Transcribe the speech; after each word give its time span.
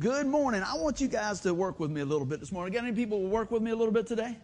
Good 0.00 0.28
morning. 0.28 0.62
I 0.62 0.76
want 0.76 1.00
you 1.00 1.08
guys 1.08 1.40
to 1.40 1.52
work 1.52 1.80
with 1.80 1.90
me 1.90 2.02
a 2.02 2.04
little 2.04 2.24
bit 2.24 2.38
this 2.38 2.52
morning. 2.52 2.72
Got 2.72 2.84
any 2.84 2.94
people 2.94 3.20
who 3.20 3.26
work 3.26 3.50
with 3.50 3.62
me 3.62 3.72
a 3.72 3.74
little 3.74 3.92
bit 3.92 4.06
today? 4.06 4.36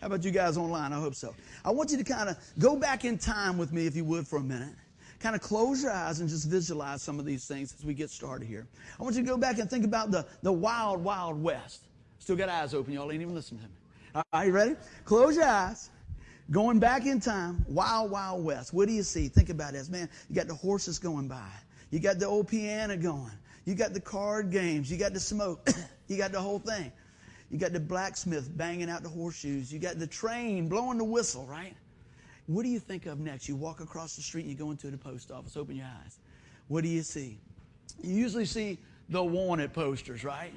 How 0.00 0.08
about 0.08 0.24
you 0.24 0.32
guys 0.32 0.56
online? 0.56 0.92
I 0.92 0.98
hope 0.98 1.14
so. 1.14 1.32
I 1.64 1.70
want 1.70 1.92
you 1.92 1.96
to 1.96 2.02
kind 2.02 2.28
of 2.28 2.36
go 2.58 2.74
back 2.74 3.04
in 3.04 3.16
time 3.16 3.56
with 3.56 3.72
me, 3.72 3.86
if 3.86 3.94
you 3.94 4.04
would, 4.04 4.26
for 4.26 4.40
a 4.40 4.42
minute. 4.42 4.74
Kind 5.20 5.36
of 5.36 5.42
close 5.42 5.80
your 5.80 5.92
eyes 5.92 6.18
and 6.18 6.28
just 6.28 6.48
visualize 6.48 7.02
some 7.02 7.20
of 7.20 7.24
these 7.24 7.46
things 7.46 7.72
as 7.78 7.84
we 7.84 7.94
get 7.94 8.10
started 8.10 8.48
here. 8.48 8.66
I 8.98 9.04
want 9.04 9.14
you 9.14 9.22
to 9.22 9.28
go 9.28 9.36
back 9.36 9.60
and 9.60 9.70
think 9.70 9.84
about 9.84 10.10
the, 10.10 10.26
the 10.42 10.52
wild, 10.52 11.04
wild 11.04 11.40
west. 11.40 11.84
Still 12.18 12.34
got 12.34 12.48
eyes 12.48 12.74
open. 12.74 12.92
Y'all 12.92 13.12
ain't 13.12 13.22
even 13.22 13.32
listening 13.32 13.60
to 13.60 13.68
me. 13.68 13.74
All 14.16 14.24
right, 14.32 14.48
you 14.48 14.52
ready? 14.52 14.74
Close 15.04 15.36
your 15.36 15.46
eyes. 15.46 15.90
Going 16.50 16.80
back 16.80 17.06
in 17.06 17.20
time, 17.20 17.64
wild, 17.68 18.10
wild 18.10 18.44
west. 18.44 18.72
What 18.72 18.88
do 18.88 18.92
you 18.92 19.04
see? 19.04 19.28
Think 19.28 19.50
about 19.50 19.72
this, 19.72 19.88
man. 19.88 20.08
You 20.28 20.34
got 20.34 20.48
the 20.48 20.54
horses 20.54 20.98
going 20.98 21.28
by. 21.28 21.48
You 21.92 22.00
got 22.00 22.18
the 22.18 22.26
old 22.26 22.48
piano 22.48 22.96
going. 22.96 23.30
You 23.66 23.74
got 23.74 23.92
the 23.92 24.00
card 24.00 24.50
games. 24.50 24.90
You 24.90 24.96
got 24.96 25.12
the 25.12 25.20
smoke. 25.20 25.68
you 26.08 26.16
got 26.16 26.32
the 26.32 26.40
whole 26.40 26.60
thing. 26.60 26.90
You 27.50 27.58
got 27.58 27.72
the 27.72 27.80
blacksmith 27.80 28.56
banging 28.56 28.88
out 28.88 29.02
the 29.02 29.08
horseshoes. 29.08 29.72
You 29.72 29.78
got 29.78 29.98
the 29.98 30.06
train 30.06 30.68
blowing 30.68 30.98
the 30.98 31.04
whistle, 31.04 31.44
right? 31.46 31.74
What 32.46 32.62
do 32.62 32.68
you 32.68 32.78
think 32.78 33.06
of 33.06 33.18
next? 33.18 33.48
You 33.48 33.56
walk 33.56 33.80
across 33.80 34.16
the 34.16 34.22
street 34.22 34.42
and 34.42 34.50
you 34.50 34.56
go 34.56 34.70
into 34.70 34.90
the 34.90 34.96
post 34.96 35.32
office. 35.32 35.56
Open 35.56 35.76
your 35.76 35.86
eyes. 35.86 36.18
What 36.68 36.82
do 36.82 36.88
you 36.88 37.02
see? 37.02 37.38
You 38.02 38.14
usually 38.14 38.46
see 38.46 38.78
the 39.08 39.22
wanted 39.22 39.72
posters, 39.72 40.22
right? 40.22 40.52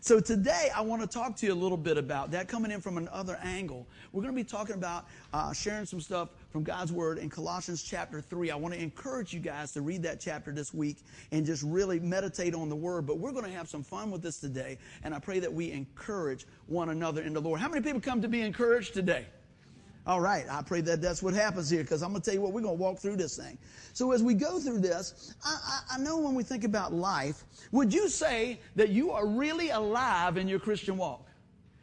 So 0.00 0.20
today 0.20 0.70
I 0.74 0.80
want 0.80 1.02
to 1.02 1.08
talk 1.08 1.36
to 1.36 1.46
you 1.46 1.52
a 1.52 1.54
little 1.54 1.76
bit 1.76 1.96
about 1.96 2.30
that 2.32 2.48
coming 2.48 2.70
in 2.70 2.80
from 2.80 2.98
another 2.98 3.38
angle. 3.42 3.86
We're 4.12 4.22
going 4.22 4.34
to 4.34 4.36
be 4.36 4.48
talking 4.48 4.76
about 4.76 5.06
uh, 5.32 5.52
sharing 5.52 5.86
some 5.86 6.00
stuff 6.00 6.30
from 6.50 6.62
God's 6.62 6.92
Word 6.92 7.18
in 7.18 7.28
Colossians 7.28 7.82
chapter 7.82 8.20
3. 8.20 8.50
I 8.50 8.56
want 8.56 8.74
to 8.74 8.82
encourage 8.82 9.32
you 9.32 9.40
guys 9.40 9.72
to 9.72 9.82
read 9.82 10.02
that 10.04 10.20
chapter 10.20 10.50
this 10.50 10.72
week 10.72 10.98
and 11.30 11.44
just 11.44 11.62
really 11.62 12.00
meditate 12.00 12.54
on 12.54 12.68
the 12.68 12.76
Word. 12.76 13.06
But 13.06 13.18
we're 13.18 13.32
going 13.32 13.44
to 13.44 13.50
have 13.50 13.68
some 13.68 13.82
fun 13.82 14.10
with 14.10 14.22
this 14.22 14.38
today, 14.38 14.78
and 15.04 15.14
I 15.14 15.18
pray 15.18 15.40
that 15.40 15.52
we 15.52 15.72
encourage 15.72 16.46
one 16.66 16.88
another 16.88 17.22
in 17.22 17.34
the 17.34 17.40
Lord. 17.40 17.60
How 17.60 17.68
many 17.68 17.82
people 17.82 18.00
come 18.00 18.22
to 18.22 18.28
be 18.28 18.40
encouraged 18.40 18.94
today? 18.94 19.26
All 20.06 20.22
right, 20.22 20.46
I 20.50 20.62
pray 20.62 20.80
that 20.82 21.02
that's 21.02 21.22
what 21.22 21.34
happens 21.34 21.68
here 21.68 21.82
because 21.82 22.02
I'm 22.02 22.12
going 22.12 22.22
to 22.22 22.24
tell 22.24 22.34
you 22.34 22.40
what, 22.40 22.54
we're 22.54 22.62
going 22.62 22.78
to 22.78 22.82
walk 22.82 22.98
through 22.98 23.16
this 23.16 23.36
thing. 23.36 23.58
So 23.92 24.12
as 24.12 24.22
we 24.22 24.32
go 24.32 24.58
through 24.58 24.78
this, 24.78 25.34
I, 25.44 25.58
I, 25.62 25.96
I, 25.96 25.98
know 25.98 26.16
when 26.16 26.34
we 26.34 26.42
think 26.42 26.64
about 26.64 26.94
life, 26.94 27.44
would 27.72 27.92
you 27.92 28.08
say 28.08 28.58
that 28.74 28.88
you 28.88 29.10
are 29.10 29.26
really 29.26 29.68
alive 29.68 30.38
in 30.38 30.48
your 30.48 30.60
Christian 30.60 30.96
walk? 30.96 31.26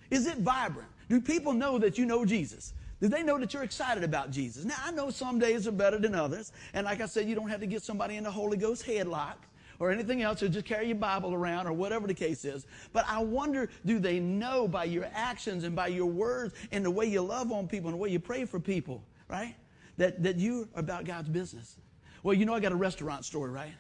Is 0.10 0.26
it 0.26 0.40
vibrant? 0.40 0.90
Do 1.08 1.22
people 1.22 1.54
know 1.54 1.78
that 1.78 2.00
you 2.00 2.08
know 2.08 2.26
Jesus? 2.26 2.74
Do 3.06 3.10
they 3.10 3.22
know 3.22 3.38
that 3.38 3.54
you're 3.54 3.62
excited 3.62 4.04
about 4.04 4.32
Jesus? 4.32 4.66
Now, 4.66 4.78
I 4.84 4.90
know 4.90 5.12
some 5.12 5.38
days 5.38 5.68
are 5.68 5.72
better 5.72 6.00
than 6.00 6.16
others. 6.16 6.52
And 6.74 6.86
like 6.86 7.02
I 7.02 7.06
said, 7.06 7.30
you 7.30 7.36
don't 7.36 7.50
have 7.50 7.60
to 7.60 7.68
get 7.68 7.84
somebody 7.84 8.16
in 8.16 8.24
the 8.24 8.32
Holy 8.32 8.58
Ghost 8.58 8.84
headlock 8.84 9.36
or 9.78 9.92
anything 9.92 10.24
else, 10.24 10.42
or 10.42 10.48
just 10.50 10.66
carry 10.66 10.88
your 10.88 10.96
Bible 10.96 11.32
around, 11.32 11.68
or 11.68 11.74
whatever 11.74 12.08
the 12.08 12.16
case 12.16 12.46
is. 12.46 12.66
But 12.94 13.06
I 13.08 13.22
wonder, 13.22 13.70
do 13.86 14.00
they 14.00 14.20
know 14.20 14.68
by 14.68 14.86
your 14.86 15.08
actions 15.14 15.66
and 15.66 15.76
by 15.76 15.90
your 15.90 16.08
words 16.08 16.56
and 16.72 16.84
the 16.84 16.90
way 16.90 17.06
you 17.06 17.22
love 17.22 17.52
on 17.52 17.68
people 17.68 17.90
and 17.90 17.94
the 17.94 18.02
way 18.02 18.10
you 18.10 18.20
pray 18.20 18.44
for 18.44 18.60
people, 18.60 19.04
right? 19.28 19.54
That, 19.98 20.24
that 20.24 20.38
you 20.38 20.68
are 20.74 20.80
about 20.80 21.06
God's 21.06 21.30
business. 21.30 21.76
Well, 22.24 22.34
you 22.34 22.46
know, 22.46 22.56
I 22.56 22.60
got 22.60 22.72
a 22.72 22.76
restaurant 22.76 23.24
story, 23.24 23.52
right? 23.52 23.74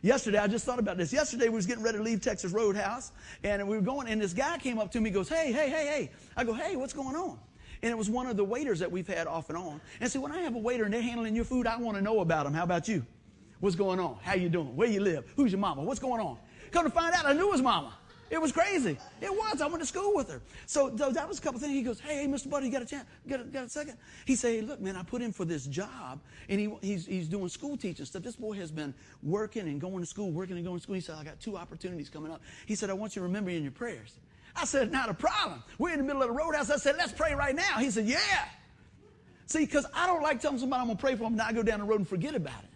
Yesterday, 0.00 0.38
I 0.38 0.46
just 0.46 0.64
thought 0.64 0.78
about 0.78 0.96
this. 0.96 1.12
Yesterday, 1.12 1.50
we 1.50 1.56
was 1.56 1.66
getting 1.66 1.84
ready 1.84 1.98
to 1.98 2.04
leave 2.04 2.22
Texas 2.22 2.52
Roadhouse, 2.52 3.12
and 3.44 3.68
we 3.68 3.76
were 3.76 3.82
going, 3.82 4.08
and 4.08 4.18
this 4.18 4.32
guy 4.32 4.56
came 4.56 4.78
up 4.78 4.90
to 4.92 5.00
me, 5.02 5.10
goes, 5.10 5.28
hey, 5.28 5.52
hey, 5.52 5.68
hey, 5.68 5.86
hey. 5.86 6.10
I 6.38 6.44
go, 6.44 6.54
hey, 6.54 6.76
what's 6.76 6.94
going 6.94 7.16
on? 7.16 7.38
And 7.82 7.90
it 7.90 7.98
was 7.98 8.08
one 8.08 8.26
of 8.26 8.36
the 8.36 8.44
waiters 8.44 8.78
that 8.78 8.90
we've 8.90 9.06
had 9.06 9.26
off 9.26 9.48
and 9.48 9.58
on. 9.58 9.80
And 10.00 10.10
see, 10.10 10.18
when 10.18 10.30
I 10.30 10.40
have 10.42 10.54
a 10.54 10.58
waiter 10.58 10.84
and 10.84 10.94
they're 10.94 11.02
handling 11.02 11.34
your 11.34 11.44
food, 11.44 11.66
I 11.66 11.76
want 11.76 11.96
to 11.96 12.02
know 12.02 12.20
about 12.20 12.44
them. 12.44 12.54
How 12.54 12.62
about 12.62 12.86
you? 12.86 13.04
What's 13.60 13.76
going 13.76 13.98
on? 13.98 14.18
How 14.22 14.34
you 14.34 14.48
doing? 14.48 14.76
Where 14.76 14.88
you 14.88 15.00
live? 15.00 15.24
Who's 15.36 15.52
your 15.52 15.60
mama? 15.60 15.82
What's 15.82 16.00
going 16.00 16.20
on? 16.20 16.38
Come 16.70 16.84
to 16.84 16.90
find 16.90 17.14
out, 17.14 17.26
I 17.26 17.32
knew 17.32 17.50
his 17.52 17.60
mama. 17.60 17.94
It 18.32 18.40
was 18.40 18.50
crazy. 18.50 18.96
It 19.20 19.30
was. 19.30 19.60
I 19.60 19.66
went 19.66 19.80
to 19.80 19.86
school 19.86 20.14
with 20.14 20.30
her. 20.30 20.40
So, 20.64 20.96
so 20.96 21.10
that 21.10 21.28
was 21.28 21.38
a 21.38 21.42
couple 21.42 21.60
things. 21.60 21.72
He 21.72 21.82
goes, 21.82 22.00
hey, 22.00 22.22
hey, 22.22 22.26
Mr. 22.26 22.48
Buddy, 22.48 22.66
you 22.66 22.72
got 22.72 22.80
a 22.80 22.86
chance? 22.86 23.04
Got 23.28 23.40
a, 23.40 23.44
got 23.44 23.64
a 23.66 23.68
second? 23.68 23.98
He 24.24 24.36
said, 24.36 24.52
hey, 24.52 24.60
look, 24.62 24.80
man, 24.80 24.96
I 24.96 25.02
put 25.02 25.20
in 25.20 25.34
for 25.34 25.44
this 25.44 25.66
job, 25.66 26.18
and 26.48 26.58
he, 26.58 26.72
he's, 26.80 27.04
he's 27.04 27.28
doing 27.28 27.50
school 27.50 27.76
teaching 27.76 28.06
stuff. 28.06 28.22
This 28.22 28.36
boy 28.36 28.54
has 28.54 28.70
been 28.70 28.94
working 29.22 29.68
and 29.68 29.78
going 29.78 30.00
to 30.00 30.06
school, 30.06 30.30
working 30.30 30.56
and 30.56 30.64
going 30.64 30.78
to 30.78 30.82
school. 30.82 30.94
He 30.94 31.02
said, 31.02 31.16
I 31.16 31.24
got 31.24 31.40
two 31.40 31.58
opportunities 31.58 32.08
coming 32.08 32.32
up. 32.32 32.40
He 32.64 32.74
said, 32.74 32.88
I 32.88 32.94
want 32.94 33.14
you 33.14 33.20
to 33.20 33.24
remember 33.24 33.50
in 33.50 33.62
your 33.62 33.70
prayers. 33.70 34.14
I 34.54 34.64
said, 34.64 34.92
not 34.92 35.08
a 35.08 35.14
problem. 35.14 35.62
We're 35.78 35.92
in 35.92 35.98
the 35.98 36.04
middle 36.04 36.22
of 36.22 36.28
the 36.28 36.34
roadhouse. 36.34 36.70
I 36.70 36.76
said, 36.76 36.96
let's 36.98 37.12
pray 37.12 37.34
right 37.34 37.54
now. 37.54 37.78
He 37.78 37.90
said, 37.90 38.06
yeah. 38.06 38.18
See, 39.46 39.64
because 39.64 39.86
I 39.94 40.06
don't 40.06 40.22
like 40.22 40.40
telling 40.40 40.58
somebody 40.58 40.80
I'm 40.80 40.86
going 40.86 40.96
to 40.96 41.00
pray 41.00 41.12
for 41.12 41.24
them, 41.24 41.32
and 41.34 41.42
I 41.42 41.52
go 41.52 41.62
down 41.62 41.80
the 41.80 41.86
road 41.86 42.00
and 42.00 42.08
forget 42.08 42.34
about 42.34 42.62
it. 42.62 42.70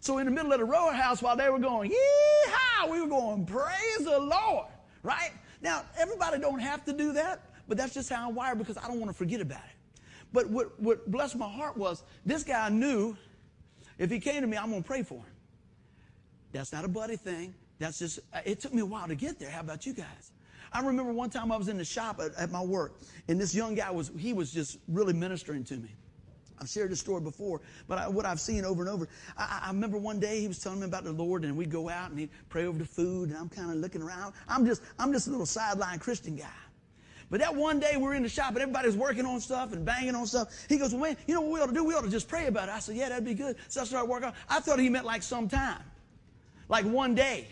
So 0.00 0.18
in 0.18 0.24
the 0.24 0.30
middle 0.30 0.52
of 0.52 0.58
the 0.58 0.64
roadhouse 0.64 1.20
while 1.20 1.36
they 1.36 1.48
were 1.50 1.58
going, 1.58 1.90
yee-haw, 1.90 2.90
we 2.90 3.00
were 3.00 3.06
going, 3.06 3.44
praise 3.44 4.04
the 4.04 4.18
Lord, 4.18 4.66
right? 5.02 5.30
Now, 5.60 5.84
everybody 5.98 6.38
don't 6.38 6.60
have 6.60 6.84
to 6.86 6.92
do 6.92 7.12
that, 7.12 7.50
but 7.68 7.76
that's 7.76 7.92
just 7.92 8.08
how 8.08 8.28
I'm 8.28 8.34
wired 8.34 8.58
because 8.58 8.78
I 8.78 8.86
don't 8.86 8.98
want 8.98 9.10
to 9.10 9.16
forget 9.16 9.40
about 9.40 9.58
it. 9.58 10.00
But 10.32 10.48
what, 10.48 10.80
what 10.80 11.10
blessed 11.10 11.36
my 11.36 11.48
heart 11.48 11.76
was 11.76 12.02
this 12.24 12.44
guy 12.44 12.68
knew 12.70 13.16
if 13.98 14.10
he 14.10 14.20
came 14.20 14.40
to 14.40 14.46
me, 14.46 14.56
I'm 14.56 14.70
going 14.70 14.82
to 14.82 14.86
pray 14.86 15.02
for 15.02 15.16
him. 15.16 15.24
That's 16.52 16.72
not 16.72 16.84
a 16.84 16.88
buddy 16.88 17.16
thing. 17.16 17.54
That's 17.78 17.98
just, 17.98 18.20
it 18.44 18.60
took 18.60 18.72
me 18.72 18.80
a 18.80 18.86
while 18.86 19.08
to 19.08 19.14
get 19.14 19.38
there. 19.38 19.50
How 19.50 19.60
about 19.60 19.84
you 19.84 19.92
guys? 19.92 20.32
I 20.72 20.80
remember 20.80 21.12
one 21.12 21.30
time 21.30 21.50
I 21.50 21.56
was 21.56 21.68
in 21.68 21.78
the 21.78 21.84
shop 21.84 22.20
at, 22.20 22.34
at 22.36 22.50
my 22.50 22.62
work, 22.62 22.94
and 23.28 23.40
this 23.40 23.54
young 23.54 23.74
guy 23.74 23.90
was, 23.90 24.10
he 24.16 24.32
was 24.32 24.52
just 24.52 24.78
really 24.88 25.12
ministering 25.12 25.64
to 25.64 25.76
me. 25.76 25.90
I've 26.60 26.68
shared 26.68 26.90
this 26.90 27.00
story 27.00 27.22
before, 27.22 27.62
but 27.88 27.98
I, 27.98 28.08
what 28.08 28.26
I've 28.26 28.40
seen 28.40 28.64
over 28.64 28.82
and 28.82 28.90
over. 28.90 29.08
I, 29.36 29.62
I, 29.64 29.68
remember 29.68 29.96
one 29.96 30.20
day 30.20 30.40
he 30.40 30.48
was 30.48 30.58
telling 30.58 30.80
me 30.80 30.86
about 30.86 31.04
the 31.04 31.12
Lord, 31.12 31.44
and 31.44 31.56
we'd 31.56 31.70
go 31.70 31.88
out 31.88 32.10
and 32.10 32.18
he'd 32.18 32.30
pray 32.50 32.66
over 32.66 32.78
the 32.78 32.84
food, 32.84 33.30
and 33.30 33.38
I'm 33.38 33.48
kind 33.48 33.70
of 33.70 33.78
looking 33.78 34.02
around. 34.02 34.34
I'm 34.46 34.66
just, 34.66 34.82
I'm 34.98 35.12
just 35.12 35.26
a 35.26 35.30
little 35.30 35.46
sideline 35.46 35.98
Christian 35.98 36.36
guy. 36.36 36.46
But 37.30 37.40
that 37.40 37.54
one 37.54 37.78
day 37.78 37.96
we 37.96 38.04
are 38.06 38.14
in 38.14 38.24
the 38.24 38.28
shop 38.28 38.50
and 38.50 38.58
everybody's 38.58 38.96
working 38.96 39.24
on 39.24 39.40
stuff 39.40 39.72
and 39.72 39.84
banging 39.84 40.16
on 40.16 40.26
stuff. 40.26 40.48
He 40.68 40.78
goes, 40.78 40.92
well, 40.92 41.02
man, 41.02 41.16
you 41.28 41.34
know 41.34 41.42
what 41.42 41.52
we 41.52 41.60
ought 41.60 41.66
to 41.66 41.72
do? 41.72 41.84
We 41.84 41.94
ought 41.94 42.02
to 42.02 42.10
just 42.10 42.28
pray 42.28 42.46
about 42.46 42.68
it. 42.68 42.72
I 42.72 42.80
said, 42.80 42.96
yeah, 42.96 43.08
that'd 43.08 43.24
be 43.24 43.34
good. 43.34 43.56
So 43.68 43.82
I 43.82 43.84
started 43.84 44.10
working 44.10 44.32
I 44.48 44.58
thought 44.58 44.80
he 44.80 44.88
meant 44.88 45.06
like 45.06 45.22
sometime, 45.22 45.80
like 46.68 46.84
one 46.84 47.14
day. 47.14 47.46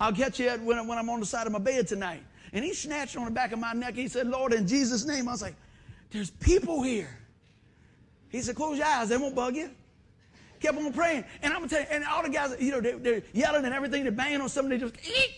I'll 0.00 0.12
catch 0.12 0.38
you 0.38 0.50
when, 0.50 0.86
when 0.86 0.98
I'm 0.98 1.08
on 1.08 1.20
the 1.20 1.26
side 1.26 1.46
of 1.46 1.52
my 1.52 1.58
bed 1.58 1.86
tonight. 1.86 2.22
And 2.52 2.64
he 2.64 2.74
snatched 2.74 3.16
on 3.16 3.24
the 3.24 3.30
back 3.30 3.52
of 3.52 3.58
my 3.58 3.72
neck. 3.72 3.94
He 3.94 4.08
said, 4.08 4.26
Lord, 4.26 4.52
in 4.52 4.66
Jesus' 4.66 5.04
name. 5.04 5.28
I 5.28 5.32
was 5.32 5.42
like, 5.42 5.56
there's 6.10 6.30
people 6.30 6.82
here. 6.82 7.18
He 8.28 8.40
said, 8.40 8.56
close 8.56 8.78
your 8.78 8.86
eyes. 8.86 9.08
They 9.08 9.16
won't 9.16 9.34
bug 9.34 9.56
you. 9.56 9.70
Kept 10.60 10.78
on 10.78 10.92
praying. 10.92 11.24
And 11.42 11.52
I'm 11.52 11.60
going 11.60 11.68
to 11.68 11.74
tell 11.74 11.84
you, 11.84 11.88
and 11.90 12.04
all 12.04 12.22
the 12.22 12.28
guys, 12.28 12.56
you 12.58 12.72
know, 12.72 12.80
they, 12.80 13.14
are 13.14 13.22
yelling 13.32 13.64
and 13.64 13.74
everything. 13.74 14.02
They're 14.02 14.12
banging 14.12 14.40
on 14.40 14.48
something. 14.48 14.70
They 14.70 14.78
just, 14.78 14.94
eat. 15.06 15.34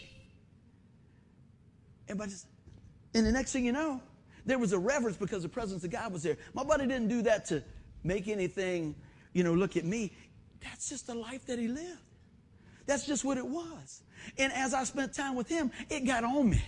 Everybody 2.09 2.31
just, 2.31 2.47
and 3.15 3.27
the 3.27 3.33
next 3.33 3.53
thing 3.53 3.65
you 3.65 3.73
know, 3.73 4.01
there 4.47 4.59
was 4.59 4.73
a 4.73 4.79
reverence 4.79 5.17
because 5.17 5.43
the 5.43 5.49
presence 5.49 5.85
of 5.85 5.91
God 5.91 6.13
was 6.13 6.23
there. 6.23 6.37
My 6.55 6.65
buddy 6.65 6.87
didn't 6.87 7.09
do 7.09 7.23
that 7.23 7.47
to 7.47 7.63
make 8.05 8.29
anything, 8.29 8.95
you 9.33 9.43
know, 9.45 9.55
look 9.55 9.77
at 9.77 9.85
me. 9.85 10.13
That's 10.63 10.89
just 10.89 11.07
the 11.07 11.15
life 11.15 11.47
that 11.47 11.59
he 11.59 11.69
lived. 11.69 12.01
That's 12.87 13.07
just 13.07 13.25
what 13.25 13.37
it 13.37 13.47
was. 13.47 14.03
And 14.39 14.53
as 14.53 14.75
I 14.75 14.85
spent 14.85 15.15
time 15.15 15.35
with 15.35 15.49
him, 15.49 15.71
it 15.91 16.01
got 16.01 16.25
on 16.25 16.51
me. 16.51 16.63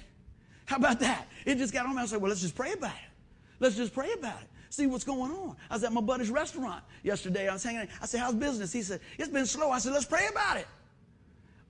How 0.66 0.76
about 0.76 1.00
that? 1.00 1.26
It 1.44 1.58
just 1.58 1.72
got 1.72 1.86
on 1.86 1.92
me. 1.92 1.98
I 1.98 2.02
was 2.02 2.12
like, 2.12 2.20
well, 2.20 2.28
let's 2.28 2.40
just 2.40 2.54
pray 2.54 2.72
about 2.72 2.92
it. 2.92 3.10
Let's 3.58 3.76
just 3.76 3.92
pray 3.92 4.12
about 4.12 4.40
it. 4.40 4.48
See 4.70 4.86
what's 4.86 5.04
going 5.04 5.32
on. 5.32 5.56
I 5.68 5.74
was 5.74 5.84
at 5.84 5.92
my 5.92 6.00
buddy's 6.00 6.30
restaurant 6.30 6.84
yesterday. 7.02 7.48
I 7.48 7.52
was 7.52 7.64
hanging 7.64 7.82
out. 7.82 7.88
I 8.00 8.06
said, 8.06 8.20
how's 8.20 8.34
business? 8.34 8.72
He 8.72 8.82
said, 8.82 9.00
it's 9.18 9.28
been 9.28 9.46
slow. 9.46 9.70
I 9.70 9.80
said, 9.80 9.92
let's 9.92 10.04
pray 10.04 10.28
about 10.30 10.58
it. 10.58 10.68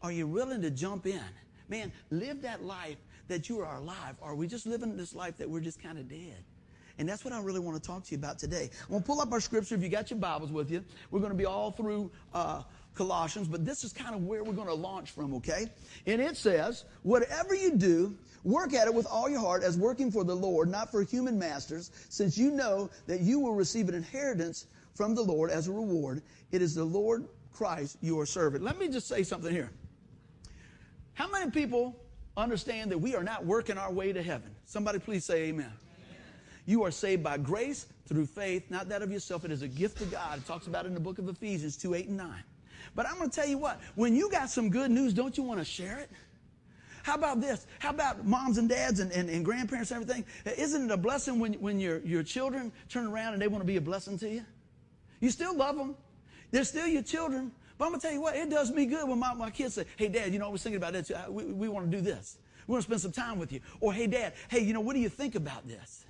Are 0.03 0.13
you 0.13 0.27
willing 0.27 0.61
to 0.63 0.71
jump 0.71 1.07
in? 1.07 1.21
Man, 1.69 1.93
live 2.11 2.43
that 2.43 2.63
life 2.63 2.99
that 3.29 3.49
you 3.49 3.61
are 3.61 3.77
alive. 3.77 4.17
Or 4.21 4.33
are 4.33 4.35
we 4.35 4.47
just 4.47 4.67
living 4.67 4.97
this 4.97 5.15
life 5.15 5.39
that 5.39 5.49
we're 5.49 5.61
just 5.61 5.83
kind 5.83 5.99
of 5.99 6.09
dead? 6.09 6.45
And 6.99 7.09
that's 7.09 7.25
what 7.25 7.33
I 7.33 7.41
really 7.41 7.61
want 7.61 7.83
to 7.83 7.87
talk 7.87 8.05
to 8.05 8.11
you 8.11 8.19
about 8.19 8.39
today. 8.39 8.69
I'm 8.83 8.91
going 8.91 9.01
to 9.01 9.07
pull 9.07 9.23
up 9.23 9.33
our 9.33 9.41
scripture. 9.41 9.75
If 9.75 9.83
you 9.83 9.89
got 9.89 10.11
your 10.11 10.19
Bibles 10.19 10.53
with 10.53 10.71
you, 10.71 10.85
we're 11.11 11.21
going 11.21 11.33
to 11.33 11.39
be 11.39 11.47
all 11.47 11.71
through 11.71 12.11
uh, 12.35 12.63
Colossians, 12.95 13.49
but 13.49 13.65
this 13.65 13.85
is 13.85 13.93
kind 13.93 14.15
of 14.15 14.25
where 14.25 14.45
we're 14.45 14.53
going 14.53 14.67
to 14.67 14.75
launch 14.75 15.11
from, 15.11 15.35
okay? 15.35 15.67
And 16.07 16.21
it 16.21 16.37
says, 16.37 16.85
whatever 17.03 17.55
you 17.55 17.77
do, 17.77 18.17
Work 18.45 18.73
at 18.73 18.87
it 18.87 18.95
with 18.95 19.07
all 19.07 19.29
your 19.29 19.41
heart 19.41 19.63
as 19.63 19.77
working 19.77 20.11
for 20.11 20.25
the 20.25 20.35
Lord, 20.35 20.69
not 20.69 20.91
for 20.91 21.03
human 21.03 21.39
masters, 21.39 21.91
since 22.09 22.39
you 22.39 22.51
know 22.51 22.89
that 23.07 23.21
you 23.21 23.39
will 23.39 23.55
receive 23.55 23.89
an 23.89 23.95
inheritance 23.95 24.67
from 24.95 25.15
the 25.15 25.23
Lord 25.23 25.51
as 25.51 25.69
a 25.69 25.73
reward. 25.73 26.23
It 26.51 26.63
is 26.63 26.75
the 26.75 26.85
Lord 26.85 27.27
Christ 27.53 27.99
you 28.01 28.19
are 28.19 28.27
serving. 28.27 28.63
Let 28.63 28.79
me 28.79 28.89
just 28.89 29.09
say 29.09 29.23
something 29.23 29.53
here. 29.53 29.71
How 31.13 31.31
many 31.31 31.51
people 31.51 31.97
understand 32.37 32.91
that 32.93 32.99
we 32.99 33.15
are 33.15 33.23
not 33.23 33.45
working 33.45 33.77
our 33.77 33.93
way 33.93 34.13
to 34.13 34.23
heaven? 34.23 34.51
Somebody 34.65 34.99
please 34.99 35.25
say 35.25 35.49
amen. 35.49 35.67
amen. 35.67 35.73
You 36.65 36.85
are 36.85 36.91
saved 36.91 37.23
by 37.23 37.37
grace 37.37 37.87
through 38.07 38.25
faith, 38.25 38.71
not 38.71 38.89
that 38.89 39.03
of 39.03 39.13
yourself. 39.13 39.45
It 39.45 39.51
is 39.51 39.61
a 39.61 39.69
gift 39.69 40.01
of 40.01 40.11
God. 40.11 40.39
It 40.39 40.47
talks 40.47 40.67
about 40.67 40.87
it 40.87 40.89
in 40.89 40.95
the 40.95 41.01
book 41.01 41.19
of 41.19 41.29
Ephesians 41.29 41.77
2, 41.77 41.95
8, 41.95 42.09
and 42.09 42.17
9. 42.17 42.43
But 42.95 43.07
I'm 43.07 43.17
going 43.19 43.31
to 43.31 43.35
tell 43.35 43.49
you 43.49 43.59
what, 43.59 43.81
when 43.95 44.15
you 44.15 44.31
got 44.31 44.51
some 44.51 44.71
good 44.71 44.91
news, 44.91 45.13
don't 45.15 45.37
you 45.37 45.43
want 45.43 45.61
to 45.61 45.65
share 45.65 45.99
it? 45.99 46.11
How 47.03 47.15
about 47.15 47.41
this? 47.41 47.67
How 47.79 47.91
about 47.91 48.27
moms 48.27 48.59
and 48.59 48.69
dads 48.69 49.01
and, 49.01 49.11
and, 49.13 49.31
and 49.31 49.45
grandparents 49.45 49.91
and 49.91 50.03
everything? 50.03 50.25
Isn't 50.45 50.85
it 50.85 50.91
a 50.93 50.97
blessing 50.97 51.41
when, 51.41 51.55
when 51.55 51.81
your, 51.81 52.01
your 52.01 52.23
children 52.23 52.73
turn 52.89 53.07
around 53.07 53.33
and 53.33 53.43
they 53.43 53.49
want 53.49 53.63
to 53.63 53.67
be 53.67 53.77
a 53.77 53.81
blessing 53.81 54.19
to 54.19 54.29
you? 54.29 54.45
You 55.21 55.31
still 55.31 55.57
love 55.57 55.77
them. 55.77 55.97
They're 56.51 56.65
still 56.65 56.87
your 56.87 57.03
children, 57.03 57.53
But 57.81 57.87
I'm 57.87 57.93
going 57.93 58.01
to 58.03 58.07
tell 58.09 58.15
you 58.15 58.21
what, 58.21 58.37
it 58.37 58.51
does 58.51 58.71
me 58.71 58.85
good 58.85 59.09
when 59.09 59.19
my, 59.19 59.33
my 59.33 59.49
kids 59.49 59.73
say, 59.73 59.87
hey, 59.97 60.09
Dad, 60.09 60.35
you 60.35 60.39
know, 60.39 60.45
I 60.45 60.51
was 60.51 60.63
thinking 60.63 60.77
about 60.77 60.93
this. 60.93 61.11
We, 61.31 61.45
we 61.45 61.67
want 61.71 61.91
to 61.91 61.97
do 61.97 62.03
this. 62.03 62.37
We 62.67 62.73
want 62.73 62.85
to 62.85 62.87
spend 62.87 63.01
some 63.01 63.13
time 63.13 63.39
with 63.39 63.53
you. 63.53 63.61
Or, 63.81 63.95
hey, 63.95 64.07
Dad, 64.07 64.35
hey, 64.51 64.61
you 64.61 64.75
know, 64.75 64.81
what 64.81 64.93
do 64.93 65.01
you 65.01 65.09
think 65.09 65.35
about 65.35 65.67
this? 65.67 66.05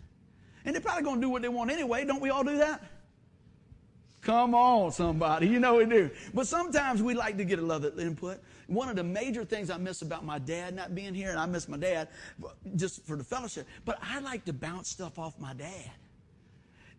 And 0.64 0.74
they're 0.74 0.82
probably 0.82 1.04
going 1.04 1.20
to 1.20 1.20
do 1.20 1.30
what 1.30 1.42
they 1.42 1.48
want 1.48 1.70
anyway. 1.70 2.04
Don't 2.04 2.20
we 2.20 2.30
all 2.30 2.42
do 2.42 2.56
that? 2.56 2.82
Come 4.22 4.54
on, 4.54 4.92
somebody. 4.92 5.48
You 5.48 5.60
know 5.60 5.76
we 5.76 5.86
do. 5.86 6.10
But 6.34 6.46
sometimes 6.46 7.02
we 7.02 7.14
like 7.14 7.38
to 7.38 7.44
get 7.44 7.58
a 7.58 7.72
of 7.72 7.98
input. 7.98 8.38
One 8.66 8.88
of 8.88 8.96
the 8.96 9.02
major 9.02 9.44
things 9.44 9.70
I 9.70 9.78
miss 9.78 10.02
about 10.02 10.24
my 10.24 10.38
dad 10.38 10.74
not 10.74 10.94
being 10.94 11.14
here, 11.14 11.30
and 11.30 11.38
I 11.38 11.46
miss 11.46 11.68
my 11.68 11.78
dad 11.78 12.08
just 12.76 13.04
for 13.06 13.16
the 13.16 13.24
fellowship, 13.24 13.66
but 13.84 13.98
I 14.02 14.20
like 14.20 14.44
to 14.44 14.52
bounce 14.52 14.88
stuff 14.88 15.18
off 15.18 15.38
my 15.38 15.54
dad. 15.54 15.90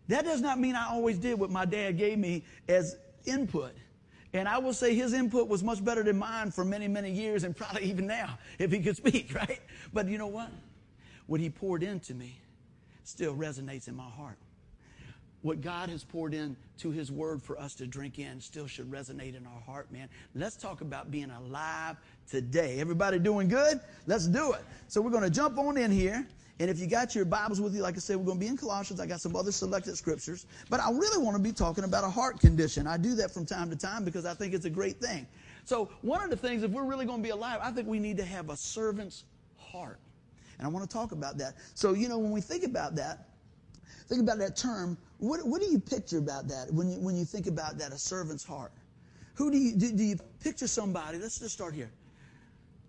That 0.08 0.24
does 0.24 0.40
not 0.40 0.58
mean 0.58 0.74
I 0.74 0.88
always 0.88 1.16
did 1.16 1.38
what 1.38 1.50
my 1.50 1.64
dad 1.64 1.96
gave 1.96 2.18
me 2.18 2.44
as 2.68 2.96
input. 3.24 3.72
And 4.34 4.48
I 4.48 4.58
will 4.58 4.72
say 4.72 4.94
his 4.94 5.12
input 5.12 5.46
was 5.46 5.62
much 5.62 5.84
better 5.84 6.02
than 6.02 6.18
mine 6.18 6.50
for 6.50 6.64
many, 6.64 6.88
many 6.88 7.10
years, 7.10 7.44
and 7.44 7.56
probably 7.56 7.84
even 7.84 8.06
now, 8.06 8.38
if 8.58 8.72
he 8.72 8.80
could 8.80 8.96
speak, 8.96 9.34
right? 9.34 9.60
But 9.92 10.08
you 10.08 10.18
know 10.18 10.26
what? 10.26 10.50
What 11.26 11.40
he 11.40 11.50
poured 11.50 11.82
into 11.82 12.14
me 12.14 12.40
still 13.04 13.34
resonates 13.34 13.88
in 13.88 13.94
my 13.94 14.08
heart. 14.08 14.38
What 15.42 15.60
God 15.60 15.88
has 15.88 16.04
poured 16.04 16.34
into 16.34 16.90
his 16.90 17.10
word 17.10 17.42
for 17.42 17.58
us 17.58 17.74
to 17.74 17.86
drink 17.86 18.20
in 18.20 18.40
still 18.40 18.68
should 18.68 18.90
resonate 18.90 19.36
in 19.36 19.44
our 19.44 19.60
heart, 19.60 19.90
man. 19.90 20.08
Let's 20.36 20.56
talk 20.56 20.80
about 20.80 21.10
being 21.10 21.30
alive 21.30 21.96
today. 22.30 22.78
Everybody 22.78 23.18
doing 23.18 23.48
good? 23.48 23.80
Let's 24.06 24.28
do 24.28 24.52
it. 24.52 24.62
So 24.86 25.00
we're 25.00 25.10
going 25.10 25.24
to 25.24 25.30
jump 25.30 25.58
on 25.58 25.76
in 25.76 25.90
here. 25.90 26.26
And 26.60 26.70
if 26.70 26.78
you 26.78 26.86
got 26.86 27.16
your 27.16 27.24
Bibles 27.24 27.60
with 27.60 27.74
you, 27.74 27.82
like 27.82 27.96
I 27.96 27.98
said, 27.98 28.16
we're 28.16 28.26
going 28.26 28.38
to 28.38 28.40
be 28.40 28.46
in 28.46 28.56
Colossians. 28.56 29.00
I 29.00 29.06
got 29.06 29.20
some 29.20 29.34
other 29.34 29.50
selected 29.50 29.96
scriptures. 29.96 30.46
But 30.70 30.78
I 30.78 30.92
really 30.92 31.20
want 31.20 31.36
to 31.36 31.42
be 31.42 31.50
talking 31.50 31.82
about 31.82 32.04
a 32.04 32.10
heart 32.10 32.38
condition. 32.38 32.86
I 32.86 32.96
do 32.96 33.16
that 33.16 33.32
from 33.32 33.44
time 33.44 33.68
to 33.70 33.76
time 33.76 34.04
because 34.04 34.24
I 34.24 34.34
think 34.34 34.54
it's 34.54 34.64
a 34.64 34.70
great 34.70 35.00
thing. 35.00 35.26
So, 35.64 35.90
one 36.02 36.22
of 36.22 36.30
the 36.30 36.36
things, 36.36 36.62
if 36.62 36.70
we're 36.70 36.84
really 36.84 37.04
going 37.04 37.18
to 37.18 37.22
be 37.22 37.30
alive, 37.30 37.58
I 37.62 37.72
think 37.72 37.88
we 37.88 37.98
need 37.98 38.16
to 38.18 38.24
have 38.24 38.50
a 38.50 38.56
servant's 38.56 39.24
heart. 39.56 39.98
And 40.58 40.66
I 40.66 40.70
want 40.70 40.88
to 40.88 40.92
talk 40.92 41.10
about 41.10 41.36
that. 41.38 41.54
So, 41.74 41.94
you 41.94 42.08
know, 42.08 42.18
when 42.18 42.30
we 42.30 42.40
think 42.40 42.62
about 42.62 42.94
that, 42.94 43.28
think 44.08 44.20
about 44.20 44.38
that 44.38 44.56
term, 44.56 44.96
what, 45.22 45.46
what 45.46 45.62
do 45.62 45.68
you 45.68 45.78
picture 45.78 46.18
about 46.18 46.48
that 46.48 46.72
when 46.72 46.90
you, 46.90 46.98
when 46.98 47.16
you 47.16 47.24
think 47.24 47.46
about 47.46 47.78
that, 47.78 47.92
a 47.92 47.98
servant's 47.98 48.42
heart? 48.42 48.72
Who 49.34 49.52
do 49.52 49.56
you, 49.56 49.76
do, 49.76 49.92
do 49.92 50.02
you 50.02 50.16
picture 50.42 50.66
somebody? 50.66 51.16
Let's 51.18 51.38
just 51.38 51.54
start 51.54 51.74
here. 51.74 51.92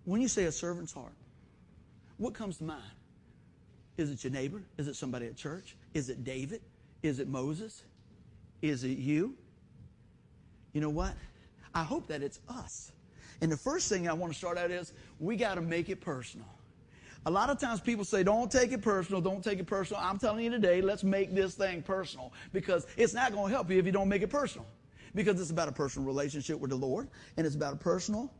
When 0.04 0.20
you 0.20 0.26
say 0.26 0.46
a 0.46 0.52
servant's 0.52 0.92
heart, 0.92 1.12
what 2.16 2.34
comes 2.34 2.58
to 2.58 2.64
mind? 2.64 2.82
Is 3.96 4.10
it 4.10 4.24
your 4.24 4.32
neighbor? 4.32 4.60
Is 4.78 4.88
it 4.88 4.96
somebody 4.96 5.26
at 5.26 5.36
church? 5.36 5.76
Is 5.94 6.08
it 6.08 6.24
David? 6.24 6.60
Is 7.04 7.20
it 7.20 7.28
Moses? 7.28 7.84
Is 8.62 8.82
it 8.82 8.98
you? 8.98 9.36
You 10.72 10.80
know 10.80 10.90
what? 10.90 11.14
I 11.72 11.84
hope 11.84 12.08
that 12.08 12.20
it's 12.20 12.40
us. 12.48 12.90
And 13.42 13.52
the 13.52 13.56
first 13.56 13.88
thing 13.88 14.08
I 14.08 14.12
want 14.12 14.32
to 14.32 14.36
start 14.36 14.58
out 14.58 14.72
is 14.72 14.92
we 15.20 15.36
got 15.36 15.54
to 15.54 15.62
make 15.62 15.88
it 15.88 16.00
personal. 16.00 16.48
A 17.26 17.30
lot 17.30 17.48
of 17.48 17.58
times 17.58 17.80
people 17.80 18.04
say, 18.04 18.22
don't 18.22 18.50
take 18.50 18.72
it 18.72 18.82
personal, 18.82 19.20
don't 19.20 19.42
take 19.42 19.58
it 19.58 19.66
personal. 19.66 20.02
I'm 20.02 20.18
telling 20.18 20.44
you 20.44 20.50
today, 20.50 20.82
let's 20.82 21.02
make 21.02 21.34
this 21.34 21.54
thing 21.54 21.82
personal 21.82 22.32
because 22.52 22.86
it's 22.96 23.14
not 23.14 23.32
going 23.32 23.48
to 23.48 23.54
help 23.54 23.70
you 23.70 23.78
if 23.78 23.86
you 23.86 23.92
don't 23.92 24.08
make 24.08 24.22
it 24.22 24.30
personal. 24.30 24.66
Because 25.14 25.40
it's 25.40 25.50
about 25.50 25.68
a 25.68 25.72
personal 25.72 26.06
relationship 26.06 26.58
with 26.58 26.70
the 26.70 26.76
Lord 26.76 27.08
and 27.36 27.46
it's 27.46 27.56
about 27.56 27.72
a 27.72 27.76
personal 27.76 28.30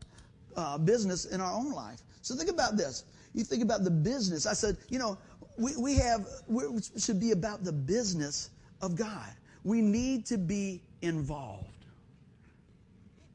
uh, 0.55 0.77
business 0.77 1.25
in 1.25 1.41
our 1.41 1.51
own 1.51 1.71
life. 1.71 2.01
So 2.21 2.35
think 2.35 2.49
about 2.49 2.77
this. 2.77 3.05
You 3.33 3.43
think 3.43 3.63
about 3.63 3.83
the 3.83 3.91
business. 3.91 4.45
I 4.45 4.53
said, 4.53 4.77
you 4.89 4.99
know, 4.99 5.17
we, 5.57 5.75
we 5.77 5.95
have, 5.95 6.27
we 6.47 6.63
should 6.97 7.19
be 7.19 7.31
about 7.31 7.63
the 7.63 7.71
business 7.71 8.51
of 8.81 8.95
God. 8.95 9.29
We 9.63 9.81
need 9.81 10.25
to 10.27 10.37
be 10.37 10.83
involved. 11.01 11.69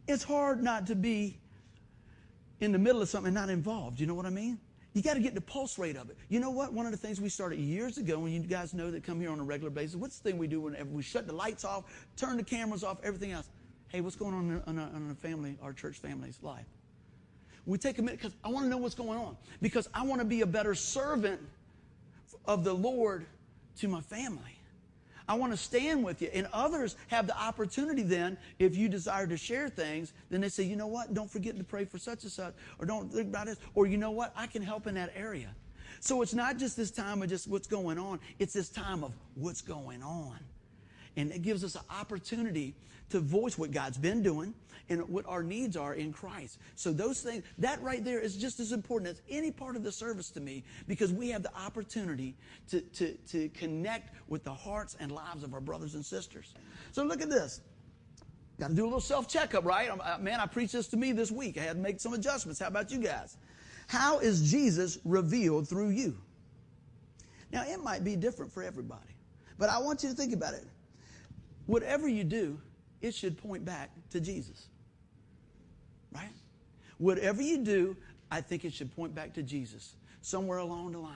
It's 0.06 0.22
hard 0.22 0.62
not 0.62 0.86
to 0.88 0.94
be 0.94 1.38
in 2.60 2.72
the 2.72 2.78
middle 2.78 3.02
of 3.02 3.08
something 3.08 3.28
and 3.28 3.34
not 3.34 3.48
involved. 3.48 4.00
You 4.00 4.06
know 4.06 4.14
what 4.14 4.26
I 4.26 4.30
mean? 4.30 4.58
You 4.92 5.02
got 5.02 5.14
to 5.14 5.20
get 5.20 5.34
the 5.34 5.40
pulse 5.40 5.78
rate 5.78 5.96
of 5.96 6.10
it. 6.10 6.16
You 6.28 6.40
know 6.40 6.50
what? 6.50 6.72
One 6.72 6.84
of 6.84 6.92
the 6.92 6.98
things 6.98 7.20
we 7.20 7.28
started 7.28 7.60
years 7.60 7.96
ago, 7.98 8.18
when 8.18 8.32
you 8.32 8.40
guys 8.40 8.74
know 8.74 8.90
that 8.90 9.04
come 9.04 9.20
here 9.20 9.30
on 9.30 9.38
a 9.38 9.44
regular 9.44 9.70
basis, 9.70 9.94
what's 9.94 10.18
the 10.18 10.30
thing 10.30 10.38
we 10.38 10.48
do 10.48 10.60
whenever 10.60 10.90
we 10.90 11.02
shut 11.02 11.26
the 11.26 11.32
lights 11.32 11.64
off, 11.64 11.84
turn 12.16 12.36
the 12.36 12.42
cameras 12.42 12.82
off, 12.82 12.98
everything 13.04 13.30
else? 13.30 13.48
Hey, 13.88 14.00
what's 14.00 14.16
going 14.16 14.34
on 14.34 14.62
in 14.66 14.78
a, 14.78 14.96
in 14.96 15.10
a 15.10 15.14
family, 15.14 15.56
our 15.62 15.72
church 15.72 15.98
family's 15.98 16.38
life? 16.42 16.66
We 17.66 17.78
take 17.78 17.98
a 17.98 18.02
minute 18.02 18.18
because 18.18 18.34
I 18.42 18.48
want 18.48 18.64
to 18.64 18.70
know 18.70 18.78
what's 18.78 18.94
going 18.94 19.18
on. 19.18 19.36
Because 19.62 19.88
I 19.94 20.04
want 20.04 20.20
to 20.20 20.24
be 20.24 20.40
a 20.40 20.46
better 20.46 20.74
servant 20.74 21.40
of 22.46 22.64
the 22.64 22.72
Lord 22.72 23.26
to 23.78 23.88
my 23.88 24.00
family. 24.00 24.59
I 25.30 25.34
want 25.34 25.52
to 25.52 25.56
stand 25.56 26.02
with 26.02 26.20
you. 26.20 26.28
And 26.34 26.48
others 26.52 26.96
have 27.06 27.28
the 27.28 27.40
opportunity 27.40 28.02
then, 28.02 28.36
if 28.58 28.76
you 28.76 28.88
desire 28.88 29.28
to 29.28 29.36
share 29.36 29.68
things, 29.68 30.12
then 30.28 30.40
they 30.40 30.48
say, 30.48 30.64
you 30.64 30.74
know 30.74 30.88
what? 30.88 31.14
Don't 31.14 31.30
forget 31.30 31.56
to 31.56 31.62
pray 31.62 31.84
for 31.84 31.98
such 31.98 32.24
and 32.24 32.32
such, 32.32 32.52
or 32.80 32.84
don't 32.84 33.12
think 33.12 33.28
about 33.28 33.46
this, 33.46 33.58
or 33.76 33.86
you 33.86 33.96
know 33.96 34.10
what? 34.10 34.32
I 34.34 34.48
can 34.48 34.60
help 34.60 34.88
in 34.88 34.96
that 34.96 35.12
area. 35.14 35.54
So 36.00 36.22
it's 36.22 36.34
not 36.34 36.56
just 36.56 36.76
this 36.76 36.90
time 36.90 37.22
of 37.22 37.28
just 37.28 37.46
what's 37.46 37.68
going 37.68 37.96
on, 37.96 38.18
it's 38.40 38.54
this 38.54 38.70
time 38.70 39.04
of 39.04 39.12
what's 39.36 39.60
going 39.60 40.02
on. 40.02 40.36
And 41.16 41.32
it 41.32 41.42
gives 41.42 41.64
us 41.64 41.74
an 41.74 41.82
opportunity 41.90 42.74
to 43.10 43.20
voice 43.20 43.58
what 43.58 43.72
God's 43.72 43.98
been 43.98 44.22
doing 44.22 44.54
and 44.88 45.08
what 45.08 45.24
our 45.26 45.42
needs 45.42 45.76
are 45.76 45.94
in 45.94 46.12
Christ. 46.12 46.58
So 46.74 46.92
those 46.92 47.20
things, 47.20 47.44
that 47.58 47.80
right 47.82 48.04
there 48.04 48.20
is 48.20 48.36
just 48.36 48.60
as 48.60 48.72
important 48.72 49.10
as 49.10 49.22
any 49.28 49.50
part 49.50 49.76
of 49.76 49.84
the 49.84 49.92
service 49.92 50.30
to 50.30 50.40
me 50.40 50.64
because 50.88 51.12
we 51.12 51.30
have 51.30 51.42
the 51.42 51.54
opportunity 51.56 52.34
to, 52.70 52.80
to, 52.80 53.14
to 53.28 53.48
connect 53.50 54.14
with 54.28 54.44
the 54.44 54.52
hearts 54.54 54.96
and 54.98 55.12
lives 55.12 55.44
of 55.44 55.54
our 55.54 55.60
brothers 55.60 55.94
and 55.94 56.04
sisters. 56.04 56.54
So 56.92 57.04
look 57.04 57.22
at 57.22 57.30
this. 57.30 57.60
Got 58.58 58.68
to 58.68 58.74
do 58.74 58.82
a 58.82 58.84
little 58.84 59.00
self 59.00 59.26
checkup, 59.26 59.64
right? 59.64 59.88
Uh, 59.90 60.18
man, 60.18 60.38
I 60.38 60.46
preached 60.46 60.72
this 60.72 60.88
to 60.88 60.96
me 60.96 61.12
this 61.12 61.30
week. 61.30 61.56
I 61.56 61.62
had 61.62 61.76
to 61.76 61.82
make 61.82 61.98
some 61.98 62.12
adjustments. 62.12 62.60
How 62.60 62.66
about 62.66 62.90
you 62.90 62.98
guys? 62.98 63.38
How 63.86 64.18
is 64.18 64.50
Jesus 64.50 64.98
revealed 65.04 65.66
through 65.66 65.90
you? 65.90 66.16
Now, 67.52 67.64
it 67.66 67.82
might 67.82 68.04
be 68.04 68.16
different 68.16 68.52
for 68.52 68.62
everybody, 68.62 69.16
but 69.58 69.70
I 69.70 69.78
want 69.78 70.02
you 70.02 70.10
to 70.10 70.14
think 70.14 70.32
about 70.32 70.54
it. 70.54 70.64
Whatever 71.70 72.08
you 72.08 72.24
do, 72.24 72.58
it 73.00 73.14
should 73.14 73.38
point 73.38 73.64
back 73.64 73.90
to 74.10 74.18
Jesus. 74.18 74.66
Right? 76.12 76.32
Whatever 76.98 77.42
you 77.42 77.58
do, 77.58 77.96
I 78.28 78.40
think 78.40 78.64
it 78.64 78.72
should 78.72 78.92
point 78.96 79.14
back 79.14 79.34
to 79.34 79.42
Jesus 79.44 79.94
somewhere 80.20 80.58
along 80.58 80.90
the 80.90 80.98
line. 80.98 81.14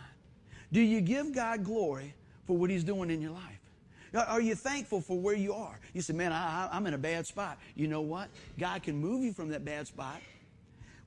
Do 0.70 0.80
you 0.80 1.00
give 1.00 1.34
God 1.34 1.64
glory 1.64 2.14
for 2.46 2.56
what 2.56 2.70
He's 2.70 2.84
doing 2.84 3.10
in 3.10 3.20
your 3.20 3.32
life? 3.32 4.22
Are 4.28 4.40
you 4.40 4.54
thankful 4.54 5.00
for 5.00 5.18
where 5.18 5.34
you 5.34 5.54
are? 5.54 5.76
You 5.92 6.02
say, 6.02 6.12
man, 6.12 6.30
I, 6.30 6.68
am 6.70 6.86
in 6.86 6.94
a 6.94 6.98
bad 6.98 7.26
spot. 7.26 7.58
You 7.74 7.88
know 7.88 8.02
what? 8.02 8.28
God 8.56 8.84
can 8.84 8.96
move 8.96 9.24
you 9.24 9.32
from 9.32 9.48
that 9.48 9.64
bad 9.64 9.88
spot, 9.88 10.20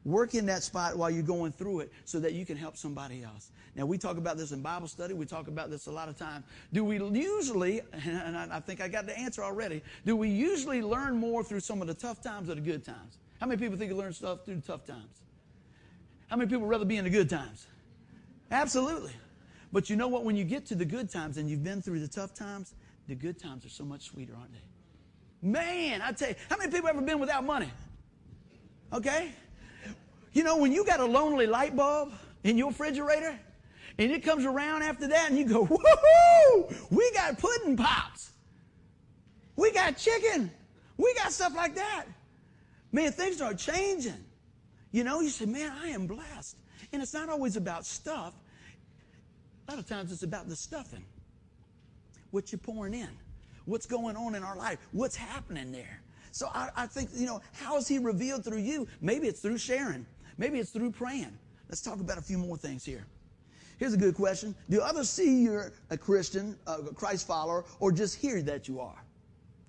work 0.03 0.35
in 0.35 0.45
that 0.47 0.61
spot 0.61 0.97
while 0.97 1.09
you're 1.09 1.23
going 1.23 1.53
through 1.53 1.79
it 1.79 1.93
so 2.03 2.19
that 2.19 2.33
you 2.33 2.45
can 2.45 2.57
help 2.57 2.75
somebody 2.75 3.23
else. 3.23 3.49
Now, 3.77 3.85
we 3.85 3.99
talk 3.99 4.17
about 4.17 4.37
this 4.37 4.51
in 4.51 4.63
Bible 4.63 4.87
study. 4.87 5.13
We 5.13 5.27
talk 5.27 5.47
about 5.47 5.69
this 5.69 5.85
a 5.85 5.91
lot 5.91 6.09
of 6.09 6.17
times. 6.17 6.45
Do 6.73 6.83
we 6.83 6.97
usually, 6.97 7.81
and 8.05 8.35
I 8.35 8.59
think 8.59 8.81
I 8.81 8.87
got 8.87 9.05
the 9.05 9.17
answer 9.17 9.43
already, 9.43 9.83
do 10.03 10.15
we 10.15 10.29
usually 10.29 10.81
learn 10.81 11.15
more 11.15 11.43
through 11.43 11.59
some 11.59 11.79
of 11.79 11.87
the 11.87 11.93
tough 11.93 12.19
times 12.19 12.49
or 12.49 12.55
the 12.55 12.61
good 12.61 12.83
times? 12.83 13.19
How 13.39 13.45
many 13.45 13.61
people 13.61 13.77
think 13.77 13.91
you 13.91 13.95
learn 13.95 14.13
stuff 14.13 14.45
through 14.45 14.61
tough 14.65 14.83
times? 14.83 15.21
How 16.27 16.37
many 16.37 16.49
people 16.49 16.65
rather 16.65 16.85
be 16.85 16.97
in 16.97 17.03
the 17.03 17.11
good 17.11 17.29
times? 17.29 17.67
Absolutely. 18.49 19.13
But 19.71 19.91
you 19.91 19.95
know 19.95 20.07
what? 20.07 20.23
When 20.25 20.35
you 20.35 20.43
get 20.43 20.65
to 20.67 20.75
the 20.75 20.85
good 20.85 21.11
times 21.11 21.37
and 21.37 21.47
you've 21.47 21.63
been 21.63 21.83
through 21.83 21.99
the 21.99 22.07
tough 22.07 22.33
times, 22.33 22.73
the 23.07 23.13
good 23.13 23.39
times 23.39 23.63
are 23.63 23.69
so 23.69 23.85
much 23.85 24.05
sweeter, 24.05 24.33
aren't 24.35 24.53
they? 24.53 25.47
Man, 25.47 26.01
I 26.01 26.13
tell 26.13 26.29
you, 26.29 26.35
how 26.49 26.57
many 26.57 26.71
people 26.71 26.89
ever 26.89 27.01
been 27.01 27.19
without 27.19 27.45
money? 27.45 27.71
Okay? 28.91 29.31
You 30.33 30.43
know, 30.43 30.57
when 30.57 30.71
you 30.71 30.83
got 30.83 30.99
a 30.99 31.05
lonely 31.05 31.45
light 31.45 31.75
bulb 31.75 32.11
in 32.43 32.57
your 32.57 32.69
refrigerator, 32.69 33.39
and 33.99 34.11
it 34.11 34.23
comes 34.23 34.45
around 34.45 34.83
after 34.83 35.07
that, 35.07 35.29
and 35.29 35.37
you 35.37 35.45
go, 35.45 35.65
woohoo! 35.65 36.91
We 36.91 37.11
got 37.13 37.39
pudding 37.39 37.75
pops. 37.75 38.31
We 39.55 39.71
got 39.71 39.97
chicken. 39.97 40.51
We 40.97 41.13
got 41.15 41.31
stuff 41.31 41.55
like 41.55 41.75
that. 41.75 42.05
Man, 42.91 43.11
things 43.11 43.41
are 43.41 43.53
changing. 43.53 44.23
You 44.91 45.03
know, 45.03 45.21
you 45.21 45.29
say, 45.29 45.45
man, 45.45 45.71
I 45.83 45.89
am 45.89 46.07
blessed. 46.07 46.57
And 46.93 47.01
it's 47.01 47.13
not 47.13 47.29
always 47.29 47.57
about 47.57 47.85
stuff. 47.85 48.33
A 49.67 49.71
lot 49.71 49.79
of 49.79 49.87
times 49.87 50.11
it's 50.11 50.23
about 50.23 50.47
the 50.47 50.55
stuffing. 50.55 51.03
What 52.31 52.51
you're 52.51 52.59
pouring 52.59 52.93
in. 52.93 53.09
What's 53.65 53.85
going 53.85 54.15
on 54.15 54.35
in 54.35 54.43
our 54.43 54.55
life. 54.55 54.79
What's 54.91 55.15
happening 55.15 55.71
there. 55.71 56.01
So 56.31 56.49
I, 56.53 56.69
I 56.75 56.85
think, 56.85 57.09
you 57.13 57.25
know, 57.25 57.41
how 57.51 57.77
is 57.77 57.87
he 57.87 57.97
revealed 57.97 58.45
through 58.45 58.59
you? 58.59 58.87
Maybe 59.01 59.27
it's 59.27 59.39
through 59.39 59.57
sharing. 59.57 60.05
Maybe 60.37 60.59
it's 60.59 60.69
through 60.69 60.91
praying. 60.91 61.37
Let's 61.67 61.81
talk 61.81 61.99
about 61.99 62.17
a 62.17 62.21
few 62.21 62.37
more 62.37 62.57
things 62.57 62.85
here. 62.85 63.05
Here's 63.77 63.93
a 63.93 63.97
good 63.97 64.15
question. 64.15 64.55
Do 64.69 64.81
others 64.81 65.09
see 65.09 65.43
you're 65.43 65.71
a 65.89 65.97
Christian, 65.97 66.57
a 66.65 66.81
Christ 66.83 67.27
follower, 67.27 67.65
or 67.79 67.91
just 67.91 68.15
hear 68.15 68.41
that 68.41 68.67
you 68.67 68.79
are? 68.79 69.03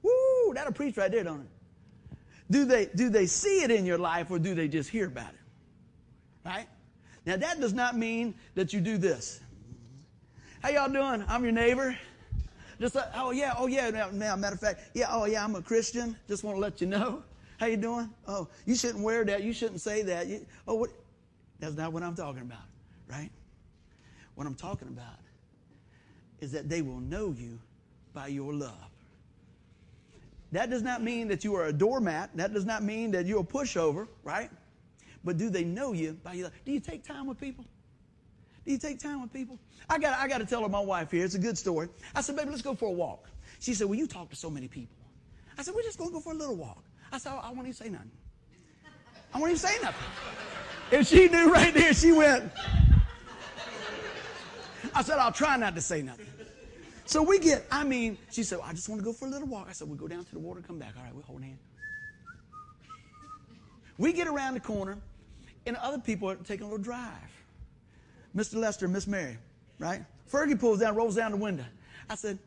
Woo, 0.03 0.55
that'll 0.55 0.73
preach 0.73 0.97
right 0.97 1.11
there, 1.11 1.25
don't 1.25 1.43
it? 1.43 2.17
Do 2.51 2.65
they, 2.65 2.87
do 2.87 3.11
they 3.11 3.27
see 3.27 3.63
it 3.63 3.71
in 3.71 3.85
your 3.85 3.99
life 3.99 4.31
or 4.31 4.39
do 4.39 4.55
they 4.55 4.69
just 4.69 4.89
hear 4.89 5.07
about 5.07 5.31
it? 5.31 5.41
Right? 6.45 6.67
Now 7.27 7.37
that 7.37 7.61
does 7.61 7.75
not 7.75 7.97
mean 7.97 8.35
that 8.55 8.73
you 8.73 8.81
do 8.81 8.97
this. 8.97 9.41
How 10.63 10.71
y'all 10.71 10.91
doing? 10.91 11.25
I'm 11.29 11.43
your 11.45 11.53
neighbor. 11.53 11.97
Just 12.81 12.97
uh, 12.97 13.05
oh 13.15 13.33
yeah, 13.33 13.55
oh 13.59 13.67
yeah. 13.67 13.91
Now, 13.91 14.09
now, 14.11 14.35
matter 14.37 14.55
of 14.55 14.61
fact, 14.61 14.81
yeah, 14.95 15.09
oh 15.11 15.27
yeah, 15.27 15.45
I'm 15.45 15.55
a 15.55 15.63
Christian. 15.63 16.17
Just 16.27 16.43
want 16.43 16.57
to 16.57 16.61
let 16.61 16.81
you 16.81 16.87
know. 16.87 17.23
How 17.59 17.67
you 17.67 17.77
doing? 17.77 18.09
Oh, 18.27 18.49
you 18.67 18.75
shouldn't 18.77 19.03
wear 19.03 19.25
that. 19.25 19.43
You 19.43 19.53
shouldn't 19.53 19.81
say 19.81 20.03
that. 20.03 20.27
You, 20.29 20.47
oh, 20.67 20.77
what? 20.77 20.91
That's 21.59 21.75
not 21.75 21.93
what 21.93 22.03
I'm 22.03 22.15
talking 22.15 22.43
about, 22.43 22.63
right? 23.11 23.31
What 24.39 24.47
I'm 24.47 24.55
talking 24.55 24.87
about 24.87 25.19
is 26.41 26.53
that 26.53 26.69
they 26.69 26.81
will 26.81 27.01
know 27.01 27.35
you 27.37 27.59
by 28.15 28.29
your 28.29 28.55
love. 28.55 28.89
That 30.53 30.71
does 30.71 30.81
not 30.81 31.03
mean 31.03 31.27
that 31.27 31.43
you 31.43 31.57
are 31.57 31.65
a 31.65 31.73
doormat. 31.73 32.31
That 32.37 32.55
does 32.55 32.65
not 32.65 32.85
mean 32.85 33.11
that 33.11 33.27
you're 33.27 33.41
a 33.41 33.43
pushover, 33.43 34.07
right? 34.23 34.49
But 35.25 35.39
do 35.39 35.51
they 35.51 35.65
know 35.65 35.93
you 35.93 36.17
by 36.23 36.35
your 36.35 36.45
love? 36.45 36.53
Do 36.65 36.71
you 36.71 36.79
take 36.79 37.03
time 37.03 37.27
with 37.27 37.41
people? 37.41 37.65
Do 38.65 38.71
you 38.71 38.79
take 38.79 39.01
time 39.01 39.23
with 39.23 39.33
people? 39.33 39.59
I 39.91 39.99
got 39.99 40.17
I 40.17 40.29
got 40.29 40.39
to 40.39 40.47
tell 40.47 40.63
her 40.63 40.69
my 40.69 40.79
wife 40.79 41.11
here. 41.11 41.25
It's 41.25 41.35
a 41.35 41.41
good 41.41 41.59
story. 41.59 41.89
I 42.15 42.21
said, 42.21 42.37
baby, 42.37 42.51
let's 42.51 42.63
go 42.63 42.77
for 42.77 42.87
a 42.87 42.93
walk. 42.93 43.29
She 43.59 43.75
said, 43.75 43.89
well, 43.89 43.99
you 43.99 44.07
talk 44.07 44.31
to 44.31 44.37
so 44.37 44.49
many 44.49 44.69
people. 44.69 44.99
I 45.59 45.65
said, 45.65 45.75
we're 45.75 45.83
just 45.83 45.99
going 45.99 46.11
to 46.11 46.15
go 46.15 46.21
for 46.21 46.33
a 46.33 46.37
little 46.37 46.55
walk. 46.55 46.85
I 47.11 47.19
said, 47.19 47.33
I 47.33 47.49
won't 47.49 47.63
even 47.63 47.73
say 47.73 47.89
nothing. 47.89 48.13
I 49.35 49.41
won't 49.41 49.51
even 49.51 49.59
say 49.59 49.83
nothing. 49.83 50.07
If 50.93 51.09
she 51.09 51.27
knew 51.27 51.53
right 51.53 51.75
there, 51.75 51.93
she 51.93 52.13
went. 52.13 52.53
I 54.95 55.03
said, 55.03 55.19
I'll 55.19 55.33
try 55.33 55.57
not 55.57 55.75
to 55.75 55.81
say 55.81 56.03
nothing. 56.03 56.27
So 57.05 57.23
we 57.23 57.39
get, 57.39 57.65
I 57.71 57.85
mean, 57.85 58.19
she 58.31 58.43
said, 58.43 58.59
I 58.63 58.73
just 58.73 58.89
want 58.89 59.01
to 59.01 59.05
go 59.05 59.13
for 59.13 59.27
a 59.27 59.31
little 59.31 59.49
walk. 59.49 59.67
I 59.69 59.73
said, 59.73 59.89
we'll 59.89 59.97
go 59.97 60.09
down 60.09 60.25
to 60.25 60.33
the 60.33 60.39
water 60.39 60.61
come 60.61 60.79
back. 60.79 60.95
All 60.97 61.03
right, 61.03 61.15
we'll 61.15 61.23
hold 61.25 61.43
hands. 61.43 61.61
We 63.97 64.13
get 64.13 64.29
around 64.29 64.55
the 64.55 64.61
corner, 64.61 64.99
and 65.67 65.77
other 65.77 65.99
people 65.99 66.31
are 66.31 66.37
taking 66.37 66.67
a 66.67 66.69
little 66.69 66.83
drive. 66.83 67.11
Mr. 68.37 68.57
Lester, 68.57 68.87
Miss 68.89 69.07
Mary, 69.07 69.39
right? 69.79 70.03
Fergie 70.31 70.59
pulls 70.59 70.81
down, 70.81 70.95
rolls 70.95 71.17
down 71.17 71.33
the 71.33 71.39
window. 71.39 71.65
I 72.11 72.15
said, 72.15 72.39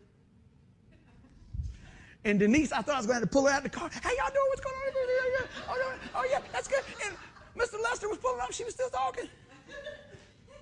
and 2.23 2.39
Denise, 2.39 2.71
I 2.71 2.81
thought 2.81 2.95
I 2.95 2.97
was 2.99 3.07
going 3.07 3.19
to, 3.19 3.25
to 3.25 3.31
pull 3.31 3.47
her 3.47 3.51
out 3.51 3.65
of 3.65 3.71
the 3.71 3.77
car. 3.77 3.89
How 3.91 4.09
y'all 4.11 4.29
doing? 4.29 4.45
What's 4.49 4.61
going 4.61 4.75
on? 4.75 5.47
Oh, 5.67 5.93
oh, 6.15 6.27
yeah, 6.29 6.39
that's 6.51 6.67
good. 6.67 6.83
And 7.03 7.15
Mr. 7.57 7.81
Lester 7.83 8.09
was 8.09 8.19
pulling 8.19 8.39
up. 8.41 8.51
She 8.53 8.63
was 8.63 8.73
still 8.73 8.89
talking. 8.89 9.27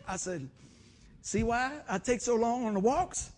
I 0.08 0.16
said, 0.16 0.48
see 1.30 1.44
why 1.44 1.72
I 1.88 1.98
take 2.00 2.22
so 2.22 2.36
long 2.36 2.66
on 2.66 2.74
the 2.74 2.80
walks? 2.80 3.32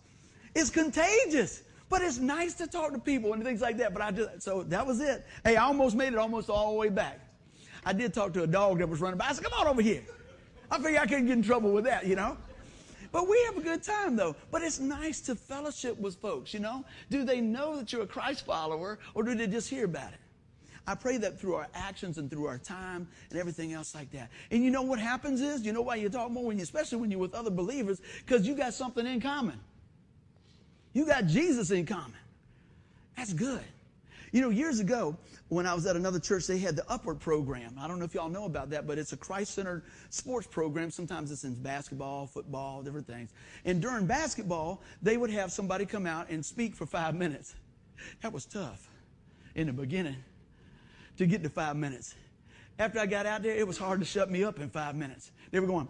It's 0.54 0.70
contagious. 0.70 1.62
But 1.88 2.00
it's 2.00 2.18
nice 2.18 2.54
to 2.54 2.66
talk 2.66 2.92
to 2.92 2.98
people 2.98 3.34
and 3.34 3.44
things 3.44 3.60
like 3.60 3.76
that. 3.76 3.92
But 3.92 4.02
I 4.02 4.10
just, 4.12 4.40
so 4.40 4.62
that 4.62 4.86
was 4.86 5.00
it. 5.00 5.26
Hey, 5.44 5.56
I 5.56 5.64
almost 5.64 5.94
made 5.94 6.14
it 6.14 6.18
almost 6.18 6.48
all 6.48 6.72
the 6.72 6.78
way 6.78 6.88
back. 6.88 7.20
I 7.84 7.92
did 7.92 8.14
talk 8.14 8.32
to 8.32 8.44
a 8.44 8.46
dog 8.46 8.78
that 8.78 8.88
was 8.88 9.02
running 9.02 9.18
by. 9.18 9.26
I 9.26 9.32
said, 9.34 9.44
come 9.44 9.52
on 9.60 9.66
over 9.66 9.82
here. 9.82 10.02
I 10.70 10.78
figured 10.78 11.02
I 11.02 11.04
couldn't 11.04 11.26
get 11.26 11.34
in 11.34 11.42
trouble 11.42 11.70
with 11.70 11.84
that, 11.84 12.06
you 12.06 12.16
know? 12.16 12.38
But 13.12 13.28
we 13.28 13.38
have 13.44 13.58
a 13.58 13.60
good 13.60 13.82
time 13.82 14.16
though. 14.16 14.34
But 14.50 14.62
it's 14.62 14.80
nice 14.80 15.20
to 15.22 15.34
fellowship 15.34 15.98
with 15.98 16.16
folks, 16.16 16.54
you 16.54 16.60
know? 16.60 16.82
Do 17.10 17.24
they 17.24 17.42
know 17.42 17.76
that 17.76 17.92
you're 17.92 18.04
a 18.04 18.06
Christ 18.06 18.46
follower 18.46 18.98
or 19.12 19.22
do 19.22 19.34
they 19.34 19.46
just 19.46 19.68
hear 19.68 19.84
about 19.84 20.14
it? 20.14 20.21
I 20.86 20.94
pray 20.96 21.16
that 21.18 21.38
through 21.38 21.54
our 21.54 21.68
actions 21.74 22.18
and 22.18 22.28
through 22.28 22.46
our 22.46 22.58
time 22.58 23.06
and 23.30 23.38
everything 23.38 23.72
else 23.72 23.94
like 23.94 24.10
that. 24.12 24.30
And 24.50 24.64
you 24.64 24.70
know 24.70 24.82
what 24.82 24.98
happens 24.98 25.40
is, 25.40 25.64
you 25.64 25.72
know 25.72 25.82
why 25.82 25.94
you 25.96 26.08
talk 26.08 26.30
more 26.30 26.44
when 26.44 26.58
you, 26.58 26.64
especially 26.64 26.98
when 26.98 27.10
you're 27.10 27.20
with 27.20 27.34
other 27.34 27.50
believers, 27.50 28.00
because 28.24 28.46
you 28.46 28.54
got 28.54 28.74
something 28.74 29.06
in 29.06 29.20
common. 29.20 29.60
You 30.92 31.06
got 31.06 31.26
Jesus 31.26 31.70
in 31.70 31.86
common. 31.86 32.18
That's 33.16 33.32
good. 33.32 33.62
You 34.32 34.40
know, 34.40 34.48
years 34.48 34.80
ago, 34.80 35.16
when 35.48 35.66
I 35.66 35.74
was 35.74 35.86
at 35.86 35.94
another 35.94 36.18
church, 36.18 36.46
they 36.46 36.58
had 36.58 36.74
the 36.74 36.90
Upward 36.90 37.20
program. 37.20 37.76
I 37.78 37.86
don't 37.86 37.98
know 37.98 38.06
if 38.06 38.14
y'all 38.14 38.30
know 38.30 38.46
about 38.46 38.70
that, 38.70 38.86
but 38.86 38.98
it's 38.98 39.12
a 39.12 39.16
Christ 39.16 39.54
centered 39.54 39.84
sports 40.08 40.46
program. 40.46 40.90
Sometimes 40.90 41.30
it's 41.30 41.44
in 41.44 41.54
basketball, 41.54 42.26
football, 42.26 42.82
different 42.82 43.06
things. 43.06 43.30
And 43.66 43.80
during 43.80 44.06
basketball, 44.06 44.80
they 45.02 45.18
would 45.18 45.30
have 45.30 45.52
somebody 45.52 45.84
come 45.84 46.06
out 46.06 46.30
and 46.30 46.44
speak 46.44 46.74
for 46.74 46.86
five 46.86 47.14
minutes. 47.14 47.54
That 48.22 48.32
was 48.32 48.46
tough 48.46 48.88
in 49.54 49.66
the 49.66 49.72
beginning 49.72 50.16
to 51.18 51.26
get 51.26 51.42
to 51.42 51.48
five 51.48 51.76
minutes. 51.76 52.14
After 52.78 52.98
I 52.98 53.06
got 53.06 53.26
out 53.26 53.42
there, 53.42 53.54
it 53.54 53.66
was 53.66 53.78
hard 53.78 54.00
to 54.00 54.06
shut 54.06 54.30
me 54.30 54.44
up 54.44 54.58
in 54.58 54.68
five 54.68 54.94
minutes. 54.96 55.30
They 55.50 55.60
were 55.60 55.66
going, 55.66 55.88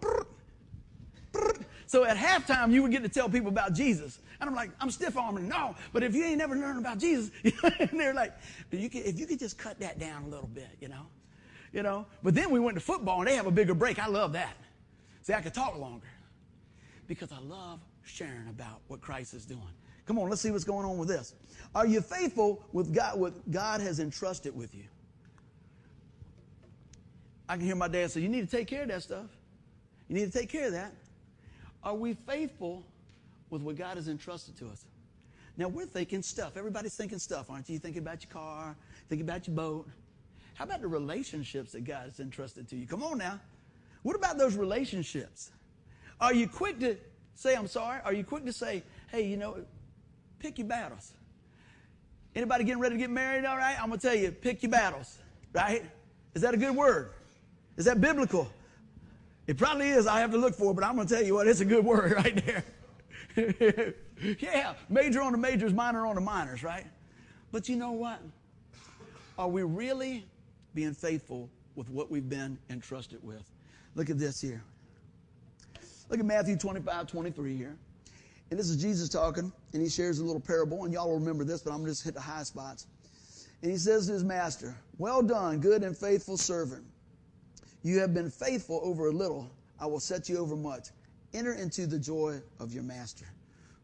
so 1.87 2.05
at 2.05 2.17
halftime, 2.17 2.73
you 2.73 2.83
would 2.83 2.91
get 2.91 3.03
to 3.03 3.09
tell 3.09 3.29
people 3.29 3.49
about 3.49 3.75
Jesus. 3.75 4.19
And 4.41 4.49
I'm 4.49 4.57
like, 4.57 4.71
I'm 4.81 4.91
stiff 4.91 5.17
arming. 5.17 5.49
No, 5.49 5.75
but 5.93 6.03
if 6.03 6.15
you 6.15 6.25
ain't 6.25 6.39
never 6.39 6.57
learned 6.57 6.79
about 6.79 6.99
Jesus, 6.99 7.31
and 7.45 8.01
they're 8.01 8.15
like, 8.15 8.33
you 8.71 8.89
could, 8.89 9.03
if 9.03 9.19
you 9.19 9.27
could 9.27 9.39
just 9.39 9.59
cut 9.59 9.79
that 9.81 9.99
down 9.99 10.25
a 10.25 10.29
little 10.29 10.49
bit, 10.49 10.69
you 10.81 10.89
know, 10.89 11.07
you 11.73 11.83
know. 11.83 12.07
But 12.23 12.35
then 12.35 12.51
we 12.51 12.61
went 12.61 12.77
to 12.77 12.81
football, 12.81 13.21
and 13.21 13.29
they 13.29 13.37
have 13.37 13.47
a 13.47 13.51
bigger 13.51 13.75
break. 13.75 13.99
I 13.99 14.07
love 14.07 14.33
that. 14.33 14.57
See, 15.23 15.35
I 15.35 15.41
could 15.41 15.55
talk 15.55 15.79
longer 15.79 16.09
because 17.07 17.31
I 17.31 17.41
love 17.41 17.81
sharing 18.05 18.49
about 18.49 18.81
what 18.89 19.01
Christ 19.01 19.35
is 19.35 19.45
doing. 19.45 19.61
Come 20.07 20.19
on, 20.19 20.29
let's 20.29 20.41
see 20.41 20.51
what's 20.51 20.65
going 20.65 20.85
on 20.85 20.99
with 20.99 21.09
this. 21.09 21.35
Are 21.75 21.87
you 21.87 22.01
faithful 22.01 22.65
with 22.73 22.93
God? 22.95 23.19
What 23.19 23.51
God 23.51 23.81
has 23.81 24.01
entrusted 24.01 24.57
with 24.57 24.75
you? 24.75 24.85
I 27.53 27.57
can 27.57 27.67
hear 27.67 27.77
my 27.77 27.89
dad 27.89 28.11
say, 28.11 28.21
"You 28.21 28.29
need 28.29 28.49
to 28.49 28.57
take 28.57 28.67
care 28.67 28.83
of 28.83 28.89
that 28.89 29.03
stuff. 29.03 29.27
You 30.09 30.15
need 30.17 30.33
to 30.33 30.39
take 30.39 30.49
care 30.49 30.67
of 30.67 30.73
that." 30.73 30.93
Are 31.83 31.95
we 31.95 32.15
faithful 32.15 32.85
with 33.53 33.63
what 33.63 33.77
God 33.77 33.99
has 33.99 34.09
entrusted 34.09 34.57
to 34.57 34.69
us. 34.69 34.87
Now 35.59 35.69
we're 35.69 35.87
thinking 35.87 36.23
stuff. 36.23 36.57
Everybody's 36.57 36.97
thinking 36.97 37.19
stuff, 37.19 37.51
aren't 37.51 37.69
you? 37.69 37.79
Thinking 37.79 38.01
about 38.01 38.25
your 38.25 38.33
car, 38.33 38.75
thinking 39.11 39.29
about 39.29 39.47
your 39.47 39.55
boat. 39.55 39.89
How 40.55 40.65
about 40.65 40.81
the 40.81 40.89
relationships 40.89 41.73
that 41.73 41.85
God 41.85 42.05
has 42.05 42.19
entrusted 42.19 42.67
to 42.71 42.77
you? 42.77 42.87
Come 42.87 43.03
on 43.03 43.19
now. 43.19 43.39
What 44.03 44.17
about 44.17 44.39
those 44.39 44.57
relationships? 44.57 45.53
Are 46.19 46.33
you 46.33 46.49
quick 46.49 46.81
to 46.81 46.97
say 47.35 47.55
I'm 47.55 47.69
sorry? 47.69 48.01
Are 48.05 48.15
you 48.15 48.25
quick 48.25 48.47
to 48.47 48.53
say, 48.53 48.83
hey, 49.11 49.27
you 49.27 49.37
know, 49.37 49.59
pick 50.39 50.59
your 50.59 50.67
battles? 50.67 51.13
Anybody 52.35 52.65
getting 52.65 52.81
ready 52.81 52.95
to 52.95 52.99
get 52.99 53.11
married, 53.11 53.45
all 53.45 53.59
right? 53.59 53.77
I'm 53.79 53.89
going 53.89 54.01
to 54.01 54.07
tell 54.07 54.17
you, 54.17 54.33
pick 54.33 54.63
your 54.63 54.71
battles, 54.71 55.19
right? 55.53 55.85
Is 56.35 56.41
that 56.41 56.55
a 56.55 56.57
good 56.57 56.75
word? 56.75 57.11
Is 57.77 57.85
that 57.87 58.01
biblical? 58.01 58.51
It 59.47 59.59
probably 59.59 59.89
is. 59.89 60.07
I 60.07 60.21
have 60.21 60.31
to 60.31 60.37
look 60.37 60.55
for 60.55 60.71
it, 60.71 60.75
but 60.75 60.85
I'm 60.85 60.95
going 60.95 61.07
to 61.07 61.15
tell 61.15 61.25
you 61.25 61.35
what, 61.35 61.49
it's 61.49 61.61
a 61.61 61.65
good 61.65 61.85
word 61.85 62.13
right 62.17 62.45
there. 62.47 62.65
yeah, 64.41 64.75
major 64.89 65.23
on 65.23 65.33
the 65.33 65.39
majors, 65.39 65.73
minor 65.73 66.07
on 66.07 66.15
the 66.15 66.21
minors, 66.21 66.63
right? 66.63 66.87
But 67.51 67.69
you 67.69 67.77
know 67.77 67.93
what? 67.93 68.21
Are 69.39 69.49
we 69.49 69.63
really 69.63 70.25
being 70.75 70.95
faithful 70.95 71.49
with 71.75 71.89
what 71.89 72.11
we've 72.11 72.29
been 72.29 72.59
entrusted 72.71 73.23
with? 73.23 73.51
Look 73.95 74.11
at 74.11 74.19
this 74.19 74.41
here. 74.41 74.63
Look 76.09 76.21
at 76.21 76.27
Matthew 76.27 76.57
25, 76.57 77.07
23 77.07 77.57
here. 77.57 77.77
And 78.51 78.59
this 78.59 78.69
is 78.69 78.77
Jesus 78.77 79.09
talking, 79.09 79.51
and 79.73 79.83
he 79.83 79.89
shares 79.89 80.19
a 80.19 80.25
little 80.25 80.41
parable, 80.41 80.85
and 80.85 80.93
y'all 80.93 81.09
will 81.09 81.19
remember 81.19 81.43
this, 81.43 81.63
but 81.63 81.71
I'm 81.71 81.79
going 81.79 81.87
to 81.87 81.93
just 81.93 82.05
hit 82.05 82.13
the 82.13 82.21
high 82.21 82.43
spots. 82.43 82.87
And 83.63 83.71
he 83.71 83.79
says 83.79 84.09
to 84.09 84.13
his 84.13 84.25
master, 84.25 84.77
Well 84.99 85.23
done, 85.23 85.59
good 85.61 85.83
and 85.83 85.97
faithful 85.97 86.37
servant. 86.37 86.85
You 87.83 87.99
have 87.99 88.15
been 88.15 88.31
faithful 88.31 88.81
over 88.83 89.09
a 89.09 89.13
little, 89.13 89.51
I 89.81 89.87
will 89.87 90.01
set 90.01 90.29
you 90.29 90.39
over 90.39 90.57
much. 90.57 90.89
Enter 91.35 91.55
into 91.55 91.87
the 91.87 91.99
joy 91.99 92.41
of 92.61 92.73
your 92.73 92.83
master. 92.83 93.27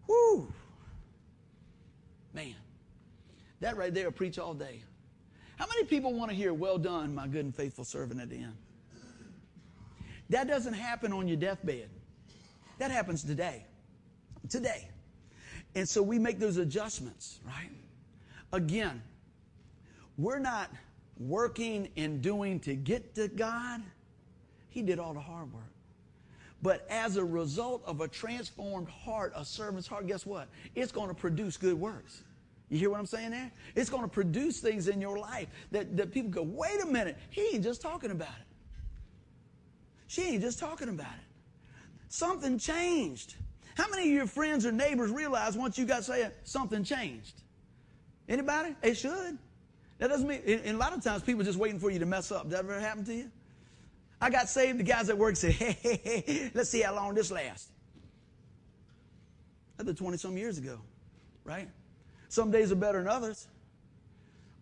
Whoo! 0.07 0.52
Man, 2.35 2.55
that 3.61 3.76
right 3.76 3.93
there 3.93 4.11
preach 4.11 4.38
all 4.38 4.55
day. 4.55 4.83
How 5.57 5.67
many 5.67 5.85
people 5.85 6.12
want 6.12 6.31
to 6.31 6.37
hear, 6.37 6.55
Well 6.55 6.78
done, 6.78 7.14
my 7.14 7.26
good 7.26 7.45
and 7.45 7.55
faithful 7.55 7.85
servant 7.85 8.21
at 8.21 8.31
the 8.31 8.37
end? 8.37 8.57
That 10.31 10.47
doesn't 10.47 10.75
happen 10.75 11.12
on 11.12 11.26
your 11.26 11.37
deathbed. 11.37 11.88
That 12.78 12.90
happens 12.90 13.25
today. 13.25 13.64
Today. 14.49 14.88
And 15.75 15.88
so 15.88 16.02
we 16.02 16.19
make 16.19 16.38
those 16.38 16.59
adjustments, 16.59 17.40
right? 17.45 17.71
Again, 18.52 19.02
we're 20.17 20.38
not 20.38 20.71
working 21.18 21.88
and 21.96 22.22
doing 22.22 22.60
to 22.60 22.75
get 22.75 23.14
to 23.16 23.28
God. 23.28 23.82
He 24.70 24.82
did 24.82 24.98
all 24.98 25.14
the 25.14 25.20
hard 25.20 25.52
work. 25.52 25.62
But 26.62 26.87
as 26.90 27.16
a 27.16 27.25
result 27.25 27.82
of 27.87 28.00
a 28.00 28.08
transformed 28.08 28.88
heart, 28.88 29.32
a 29.37 29.44
servant's 29.44 29.87
heart, 29.87 30.06
guess 30.06 30.26
what? 30.26 30.48
It's 30.75 30.90
going 30.90 31.08
to 31.08 31.14
produce 31.14 31.56
good 31.56 31.78
works. 31.78 32.22
You 32.68 32.78
hear 32.78 32.90
what 32.90 32.98
I'm 32.98 33.06
saying 33.06 33.30
there? 33.30 33.50
It's 33.75 33.88
going 33.88 34.02
to 34.02 34.08
produce 34.08 34.60
things 34.60 34.88
in 34.88 35.00
your 35.00 35.18
life 35.18 35.48
that, 35.70 35.96
that 35.96 36.12
people 36.12 36.30
go, 36.30 36.42
wait 36.42 36.82
a 36.82 36.87
minute, 36.87 37.16
he 37.30 37.42
ain't 37.54 37.64
just 37.64 37.80
talking 37.80 38.10
about 38.10 38.28
it. 38.28 38.46
She 40.08 40.22
ain't 40.22 40.42
just 40.42 40.58
talking 40.58 40.88
about 40.88 41.06
it. 41.06 41.72
Something 42.08 42.58
changed. 42.58 43.37
How 43.76 43.88
many 43.88 44.08
of 44.08 44.14
your 44.14 44.26
friends 44.26 44.66
or 44.66 44.72
neighbors 44.72 45.10
realize 45.10 45.56
once 45.56 45.78
you 45.78 45.84
got 45.84 46.04
saved, 46.04 46.32
something 46.44 46.82
changed? 46.82 47.42
Anybody? 48.28 48.75
It 48.82 48.96
should. 48.96 49.38
That 49.99 50.09
doesn't 50.09 50.28
mean, 50.28 50.40
and 50.47 50.76
a 50.76 50.78
lot 50.78 50.93
of 50.93 51.02
times 51.02 51.23
people 51.23 51.43
just 51.43 51.59
waiting 51.59 51.81
for 51.81 51.90
you 51.90 51.99
to 51.99 52.07
mess 52.07 52.31
up. 52.31 52.49
That 52.50 52.61
ever 52.61 52.78
happen 52.78 53.05
to 53.05 53.14
you? 53.14 53.31
I 54.21 54.31
got 54.31 54.49
saved. 54.49 54.78
The 54.78 54.85
guys 54.85 55.09
at 55.11 55.19
work 55.19 55.37
said, 55.37 55.52
hey, 55.52 55.76
hey, 55.81 56.00
hey, 56.02 56.50
let's 56.55 56.71
see 56.71 56.83
how 56.83 56.95
long 56.95 57.14
this 57.14 57.31
lasts. 57.31 57.71
That's 59.76 59.99
20 59.99 60.17
some 60.17 60.37
years 60.37 60.59
ago, 60.59 60.81
right? 61.45 61.69
Some 62.28 62.50
days 62.50 62.73
are 62.73 62.76
better 62.76 62.99
than 62.99 63.09
others. 63.09 63.47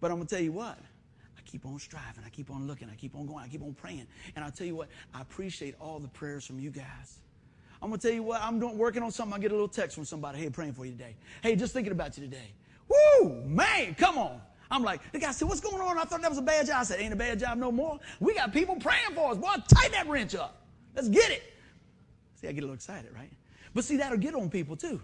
But 0.00 0.10
I'm 0.10 0.18
going 0.18 0.26
to 0.26 0.34
tell 0.34 0.44
you 0.44 0.52
what, 0.52 0.78
I 0.78 1.40
keep 1.46 1.64
on 1.64 1.78
striving. 1.78 2.22
I 2.24 2.28
keep 2.28 2.50
on 2.50 2.66
looking. 2.66 2.90
I 2.90 2.94
keep 2.96 3.14
on 3.14 3.26
going. 3.26 3.42
I 3.44 3.48
keep 3.48 3.62
on 3.62 3.72
praying. 3.72 4.06
And 4.34 4.44
I'll 4.44 4.50
tell 4.50 4.66
you 4.66 4.76
what, 4.76 4.88
I 5.14 5.22
appreciate 5.22 5.74
all 5.80 5.98
the 5.98 6.08
prayers 6.08 6.44
from 6.44 6.60
you 6.60 6.70
guys. 6.70 7.18
I'm 7.80 7.88
going 7.88 7.98
to 7.98 8.06
tell 8.06 8.14
you 8.14 8.22
what, 8.22 8.42
I'm 8.42 8.58
doing, 8.58 8.76
working 8.76 9.02
on 9.02 9.10
something. 9.10 9.34
I 9.34 9.40
get 9.40 9.52
a 9.52 9.54
little 9.54 9.68
text 9.68 9.96
from 9.96 10.04
somebody, 10.04 10.38
hey, 10.38 10.50
praying 10.50 10.74
for 10.74 10.84
you 10.84 10.92
today. 10.92 11.16
Hey, 11.42 11.56
just 11.56 11.72
thinking 11.72 11.92
about 11.92 12.16
you 12.18 12.24
today. 12.24 12.52
Woo, 12.88 13.42
man, 13.46 13.94
come 13.94 14.18
on. 14.18 14.40
I'm 14.70 14.82
like, 14.82 15.00
the 15.12 15.18
guy 15.18 15.30
said, 15.30 15.48
what's 15.48 15.60
going 15.60 15.80
on? 15.80 15.98
I 15.98 16.04
thought 16.04 16.22
that 16.22 16.30
was 16.30 16.38
a 16.38 16.42
bad 16.42 16.66
job. 16.66 16.76
I 16.80 16.84
said, 16.84 17.00
ain't 17.00 17.12
a 17.12 17.16
bad 17.16 17.38
job 17.38 17.58
no 17.58 17.70
more. 17.70 17.98
We 18.20 18.34
got 18.34 18.52
people 18.52 18.76
praying 18.76 19.14
for 19.14 19.32
us. 19.32 19.38
Boy, 19.38 19.54
tighten 19.68 19.92
that 19.92 20.08
wrench 20.08 20.34
up. 20.34 20.62
Let's 20.94 21.08
get 21.08 21.30
it. 21.30 21.42
See, 22.40 22.48
I 22.48 22.52
get 22.52 22.60
a 22.60 22.66
little 22.66 22.74
excited, 22.74 23.12
right? 23.14 23.30
But 23.74 23.84
see, 23.84 23.96
that'll 23.96 24.18
get 24.18 24.34
on 24.34 24.50
people 24.50 24.76
too. 24.76 25.00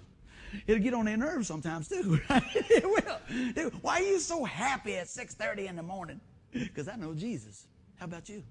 It'll 0.66 0.82
get 0.82 0.94
on 0.94 1.06
their 1.06 1.16
nerves 1.16 1.46
sometimes 1.46 1.88
too, 1.88 2.20
right? 2.30 2.42
It 2.54 2.84
will. 2.84 3.70
Why 3.80 4.00
are 4.00 4.02
you 4.02 4.18
so 4.18 4.44
happy 4.44 4.96
at 4.96 5.06
6.30 5.06 5.68
in 5.68 5.76
the 5.76 5.82
morning? 5.82 6.20
Because 6.52 6.88
I 6.88 6.96
know 6.96 7.14
Jesus. 7.14 7.66
How 7.96 8.06
about 8.06 8.28
you? 8.28 8.42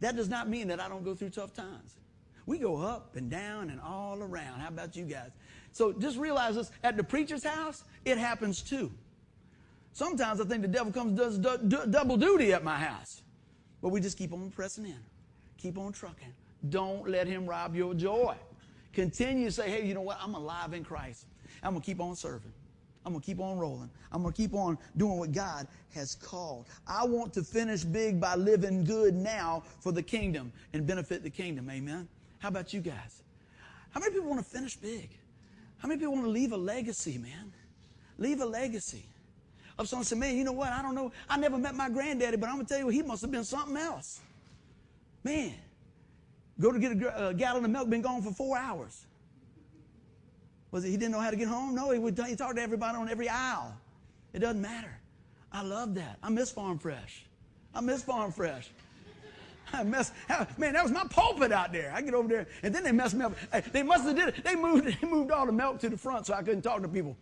That 0.00 0.16
does 0.16 0.28
not 0.28 0.48
mean 0.48 0.68
that 0.68 0.80
I 0.80 0.88
don't 0.88 1.04
go 1.04 1.14
through 1.14 1.30
tough 1.30 1.54
times. 1.54 1.96
We 2.46 2.58
go 2.58 2.76
up 2.76 3.16
and 3.16 3.30
down 3.30 3.70
and 3.70 3.80
all 3.80 4.22
around. 4.22 4.60
How 4.60 4.68
about 4.68 4.96
you 4.96 5.04
guys? 5.04 5.30
So 5.72 5.92
just 5.92 6.16
realize 6.16 6.54
this 6.54 6.70
at 6.82 6.96
the 6.96 7.04
preacher's 7.04 7.44
house, 7.44 7.84
it 8.04 8.16
happens 8.16 8.62
too. 8.62 8.90
Sometimes 9.92 10.40
I 10.40 10.44
think 10.44 10.62
the 10.62 10.68
devil 10.68 10.92
comes 10.92 11.18
does 11.18 11.38
double 11.38 12.16
duty 12.16 12.52
at 12.52 12.62
my 12.62 12.76
house. 12.76 13.22
But 13.82 13.90
we 13.90 14.00
just 14.00 14.18
keep 14.18 14.32
on 14.32 14.50
pressing 14.50 14.84
in. 14.84 15.00
Keep 15.56 15.78
on 15.78 15.92
trucking. 15.92 16.32
Don't 16.68 17.08
let 17.08 17.26
him 17.26 17.46
rob 17.46 17.74
your 17.74 17.94
joy. 17.94 18.34
Continue 18.92 19.46
to 19.46 19.52
say, 19.52 19.70
hey, 19.70 19.86
you 19.86 19.94
know 19.94 20.00
what? 20.00 20.18
I'm 20.20 20.34
alive 20.34 20.72
in 20.72 20.84
Christ. 20.84 21.26
I'm 21.62 21.72
going 21.72 21.82
to 21.82 21.86
keep 21.86 22.00
on 22.00 22.16
serving. 22.16 22.52
I'm 23.04 23.12
going 23.12 23.22
to 23.22 23.26
keep 23.26 23.40
on 23.40 23.58
rolling. 23.58 23.90
I'm 24.12 24.22
going 24.22 24.34
to 24.34 24.36
keep 24.36 24.54
on 24.54 24.76
doing 24.96 25.18
what 25.18 25.32
God 25.32 25.66
has 25.94 26.14
called. 26.14 26.66
I 26.86 27.04
want 27.04 27.32
to 27.34 27.42
finish 27.42 27.84
big 27.84 28.20
by 28.20 28.34
living 28.34 28.84
good 28.84 29.14
now 29.14 29.62
for 29.80 29.92
the 29.92 30.02
kingdom 30.02 30.52
and 30.72 30.86
benefit 30.86 31.22
the 31.22 31.30
kingdom. 31.30 31.70
Amen. 31.70 32.08
How 32.40 32.48
about 32.48 32.72
you 32.74 32.80
guys? 32.80 33.22
How 33.90 34.00
many 34.00 34.12
people 34.12 34.28
want 34.28 34.44
to 34.44 34.50
finish 34.50 34.76
big? 34.76 35.10
How 35.78 35.88
many 35.88 36.00
people 36.00 36.14
want 36.14 36.26
to 36.26 36.30
leave 36.30 36.52
a 36.52 36.56
legacy, 36.56 37.18
man? 37.18 37.52
Leave 38.18 38.40
a 38.40 38.46
legacy. 38.46 39.06
Of 39.78 39.88
someone 39.88 40.04
said, 40.04 40.18
man, 40.18 40.36
you 40.36 40.42
know 40.42 40.52
what? 40.52 40.72
I 40.72 40.82
don't 40.82 40.94
know. 40.94 41.12
I 41.28 41.36
never 41.36 41.56
met 41.56 41.74
my 41.74 41.88
granddaddy, 41.88 42.36
but 42.36 42.48
I'm 42.48 42.56
going 42.56 42.66
to 42.66 42.74
tell 42.74 42.82
you, 42.82 42.88
he 42.88 43.02
must 43.02 43.22
have 43.22 43.30
been 43.30 43.44
something 43.44 43.76
else. 43.76 44.20
Man, 45.22 45.54
go 46.60 46.72
to 46.72 46.78
get 46.78 46.92
a, 46.92 47.06
a 47.06 47.28
uh, 47.28 47.32
gallon 47.32 47.64
of 47.64 47.70
milk, 47.70 47.88
been 47.88 48.02
gone 48.02 48.22
for 48.22 48.32
four 48.32 48.58
hours. 48.58 49.06
Was 50.70 50.84
it 50.84 50.90
he 50.90 50.96
didn't 50.96 51.12
know 51.12 51.20
how 51.20 51.30
to 51.30 51.36
get 51.36 51.48
home? 51.48 51.74
No, 51.74 51.90
he 51.90 51.98
would 51.98 52.18
he 52.26 52.36
talked 52.36 52.56
to 52.56 52.62
everybody 52.62 52.96
on 52.96 53.08
every 53.08 53.28
aisle. 53.28 53.74
It 54.32 54.40
doesn't 54.40 54.60
matter. 54.60 54.98
I 55.50 55.62
love 55.62 55.94
that. 55.94 56.18
I 56.22 56.28
miss 56.28 56.50
Farm 56.50 56.78
Fresh. 56.78 57.24
I 57.74 57.80
miss 57.80 58.02
Farm 58.02 58.32
Fresh. 58.32 58.70
I 59.72 59.82
mess, 59.82 60.12
man, 60.56 60.72
that 60.74 60.82
was 60.82 60.92
my 60.92 61.04
pulpit 61.04 61.52
out 61.52 61.72
there. 61.72 61.92
I 61.94 62.00
get 62.00 62.14
over 62.14 62.28
there, 62.28 62.46
and 62.62 62.74
then 62.74 62.84
they 62.84 62.92
messed 62.92 63.14
me 63.14 63.24
up. 63.24 63.34
They 63.72 63.82
must 63.82 64.04
have 64.04 64.16
did 64.16 64.28
it. 64.28 64.44
They 64.44 64.56
moved, 64.56 64.86
they 65.00 65.06
moved 65.06 65.30
all 65.30 65.46
the 65.46 65.52
milk 65.52 65.78
to 65.80 65.88
the 65.88 65.96
front 65.96 66.26
so 66.26 66.34
I 66.34 66.42
couldn't 66.42 66.62
talk 66.62 66.82
to 66.82 66.88
people. 66.88 67.16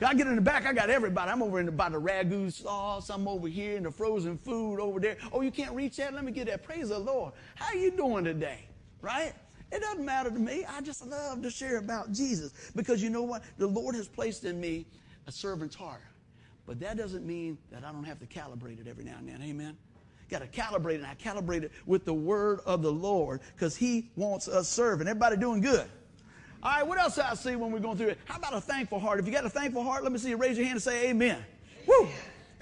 I 0.00 0.14
get 0.14 0.28
in 0.28 0.36
the 0.36 0.40
back, 0.40 0.64
I 0.64 0.72
got 0.72 0.90
everybody. 0.90 1.30
I'm 1.30 1.42
over 1.42 1.58
in 1.58 1.66
the, 1.66 1.72
by 1.72 1.88
the 1.88 2.00
ragu 2.00 2.52
sauce. 2.52 3.10
I'm 3.10 3.26
over 3.26 3.48
here 3.48 3.76
in 3.76 3.82
the 3.82 3.90
frozen 3.90 4.38
food 4.38 4.78
over 4.78 5.00
there. 5.00 5.16
Oh, 5.32 5.40
you 5.40 5.50
can't 5.50 5.74
reach 5.74 5.96
that? 5.96 6.14
Let 6.14 6.24
me 6.24 6.30
get 6.30 6.46
that. 6.46 6.62
Praise 6.62 6.90
the 6.90 6.98
Lord. 6.98 7.32
How 7.56 7.72
you 7.72 7.90
doing 7.90 8.24
today? 8.24 8.66
Right? 9.00 9.32
It 9.72 9.80
doesn't 9.80 10.04
matter 10.04 10.30
to 10.30 10.38
me. 10.38 10.64
I 10.64 10.80
just 10.80 11.06
love 11.06 11.42
to 11.42 11.50
share 11.50 11.78
about 11.78 12.12
Jesus 12.12 12.52
because 12.74 13.02
you 13.02 13.10
know 13.10 13.22
what? 13.22 13.42
The 13.58 13.66
Lord 13.66 13.94
has 13.96 14.08
placed 14.08 14.44
in 14.44 14.60
me 14.60 14.86
a 15.26 15.32
servant's 15.32 15.74
heart. 15.74 16.00
But 16.66 16.80
that 16.80 16.96
doesn't 16.96 17.26
mean 17.26 17.58
that 17.72 17.84
I 17.84 17.92
don't 17.92 18.04
have 18.04 18.20
to 18.20 18.26
calibrate 18.26 18.80
it 18.80 18.86
every 18.88 19.04
now 19.04 19.16
and 19.18 19.28
then. 19.28 19.42
Amen? 19.42 19.76
Got 20.30 20.40
to 20.40 20.46
calibrate 20.46 20.96
it. 20.96 21.02
And 21.02 21.06
I 21.06 21.14
calibrate 21.14 21.62
it 21.62 21.72
with 21.86 22.04
the 22.04 22.14
word 22.14 22.60
of 22.66 22.82
the 22.82 22.92
Lord 22.92 23.40
because 23.54 23.74
He 23.74 24.10
wants 24.16 24.48
us 24.48 24.68
serving. 24.68 25.08
Everybody 25.08 25.36
doing 25.36 25.60
good? 25.60 25.86
All 26.62 26.72
right, 26.72 26.86
what 26.86 26.98
else 26.98 27.14
do 27.14 27.22
I 27.22 27.34
see 27.34 27.54
when 27.54 27.70
we're 27.70 27.78
going 27.78 27.96
through 27.96 28.08
it? 28.08 28.18
How 28.24 28.36
about 28.36 28.54
a 28.54 28.60
thankful 28.60 28.98
heart? 28.98 29.20
If 29.20 29.26
you 29.26 29.32
got 29.32 29.44
a 29.44 29.50
thankful 29.50 29.84
heart, 29.84 30.02
let 30.02 30.10
me 30.10 30.18
see 30.18 30.30
you 30.30 30.36
raise 30.36 30.56
your 30.56 30.66
hand 30.66 30.76
and 30.76 30.82
say 30.82 31.10
amen. 31.10 31.44
Woo! 31.86 32.08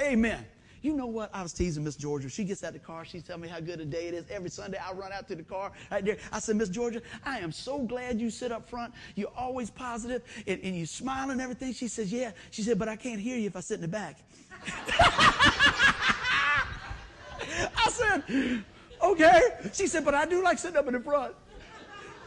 Amen. 0.00 0.44
You 0.82 0.94
know 0.94 1.06
what? 1.06 1.30
I 1.34 1.42
was 1.42 1.54
teasing 1.54 1.82
Miss 1.82 1.96
Georgia. 1.96 2.28
She 2.28 2.44
gets 2.44 2.62
out 2.62 2.74
the 2.74 2.78
car. 2.78 3.04
She's 3.04 3.22
telling 3.22 3.42
me 3.42 3.48
how 3.48 3.58
good 3.58 3.80
a 3.80 3.84
day 3.84 4.08
it 4.08 4.14
is. 4.14 4.26
Every 4.30 4.50
Sunday, 4.50 4.78
I 4.78 4.92
run 4.92 5.12
out 5.12 5.26
to 5.28 5.34
the 5.34 5.42
car 5.42 5.72
right 5.90 6.04
there. 6.04 6.18
I 6.30 6.38
said, 6.38 6.56
Miss 6.56 6.68
Georgia, 6.68 7.00
I 7.24 7.38
am 7.38 7.50
so 7.50 7.78
glad 7.78 8.20
you 8.20 8.30
sit 8.30 8.52
up 8.52 8.68
front. 8.68 8.92
You're 9.14 9.32
always 9.36 9.70
positive 9.70 10.22
and, 10.46 10.60
and 10.62 10.76
you 10.76 10.84
smile 10.84 11.30
and 11.30 11.40
everything. 11.40 11.72
She 11.72 11.88
says, 11.88 12.12
Yeah. 12.12 12.32
She 12.50 12.62
said, 12.62 12.78
But 12.78 12.88
I 12.88 12.96
can't 12.96 13.20
hear 13.20 13.38
you 13.38 13.46
if 13.46 13.56
I 13.56 13.60
sit 13.60 13.76
in 13.76 13.80
the 13.80 13.88
back. 13.88 14.18
I 17.76 17.90
said, 17.90 18.22
Okay. 19.02 19.40
She 19.72 19.86
said, 19.86 20.04
But 20.04 20.14
I 20.14 20.26
do 20.26 20.42
like 20.42 20.58
sitting 20.58 20.76
up 20.76 20.86
in 20.86 20.92
the 20.92 21.00
front. 21.00 21.34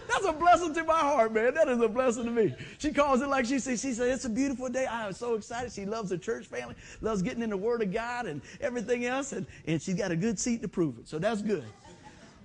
That's 0.10 0.26
a 0.26 0.34
blessing 0.34 0.74
to 0.74 0.84
my 0.86 0.98
heart, 0.98 1.34
man. 1.34 1.54
That 1.54 1.68
is 1.68 1.80
a 1.80 1.88
blessing 1.88 2.26
to 2.26 2.32
me. 2.32 2.56
She 2.80 2.92
calls 2.92 3.22
it 3.22 3.28
like 3.28 3.46
she 3.46 3.60
says. 3.60 3.80
She 3.80 3.94
said, 3.94 4.10
It's 4.10 4.26
a 4.26 4.30
beautiful 4.30 4.68
day. 4.68 4.88
I 4.88 5.06
am 5.06 5.14
so 5.14 5.36
excited. 5.36 5.72
She 5.72 5.86
loves 5.86 6.10
the 6.10 6.18
church 6.18 6.48
family, 6.48 6.74
loves 7.02 7.22
getting 7.22 7.44
in 7.44 7.52
the 7.52 7.58
Word 7.58 7.84
of 7.84 7.94
God 7.94 8.26
and 8.26 8.42
everything 8.60 9.06
else, 9.06 9.34
and, 9.34 9.46
and 9.68 9.80
she's 9.80 9.94
got 9.94 10.10
a 10.10 10.16
good 10.16 10.40
seat 10.40 10.64
to 10.64 10.68
prove 10.68 10.98
it. 10.98 11.08
So 11.08 11.20
that's 11.20 11.44
good. 11.44 11.64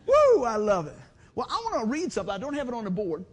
Woo, 0.07 0.45
I 0.45 0.57
love 0.57 0.89
it. 0.89 0.97
Well, 1.35 1.47
I 1.51 1.55
want 1.65 1.85
to 1.85 1.91
read 1.91 2.13
something. 2.13 2.35
I 2.35 2.39
don't 2.39 2.53
have 2.53 2.69
it 2.69 2.75
on 2.75 2.85
the 2.85 2.91
board, 2.91 3.25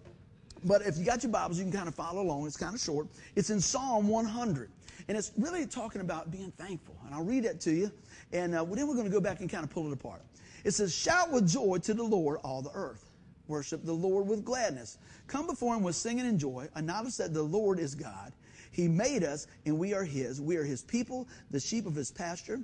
but 0.63 0.81
if 0.83 0.97
you 0.97 1.03
got 1.03 1.23
your 1.23 1.31
Bibles, 1.31 1.57
you 1.57 1.65
can 1.65 1.73
kind 1.73 1.89
of 1.89 1.95
follow 1.95 2.21
along. 2.21 2.47
It's 2.47 2.55
kind 2.55 2.73
of 2.73 2.79
short. 2.79 3.07
It's 3.35 3.49
in 3.49 3.59
Psalm 3.59 4.07
100, 4.07 4.69
and 5.09 5.17
it's 5.17 5.33
really 5.37 5.67
talking 5.67 5.99
about 5.99 6.31
being 6.31 6.51
thankful. 6.57 6.95
And 7.05 7.13
I'll 7.13 7.25
read 7.25 7.43
that 7.43 7.59
to 7.61 7.71
you, 7.71 7.91
and 8.31 8.55
uh, 8.55 8.63
then 8.63 8.87
we're 8.87 8.95
going 8.95 9.07
to 9.07 9.11
go 9.11 9.19
back 9.21 9.41
and 9.41 9.49
kind 9.49 9.65
of 9.65 9.69
pull 9.69 9.87
it 9.87 9.93
apart. 9.93 10.21
It 10.63 10.71
says, 10.71 10.95
Shout 10.95 11.31
with 11.31 11.51
joy 11.51 11.79
to 11.79 11.93
the 11.93 12.03
Lord, 12.03 12.39
all 12.43 12.61
the 12.61 12.71
earth. 12.73 13.10
Worship 13.51 13.83
the 13.83 13.91
Lord 13.91 14.27
with 14.27 14.45
gladness. 14.45 14.97
Come 15.27 15.45
before 15.45 15.75
him 15.75 15.83
with 15.83 15.97
singing 15.97 16.25
and 16.25 16.39
joy. 16.39 16.69
Acknowledge 16.73 17.17
that 17.17 17.33
the 17.33 17.43
Lord 17.43 17.79
is 17.79 17.93
God. 17.93 18.31
He 18.71 18.87
made 18.87 19.25
us 19.25 19.45
and 19.65 19.77
we 19.77 19.93
are 19.93 20.05
his. 20.05 20.39
We 20.39 20.55
are 20.55 20.63
his 20.63 20.81
people, 20.81 21.27
the 21.51 21.59
sheep 21.59 21.85
of 21.85 21.93
his 21.93 22.11
pasture. 22.11 22.61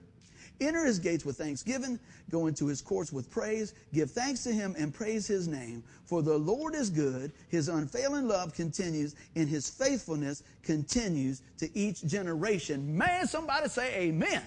Enter 0.62 0.86
his 0.86 0.97
gates 0.97 1.26
with 1.26 1.38
thanksgiving. 1.38 2.00
Go 2.32 2.47
into 2.47 2.67
his 2.67 2.82
courts 2.82 3.12
with 3.12 3.30
praise. 3.30 3.73
Give 3.93 4.10
thanks 4.10 4.43
to 4.43 4.54
him 4.54 4.76
and 4.80 4.93
praise 4.93 5.28
his 5.28 5.45
name. 5.50 5.84
For 6.06 6.21
the 6.21 6.38
Lord 6.38 6.73
is 6.73 6.89
good. 6.89 7.34
His 7.50 7.67
unfailing 7.67 8.26
love 8.26 8.54
continues 8.54 9.13
and 9.36 9.50
his 9.50 9.69
faithfulness 9.69 10.41
continues 10.63 11.41
to 11.58 11.69
each 11.78 12.06
generation. 12.06 12.97
Man, 12.97 13.28
somebody 13.28 13.67
say 13.67 13.93
amen. 13.93 14.41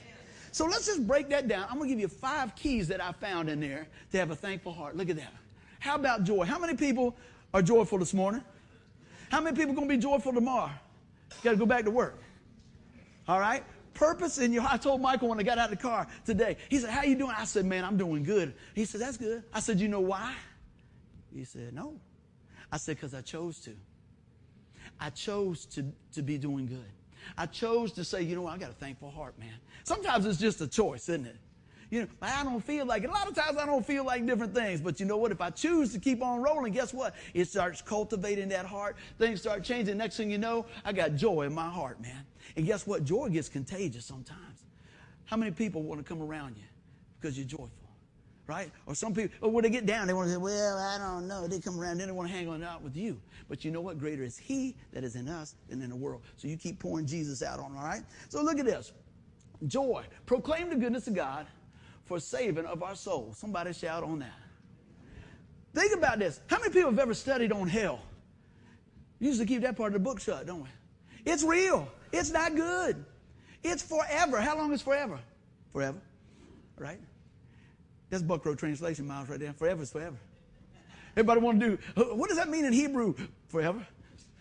So 0.52 0.64
let's 0.64 0.86
just 0.86 1.06
break 1.06 1.28
that 1.28 1.48
down. 1.48 1.66
I'm 1.70 1.76
going 1.76 1.90
to 1.90 1.94
give 1.94 2.00
you 2.00 2.08
five 2.08 2.56
keys 2.56 2.88
that 2.88 3.02
I 3.02 3.12
found 3.12 3.50
in 3.50 3.60
there 3.60 3.86
to 4.12 4.18
have 4.18 4.30
a 4.30 4.36
thankful 4.36 4.72
heart. 4.72 4.96
Look 4.96 5.10
at 5.10 5.16
that. 5.16 5.34
How 5.80 5.96
about 5.96 6.24
joy? 6.24 6.44
How 6.44 6.58
many 6.58 6.76
people 6.76 7.16
are 7.52 7.62
joyful 7.62 7.98
this 7.98 8.14
morning? 8.14 8.44
How 9.30 9.40
many 9.40 9.56
people 9.56 9.74
going 9.74 9.88
to 9.88 9.94
be 9.94 10.00
joyful 10.00 10.32
tomorrow? 10.32 10.70
Got 11.42 11.50
to 11.52 11.56
go 11.56 11.66
back 11.66 11.84
to 11.84 11.90
work. 11.90 12.22
All 13.26 13.40
right? 13.40 13.64
Purpose 13.94 14.38
in 14.38 14.52
your 14.52 14.62
I 14.68 14.76
told 14.76 15.00
Michael 15.00 15.28
when 15.28 15.40
I 15.40 15.42
got 15.42 15.58
out 15.58 15.72
of 15.72 15.78
the 15.78 15.82
car 15.82 16.06
today. 16.24 16.56
He 16.68 16.78
said, 16.78 16.90
How 16.90 17.02
you 17.02 17.16
doing? 17.16 17.34
I 17.36 17.44
said, 17.44 17.64
Man, 17.64 17.84
I'm 17.84 17.96
doing 17.96 18.22
good. 18.22 18.54
He 18.74 18.84
said, 18.84 19.00
That's 19.00 19.16
good. 19.16 19.42
I 19.52 19.60
said, 19.60 19.80
You 19.80 19.88
know 19.88 20.00
why? 20.00 20.34
He 21.34 21.44
said, 21.44 21.74
No. 21.74 21.94
I 22.70 22.76
said, 22.76 22.96
Because 22.96 23.14
I 23.14 23.22
chose 23.22 23.58
to. 23.60 23.72
I 25.00 25.10
chose 25.10 25.64
to, 25.66 25.84
to 26.12 26.22
be 26.22 26.38
doing 26.38 26.66
good. 26.66 26.92
I 27.36 27.46
chose 27.46 27.92
to 27.92 28.04
say, 28.04 28.22
you 28.22 28.34
know, 28.34 28.42
what, 28.42 28.54
I 28.54 28.58
got 28.58 28.70
a 28.70 28.74
thankful 28.74 29.10
heart, 29.10 29.38
man. 29.38 29.54
Sometimes 29.84 30.26
it's 30.26 30.38
just 30.38 30.60
a 30.60 30.68
choice, 30.68 31.08
isn't 31.08 31.26
it? 31.26 31.36
You 31.90 32.02
know, 32.02 32.08
I 32.22 32.44
don't 32.44 32.64
feel 32.64 32.86
like 32.86 33.02
it. 33.02 33.10
A 33.10 33.12
lot 33.12 33.28
of 33.28 33.34
times 33.34 33.58
I 33.58 33.66
don't 33.66 33.84
feel 33.84 34.04
like 34.04 34.24
different 34.24 34.54
things. 34.54 34.80
But 34.80 35.00
you 35.00 35.06
know 35.06 35.16
what? 35.16 35.32
If 35.32 35.40
I 35.40 35.50
choose 35.50 35.92
to 35.92 35.98
keep 35.98 36.22
on 36.22 36.40
rolling, 36.40 36.72
guess 36.72 36.94
what? 36.94 37.16
It 37.34 37.46
starts 37.48 37.82
cultivating 37.82 38.48
that 38.50 38.64
heart. 38.64 38.96
Things 39.18 39.40
start 39.40 39.64
changing. 39.64 39.98
Next 39.98 40.16
thing 40.16 40.30
you 40.30 40.38
know, 40.38 40.66
I 40.84 40.92
got 40.92 41.16
joy 41.16 41.42
in 41.42 41.54
my 41.54 41.68
heart, 41.68 42.00
man. 42.00 42.24
And 42.56 42.64
guess 42.64 42.86
what? 42.86 43.04
Joy 43.04 43.28
gets 43.28 43.48
contagious 43.48 44.06
sometimes. 44.06 44.64
How 45.24 45.36
many 45.36 45.50
people 45.50 45.82
want 45.82 46.00
to 46.00 46.04
come 46.04 46.22
around 46.22 46.56
you 46.56 46.62
because 47.20 47.36
you're 47.36 47.46
joyful? 47.46 47.70
Right? 48.46 48.70
Or 48.86 48.94
some 48.94 49.14
people, 49.14 49.36
or 49.40 49.52
when 49.52 49.62
they 49.62 49.70
get 49.70 49.86
down, 49.86 50.06
they 50.06 50.12
want 50.12 50.26
to 50.26 50.32
say, 50.32 50.38
well, 50.38 50.78
I 50.78 50.98
don't 50.98 51.28
know. 51.28 51.46
They 51.46 51.60
come 51.60 51.78
around, 51.78 51.98
then 51.98 52.08
they 52.08 52.12
want 52.12 52.28
to 52.28 52.34
hang 52.34 52.48
on 52.48 52.62
out 52.64 52.82
with 52.82 52.96
you. 52.96 53.20
But 53.48 53.64
you 53.64 53.70
know 53.70 53.80
what? 53.80 53.98
Greater 53.98 54.24
is 54.24 54.36
He 54.36 54.76
that 54.92 55.04
is 55.04 55.14
in 55.16 55.28
us 55.28 55.54
than 55.68 55.82
in 55.82 55.90
the 55.90 55.96
world. 55.96 56.22
So 56.36 56.46
you 56.46 56.56
keep 56.56 56.78
pouring 56.80 57.06
Jesus 57.06 57.42
out 57.42 57.60
on, 57.60 57.76
all 57.76 57.84
right? 57.84 58.02
So 58.28 58.42
look 58.42 58.58
at 58.58 58.64
this. 58.64 58.92
Joy. 59.66 60.04
Proclaim 60.26 60.70
the 60.70 60.76
goodness 60.76 61.06
of 61.06 61.14
God 61.14 61.46
for 62.10 62.18
saving 62.18 62.66
of 62.66 62.82
our 62.82 62.96
souls. 62.96 63.38
Somebody 63.38 63.72
shout 63.72 64.02
on 64.02 64.18
that. 64.18 64.34
Think 65.72 65.94
about 65.94 66.18
this. 66.18 66.40
How 66.48 66.58
many 66.58 66.72
people 66.72 66.90
have 66.90 66.98
ever 66.98 67.14
studied 67.14 67.52
on 67.52 67.68
hell? 67.68 68.00
We 69.20 69.28
usually 69.28 69.46
keep 69.46 69.62
that 69.62 69.76
part 69.76 69.90
of 69.90 69.92
the 69.92 70.00
book 70.00 70.18
shut, 70.18 70.44
don't 70.44 70.64
we? 70.64 70.68
It's 71.24 71.44
real. 71.44 71.86
It's 72.10 72.32
not 72.32 72.56
good. 72.56 73.04
It's 73.62 73.80
forever. 73.80 74.40
How 74.40 74.58
long 74.58 74.72
is 74.72 74.82
forever? 74.82 75.20
Forever. 75.72 75.98
Right? 76.76 76.98
That's 78.08 78.24
Buckrow 78.24 78.58
translation, 78.58 79.06
Miles, 79.06 79.28
right 79.28 79.38
there. 79.38 79.52
Forever 79.52 79.84
is 79.84 79.92
forever. 79.92 80.16
Everybody 81.12 81.40
want 81.40 81.60
to 81.60 81.76
do, 81.76 81.78
what 82.16 82.28
does 82.28 82.38
that 82.38 82.48
mean 82.48 82.64
in 82.64 82.72
Hebrew? 82.72 83.14
Forever. 83.46 83.86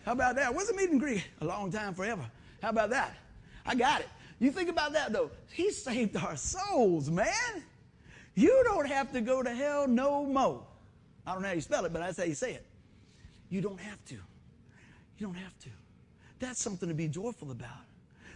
How 0.04 0.10
about 0.10 0.34
that? 0.34 0.52
What 0.52 0.62
does 0.62 0.70
it 0.70 0.76
mean 0.76 0.90
in 0.90 0.98
Greek? 0.98 1.24
A 1.40 1.44
long 1.44 1.70
time, 1.70 1.94
forever. 1.94 2.28
How 2.60 2.70
about 2.70 2.90
that? 2.90 3.14
I 3.64 3.76
got 3.76 4.00
it. 4.00 4.08
You 4.40 4.50
think 4.50 4.70
about 4.70 4.94
that 4.94 5.12
though. 5.12 5.30
He 5.52 5.70
saved 5.70 6.16
our 6.16 6.36
souls, 6.36 7.08
man. 7.10 7.62
You 8.34 8.62
don't 8.64 8.88
have 8.88 9.12
to 9.12 9.20
go 9.20 9.42
to 9.42 9.54
hell 9.54 9.86
no 9.86 10.24
more. 10.24 10.62
I 11.26 11.34
don't 11.34 11.42
know 11.42 11.48
how 11.48 11.54
you 11.54 11.60
spell 11.60 11.84
it, 11.84 11.92
but 11.92 12.00
that's 12.00 12.18
how 12.18 12.24
you 12.24 12.34
say 12.34 12.54
it. 12.54 12.66
You 13.50 13.60
don't 13.60 13.78
have 13.78 14.02
to. 14.06 14.14
You 14.14 15.26
don't 15.26 15.34
have 15.34 15.56
to. 15.60 15.68
That's 16.38 16.60
something 16.60 16.88
to 16.88 16.94
be 16.94 17.06
joyful 17.06 17.50
about. 17.50 17.84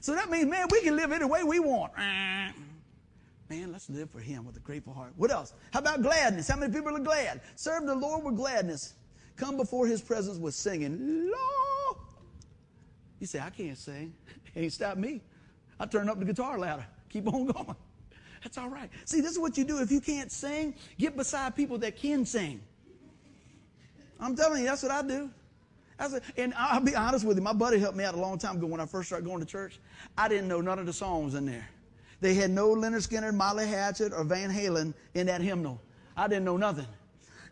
So 0.01 0.15
that 0.15 0.31
means, 0.31 0.47
man, 0.47 0.67
we 0.71 0.83
can 0.83 0.95
live 0.95 1.11
any 1.11 1.25
way 1.25 1.43
we 1.43 1.59
want. 1.59 1.93
Man, 3.51 3.73
let's 3.73 3.91
live 3.91 4.11
for 4.11 4.21
Him 4.21 4.47
with 4.47 4.57
a 4.57 4.61
grateful 4.61 4.95
heart. 4.95 5.13
What 5.17 5.31
else? 5.31 5.53
How 5.71 5.81
about 5.81 6.03
gladness? 6.03 6.49
How 6.49 6.57
many 6.57 6.73
people 6.73 6.97
are 6.97 7.01
glad? 7.01 7.43
Serve 7.57 7.85
the 7.85 7.95
Lord 7.95 8.25
with 8.25 8.37
gladness. 8.37 8.95
Come 9.37 9.57
before 9.59 9.87
His 9.87 10.01
presence 10.01 10.39
with 10.39 10.55
singing. 10.55 11.31
Lord. 11.31 11.99
You 13.21 13.27
say, 13.27 13.41
I 13.41 13.51
can't 13.51 13.77
sing. 13.77 14.15
Ain't 14.57 14.73
stop 14.73 14.97
me. 14.97 15.21
I 15.79 15.87
turn 15.87 16.09
up 16.09 16.19
the 16.19 16.25
guitar 16.25 16.59
louder. 16.59 16.87
Keep 17.09 17.33
on 17.33 17.47
going. 17.53 17.77
That's 18.43 18.59
all 18.59 18.69
right. 18.69 18.91
See, 19.07 19.21
this 19.21 19.33
is 19.33 19.39
what 19.39 19.57
you 19.57 19.65
do. 19.65 19.79
If 19.81 19.91
you 19.91 20.01
can't 20.01 20.31
sing, 20.31 20.75
get 20.99 21.17
beside 21.17 21.57
people 21.57 21.79
that 21.79 21.97
can 21.97 22.27
sing. 22.27 22.61
I'm 24.21 24.37
telling 24.37 24.63
you, 24.63 24.69
that's 24.69 24.83
what 24.83 24.93
I 24.93 25.03
do. 25.03 25.31
That's 25.99 26.21
and 26.37 26.53
I'll 26.57 26.81
be 26.81 26.95
honest 26.95 27.25
with 27.25 27.37
you. 27.37 27.43
My 27.43 27.53
buddy 27.53 27.79
helped 27.79 27.97
me 27.97 28.05
out 28.05 28.15
a 28.15 28.21
long 28.21 28.39
time 28.39 28.57
ago 28.57 28.67
when 28.67 28.81
I 28.81 28.87
first 28.87 29.09
started 29.09 29.25
going 29.25 29.41
to 29.41 29.47
church. 29.47 29.81
I 30.19 30.29
didn't 30.29 30.49
know 30.49 30.61
none 30.61 30.79
of 30.79 30.87
the 30.87 30.93
songs 30.93 31.35
in 31.35 31.47
there. 31.47 31.69
They 32.21 32.35
had 32.35 32.51
no 32.51 32.71
Lynyrd 32.75 33.07
Skynyrd, 33.07 33.35
Molly 33.35 33.67
Hatchet, 33.67 34.13
or 34.13 34.25
Van 34.25 34.51
Halen 34.51 34.95
in 35.15 35.27
that 35.27 35.41
hymnal. 35.41 35.81
I 36.17 36.29
didn't 36.29 36.45
know 36.45 36.57
nothing. 36.57 36.87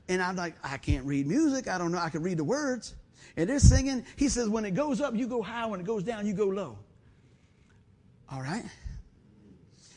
And 0.08 0.22
I'm 0.22 0.37
like, 0.37 0.54
I 0.64 0.76
can't 0.76 1.04
read 1.06 1.26
music. 1.26 1.68
I 1.68 1.78
don't 1.78 1.92
know. 1.92 1.98
I 1.98 2.11
can 2.11 2.22
read 2.22 2.38
the 2.38 2.44
words. 2.44 2.94
And 3.37 3.48
they're 3.48 3.58
singing. 3.58 4.04
He 4.16 4.28
says, 4.28 4.48
when 4.48 4.64
it 4.64 4.72
goes 4.72 5.00
up, 5.00 5.14
you 5.14 5.26
go 5.26 5.42
high. 5.42 5.66
When 5.66 5.80
it 5.80 5.87
goes 5.87 6.02
down, 6.02 6.26
you 6.26 6.35
go 6.35 6.46
low. 6.46 6.78
All 8.30 8.40
right? 8.40 8.64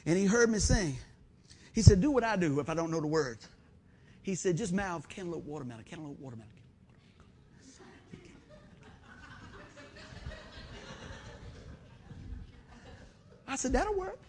And 0.06 0.18
he 0.18 0.26
heard 0.26 0.50
me 0.50 0.60
sing. 0.60 0.98
He 1.74 1.82
said, 1.82 2.00
do 2.02 2.12
what 2.12 2.24
I 2.24 2.36
do 2.36 2.60
if 2.60 2.70
I 2.70 2.74
don't 2.74 2.92
know 2.92 3.02
the 3.02 3.08
words. 3.08 3.48
He 4.22 4.36
said, 4.36 4.58
just 4.58 4.74
mouth 4.74 5.08
cantaloupe 5.10 5.46
watermelon, 5.46 5.84
cantaloupe 5.84 6.20
watermelon. 6.20 6.50
I 13.48 13.56
said, 13.56 13.74
that'll 13.74 13.94
work. 13.94 14.20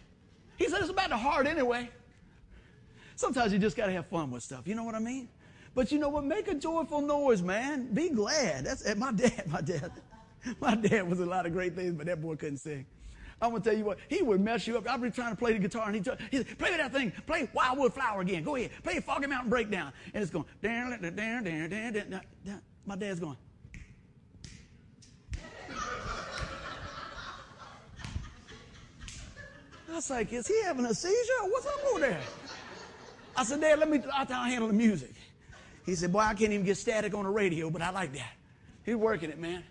He 0.57 0.69
said, 0.69 0.81
it's 0.81 0.89
about 0.89 1.09
the 1.09 1.17
heart 1.17 1.47
anyway. 1.47 1.89
Sometimes 3.15 3.51
you 3.51 3.59
just 3.59 3.75
got 3.75 3.87
to 3.87 3.91
have 3.91 4.05
fun 4.07 4.29
with 4.29 4.43
stuff. 4.43 4.67
You 4.67 4.75
know 4.75 4.83
what 4.83 4.95
I 4.95 4.99
mean? 4.99 5.27
But 5.73 5.91
you 5.91 5.99
know 5.99 6.09
what? 6.09 6.23
Make 6.23 6.47
a 6.47 6.55
joyful 6.55 7.01
noise, 7.01 7.41
man. 7.41 7.93
Be 7.93 8.09
glad. 8.09 8.65
That's 8.65 8.85
eh, 8.85 8.93
my 8.93 9.11
dad. 9.15 9.43
My 9.47 9.61
dad. 9.61 9.91
My 10.61 10.75
dad 10.75 11.09
was 11.09 11.19
a 11.19 11.25
lot 11.25 11.45
of 11.45 11.53
great 11.53 11.75
things, 11.75 11.93
but 11.93 12.05
that 12.05 12.21
boy 12.21 12.35
couldn't 12.35 12.57
sing. 12.57 12.85
I'm 13.41 13.51
gonna 13.51 13.63
tell 13.63 13.77
you 13.77 13.85
what, 13.85 13.99
he 14.07 14.23
would 14.23 14.41
mess 14.41 14.65
you 14.65 14.77
up. 14.77 14.89
I'd 14.89 15.01
be 15.01 15.11
trying 15.11 15.31
to 15.31 15.37
play 15.37 15.53
the 15.53 15.59
guitar, 15.59 15.83
and 15.85 15.95
he'd, 15.95 16.07
he 16.31 16.37
said, 16.37 16.57
play 16.57 16.75
that 16.75 16.91
thing, 16.91 17.11
play 17.27 17.47
Wildwood 17.53 17.93
Flower 17.93 18.21
again. 18.21 18.43
Go 18.43 18.55
ahead, 18.55 18.71
play 18.83 18.99
Foggy 18.99 19.27
Mountain 19.27 19.49
Breakdown, 19.49 19.93
and 20.13 20.23
it's 20.23 20.31
going 20.31 20.45
down, 20.61 20.99
down, 21.01 21.15
down, 21.15 21.43
down, 21.43 21.69
down, 21.69 22.21
down. 22.45 22.61
My 22.85 22.95
dad's 22.95 23.19
going. 23.19 23.37
I 29.89 29.93
was 29.93 30.09
like, 30.09 30.33
is 30.33 30.47
he 30.47 30.63
having 30.63 30.85
a 30.85 30.93
seizure? 30.93 31.43
What's 31.43 31.67
up 31.67 31.79
over 31.91 31.99
there? 31.99 32.21
I 33.35 33.43
said, 33.43 33.61
Dad, 33.61 33.77
let 33.77 33.89
me, 33.89 34.01
I'll 34.11 34.25
handle 34.25 34.67
the 34.67 34.73
music. 34.73 35.13
He 35.85 35.95
said, 35.95 36.11
boy, 36.11 36.19
I 36.19 36.33
can't 36.33 36.51
even 36.51 36.65
get 36.65 36.77
static 36.77 37.13
on 37.13 37.23
the 37.23 37.29
radio, 37.29 37.69
but 37.69 37.81
I 37.81 37.91
like 37.91 38.13
that. 38.13 38.31
He's 38.83 38.95
working 38.95 39.29
it, 39.29 39.39
man. 39.39 39.63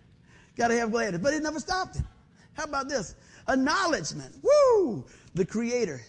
Got 0.56 0.68
to 0.68 0.78
have 0.78 0.92
gladness. 0.92 1.20
But 1.20 1.34
it 1.34 1.42
never 1.42 1.58
stopped 1.58 1.96
him. 1.96 2.06
How 2.56 2.64
about 2.64 2.88
this? 2.88 3.14
Acknowledgement. 3.48 4.34
Woo! 4.42 5.04
The 5.34 5.44
Creator. 5.44 6.00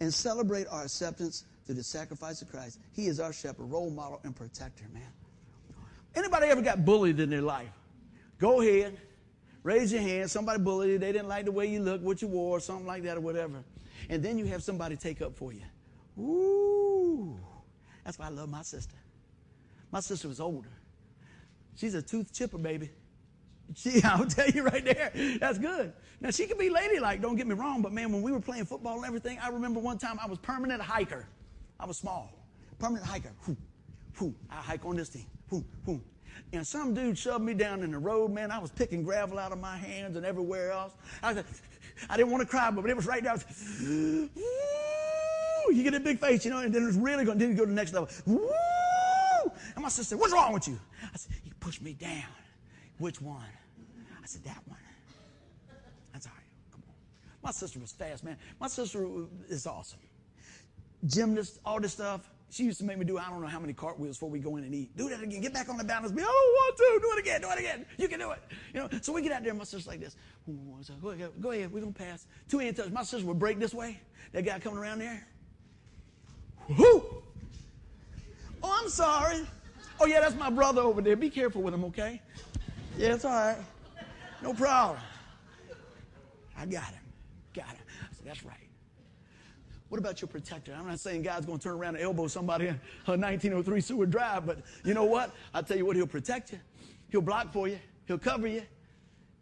And 0.00 0.14
celebrate 0.14 0.66
our 0.68 0.84
acceptance 0.84 1.44
through 1.66 1.74
the 1.74 1.82
sacrifice 1.82 2.40
of 2.40 2.50
Christ. 2.50 2.78
He 2.92 3.06
is 3.06 3.18
our 3.18 3.32
shepherd, 3.32 3.64
role 3.64 3.90
model, 3.90 4.20
and 4.22 4.34
protector, 4.34 4.84
man. 4.92 5.02
Anybody 6.14 6.46
ever 6.46 6.62
got 6.62 6.84
bullied 6.84 7.18
in 7.20 7.30
their 7.30 7.42
life? 7.42 7.68
Go 8.38 8.60
ahead. 8.60 8.96
Raise 9.64 9.92
your 9.92 10.00
hand. 10.00 10.30
Somebody 10.30 10.62
bullied 10.62 10.90
you. 10.90 10.98
They 10.98 11.12
didn't 11.12 11.28
like 11.28 11.44
the 11.44 11.52
way 11.52 11.66
you 11.66 11.80
look, 11.80 12.00
what 12.00 12.22
you 12.22 12.28
wore, 12.28 12.60
something 12.60 12.86
like 12.86 13.02
that, 13.02 13.16
or 13.16 13.20
whatever. 13.20 13.64
And 14.08 14.22
then 14.22 14.38
you 14.38 14.46
have 14.46 14.62
somebody 14.62 14.96
take 14.96 15.20
up 15.20 15.36
for 15.36 15.52
you. 15.52 15.62
Ooh. 16.18 17.38
That's 18.04 18.18
why 18.18 18.26
I 18.26 18.30
love 18.30 18.48
my 18.48 18.62
sister. 18.62 18.94
My 19.90 20.00
sister 20.00 20.28
was 20.28 20.40
older. 20.40 20.70
She's 21.74 21.94
a 21.94 22.02
tooth 22.02 22.32
chipper, 22.32 22.58
baby. 22.58 22.90
She, 23.74 24.02
I'll 24.04 24.26
tell 24.26 24.48
you 24.48 24.64
right 24.64 24.84
there, 24.84 25.12
that's 25.40 25.58
good. 25.58 25.92
Now 26.20 26.30
she 26.30 26.46
can 26.46 26.58
be 26.58 26.70
ladylike, 26.70 27.20
don't 27.22 27.36
get 27.36 27.46
me 27.46 27.54
wrong, 27.54 27.82
but 27.82 27.92
man, 27.92 28.12
when 28.12 28.22
we 28.22 28.32
were 28.32 28.40
playing 28.40 28.64
football 28.64 28.96
and 28.96 29.04
everything, 29.04 29.38
I 29.42 29.48
remember 29.48 29.80
one 29.80 29.98
time 29.98 30.18
I 30.22 30.26
was 30.26 30.38
permanent 30.38 30.80
hiker. 30.80 31.26
I 31.78 31.86
was 31.86 31.96
small, 31.96 32.32
permanent 32.78 33.06
hiker. 33.06 33.32
Whoo, 33.46 33.56
whoo, 34.20 34.34
I 34.50 34.56
hike 34.56 34.84
on 34.84 34.96
this 34.96 35.08
thing. 35.08 35.26
Whoo, 35.50 35.64
whoo. 35.86 36.00
And 36.52 36.66
some 36.66 36.94
dude 36.94 37.18
shoved 37.18 37.44
me 37.44 37.54
down 37.54 37.82
in 37.82 37.90
the 37.90 37.98
road, 37.98 38.30
man. 38.30 38.50
I 38.50 38.58
was 38.58 38.70
picking 38.70 39.02
gravel 39.02 39.38
out 39.38 39.52
of 39.52 39.60
my 39.60 39.76
hands 39.76 40.16
and 40.16 40.24
everywhere 40.24 40.70
else. 40.72 40.94
I, 41.22 41.32
was, 41.32 41.44
I 42.08 42.16
didn't 42.16 42.30
want 42.30 42.42
to 42.42 42.48
cry, 42.48 42.70
but 42.70 42.88
it 42.88 42.96
was 42.96 43.06
right 43.06 43.22
down. 43.22 43.40
Woo! 43.80 44.30
You 45.70 45.82
get 45.82 45.94
a 45.94 46.00
big 46.00 46.18
face, 46.18 46.44
you 46.44 46.50
know, 46.50 46.58
and 46.58 46.74
then 46.74 46.86
it's 46.86 46.96
really 46.96 47.24
going 47.24 47.38
to 47.38 47.54
go 47.54 47.64
to 47.64 47.66
the 47.66 47.74
next 47.74 47.92
level. 47.92 48.08
Woo! 48.26 48.48
And 49.74 49.82
my 49.82 49.88
sister 49.88 50.10
said, 50.10 50.20
What's 50.20 50.32
wrong 50.32 50.52
with 50.52 50.68
you? 50.68 50.78
I 51.02 51.16
said, 51.16 51.34
You 51.44 51.52
pushed 51.60 51.82
me 51.82 51.92
down. 51.92 52.24
Which 52.98 53.20
one? 53.20 53.44
I 54.22 54.26
said, 54.26 54.44
That 54.44 54.62
one. 54.66 54.78
That's 56.12 56.26
all 56.26 56.32
right. 56.36 56.44
Come 56.72 56.82
on. 56.88 56.94
My 57.42 57.50
sister 57.50 57.78
was 57.78 57.92
fast, 57.92 58.24
man. 58.24 58.36
My 58.60 58.68
sister 58.68 59.06
is 59.48 59.66
awesome. 59.66 60.00
Gymnast, 61.06 61.60
all 61.64 61.80
this 61.80 61.92
stuff. 61.92 62.28
She 62.50 62.64
used 62.64 62.78
to 62.78 62.84
make 62.84 62.96
me 62.96 63.04
do 63.04 63.18
I 63.18 63.28
don't 63.28 63.42
know 63.42 63.46
how 63.46 63.60
many 63.60 63.74
cartwheels 63.74 64.16
before 64.16 64.30
we 64.30 64.38
go 64.38 64.56
in 64.56 64.64
and 64.64 64.74
eat. 64.74 64.96
Do 64.96 65.10
that 65.10 65.22
again. 65.22 65.42
Get 65.42 65.52
back 65.52 65.68
on 65.68 65.76
the 65.76 65.84
balance. 65.84 66.12
Be, 66.12 66.22
oh, 66.24 66.66
one, 66.66 66.76
two. 66.76 67.06
Do 67.06 67.12
it 67.16 67.20
again. 67.20 67.42
Do 67.42 67.50
it 67.50 67.58
again. 67.58 67.86
You 67.98 68.08
can 68.08 68.18
do 68.18 68.30
it. 68.30 68.38
You 68.72 68.80
know. 68.80 68.88
So 69.02 69.12
we 69.12 69.20
get 69.20 69.32
out 69.32 69.44
there. 69.44 69.52
My 69.52 69.64
sister's 69.64 69.86
like 69.86 70.00
this. 70.00 70.16
Go 71.02 71.10
ahead. 71.10 71.30
Go 71.40 71.50
ahead. 71.50 71.70
We're 71.70 71.80
gonna 71.80 71.92
pass. 71.92 72.26
Two 72.48 72.58
hand 72.58 72.76
touch. 72.76 72.90
My 72.90 73.02
sister 73.02 73.26
would 73.26 73.38
break 73.38 73.58
this 73.58 73.74
way. 73.74 74.00
That 74.32 74.46
guy 74.46 74.58
coming 74.58 74.78
around 74.78 75.00
there. 75.00 75.26
Whoo! 76.76 77.22
Oh, 78.62 78.80
I'm 78.82 78.88
sorry. 78.88 79.46
Oh 80.00 80.06
yeah, 80.06 80.20
that's 80.20 80.36
my 80.36 80.50
brother 80.50 80.82
over 80.82 81.00
there. 81.00 81.16
Be 81.16 81.30
careful 81.30 81.62
with 81.62 81.74
him, 81.74 81.84
okay? 81.84 82.20
Yeah, 82.98 83.14
it's 83.14 83.24
all 83.24 83.30
right. 83.30 83.56
No 84.42 84.52
problem. 84.52 84.98
I 86.56 86.66
got 86.66 86.88
him. 86.88 87.02
Got 87.54 87.68
him. 87.68 87.84
Said, 88.16 88.26
that's 88.26 88.44
right. 88.44 88.56
What 89.88 89.98
about 89.98 90.20
your 90.20 90.26
protector? 90.26 90.74
I'm 90.76 90.88
not 90.88 90.98
saying 90.98 91.22
God's 91.22 91.46
going 91.46 91.58
to 91.58 91.62
turn 91.62 91.74
around 91.74 91.94
and 91.94 92.02
elbow 92.02 92.26
somebody 92.26 92.66
on 92.68 93.20
1903 93.20 93.80
Seward 93.80 94.10
Drive, 94.10 94.44
but 94.44 94.58
you 94.84 94.94
know 94.94 95.04
what? 95.04 95.32
I'll 95.54 95.62
tell 95.62 95.76
you 95.76 95.86
what, 95.86 95.94
He'll 95.94 96.08
protect 96.08 96.50
you. 96.50 96.58
He'll 97.10 97.20
block 97.20 97.52
for 97.52 97.68
you. 97.68 97.78
He'll 98.06 98.18
cover 98.18 98.48
you. 98.48 98.62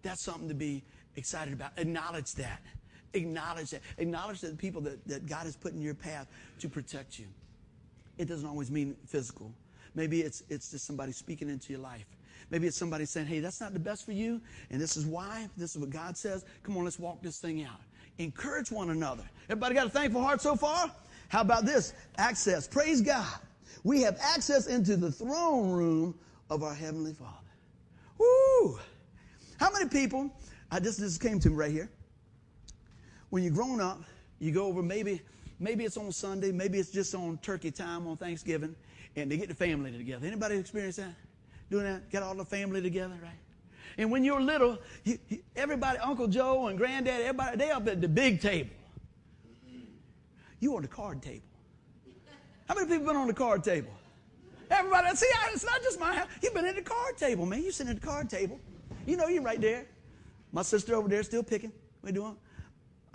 That's 0.03 0.23
something 0.23 0.49
to 0.49 0.55
be 0.55 0.85
excited 1.16 1.55
about. 1.55 1.71
Acknowledge 1.79 2.33
that. 2.35 2.61
Acknowledge 3.14 3.71
that. 3.71 3.81
Acknowledge 3.97 4.42
that 4.42 4.51
the 4.51 4.57
people 4.57 4.83
that, 4.83 5.09
that 5.09 5.27
God 5.27 5.47
has 5.47 5.57
put 5.57 5.73
in 5.73 5.81
your 5.81 5.95
path 5.95 6.29
to 6.61 6.69
protect 6.69 7.19
you. 7.19 7.27
It 8.19 8.27
doesn't 8.29 8.47
always 8.47 8.71
mean 8.71 8.97
physical. 9.07 9.51
Maybe 9.95 10.21
it's, 10.21 10.42
it's 10.51 10.71
just 10.71 10.87
somebody 10.87 11.12
speaking 11.12 11.49
into 11.49 11.73
your 11.73 11.81
life. 11.81 12.07
Maybe 12.51 12.66
it's 12.66 12.77
somebody 12.77 13.05
saying, 13.05 13.27
hey, 13.27 13.40
that's 13.40 13.61
not 13.61 13.72
the 13.72 13.79
best 13.79 14.05
for 14.05 14.12
you, 14.12 14.40
and 14.70 14.81
this 14.81 14.96
is 14.96 15.05
why. 15.05 15.49
This 15.57 15.75
is 15.75 15.79
what 15.81 15.90
God 15.90 16.16
says. 16.16 16.44
Come 16.62 16.77
on, 16.77 16.85
let's 16.85 16.99
walk 16.99 17.22
this 17.22 17.38
thing 17.38 17.62
out. 17.64 17.81
Encourage 18.18 18.70
one 18.70 18.90
another. 18.90 19.25
Everybody 19.49 19.75
got 19.75 19.87
a 19.87 19.90
thankful 19.90 20.22
heart 20.22 20.40
so 20.40 20.57
far? 20.57 20.90
How 21.29 21.40
about 21.40 21.66
this? 21.66 21.92
Access. 22.18 22.68
Praise 22.68 23.01
God. 23.01 23.27
We 23.85 24.03
have 24.03 24.18
access 24.20 24.66
into 24.66 24.96
the 24.96 25.12
throne 25.12 25.70
room 25.70 26.18
of 26.51 26.62
our 26.62 26.75
Heavenly 26.75 27.12
Father. 27.12 27.33
Woo! 28.18 28.79
How 29.59 29.70
many 29.72 29.88
people, 29.88 30.31
I 30.70 30.81
just 30.81 31.01
this 31.01 31.18
came 31.18 31.40
to 31.40 31.51
me 31.51 31.57
right 31.57 31.70
here. 31.70 31.90
When 33.31 33.42
you're 33.42 33.53
grown 33.53 33.81
up, 33.81 34.03
you 34.38 34.53
go 34.53 34.66
over 34.66 34.83
maybe, 34.83 35.20
maybe 35.59 35.85
it's 35.85 35.96
on 35.96 36.12
Sunday, 36.12 36.53
maybe 36.53 36.79
it's 36.79 36.90
just 36.90 37.14
on 37.14 37.38
turkey 37.38 37.70
time 37.70 38.07
on 38.07 38.16
Thanksgiving, 38.16 38.75
and 39.16 39.31
they 39.31 39.37
get 39.37 39.49
the 39.49 39.55
family 39.55 39.90
together. 39.92 40.27
Anybody 40.27 40.57
experience 40.57 40.96
that? 40.96 41.14
Doing 41.71 41.85
that? 41.85 42.11
Get 42.11 42.23
all 42.23 42.35
the 42.35 42.45
family 42.45 42.81
together, 42.81 43.15
right? 43.23 43.33
And 43.99 44.11
when 44.11 44.25
you're 44.25 44.41
little, 44.41 44.79
you, 45.05 45.19
everybody, 45.55 45.99
Uncle 45.99 46.27
Joe 46.29 46.67
and 46.67 46.79
Granddad, 46.79 47.23
everybody, 47.23 47.57
they 47.57 47.71
up 47.71 47.87
at 47.89 48.01
the 48.01 48.09
big 48.09 48.41
table. 48.41 48.71
You 50.61 50.77
on 50.77 50.83
the 50.83 50.89
card 50.89 51.23
table. 51.23 51.45
How 52.69 52.75
many 52.75 52.89
people 52.89 53.07
been 53.07 53.17
on 53.17 53.27
the 53.27 53.35
card 53.35 53.63
table? 53.63 53.91
Everybody, 54.71 55.15
see, 55.17 55.27
it's 55.53 55.65
not 55.65 55.83
just 55.83 56.01
my 56.01 56.17
house. 56.17 56.29
You've 56.43 56.55
been 56.55 56.67
at 56.67 56.75
the 56.75 56.83
card 56.83 57.17
table, 57.17 57.47
man. 57.47 57.63
You 57.63 57.71
sitting 57.71 57.93
at 57.93 58.01
the 58.01 58.07
card 58.07 58.29
table. 58.29 58.59
You 59.07 59.17
know 59.17 59.29
you're 59.29 59.43
right 59.43 59.61
there. 59.61 59.87
My 60.53 60.63
sister 60.63 60.95
over 60.97 61.09
there 61.09 61.23
still 61.23 61.43
picking. 61.43 61.73
What 62.01 62.15
you 62.15 62.21
doing? 62.21 62.37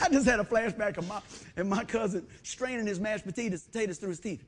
I 0.00 0.08
just 0.10 0.26
had 0.26 0.40
a 0.40 0.44
flashback 0.44 0.96
of 0.96 1.06
my 1.06 1.20
and 1.56 1.68
my 1.68 1.84
cousin 1.84 2.26
straining 2.42 2.86
his 2.86 2.98
mashed 2.98 3.24
potatoes, 3.24 3.62
potatoes 3.62 3.98
through 3.98 4.10
his 4.10 4.20
teeth. 4.20 4.42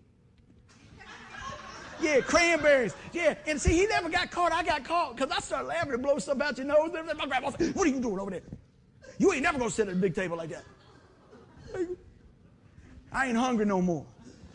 Yeah, 2.00 2.20
cranberries. 2.20 2.94
Yeah, 3.12 3.34
and 3.46 3.60
see, 3.60 3.72
he 3.72 3.86
never 3.86 4.08
got 4.08 4.30
caught. 4.30 4.52
I 4.52 4.62
got 4.62 4.84
caught 4.84 5.16
because 5.16 5.30
I 5.30 5.40
started 5.40 5.68
laughing 5.68 5.94
and 5.94 6.02
blowing 6.02 6.20
stuff 6.20 6.40
out 6.40 6.58
your 6.58 6.66
nose. 6.66 6.90
My 6.92 7.26
grandma 7.26 7.50
said, 7.50 7.74
"What 7.74 7.86
are 7.86 7.90
you 7.90 8.00
doing 8.00 8.18
over 8.18 8.30
there? 8.30 8.42
You 9.18 9.32
ain't 9.32 9.42
never 9.42 9.58
gonna 9.58 9.70
sit 9.70 9.88
at 9.88 9.94
a 9.94 9.96
big 9.96 10.14
table 10.14 10.36
like 10.36 10.50
that." 10.50 10.64
I 13.12 13.28
ain't 13.28 13.36
hungry 13.36 13.64
no 13.64 13.80
more. 13.80 14.06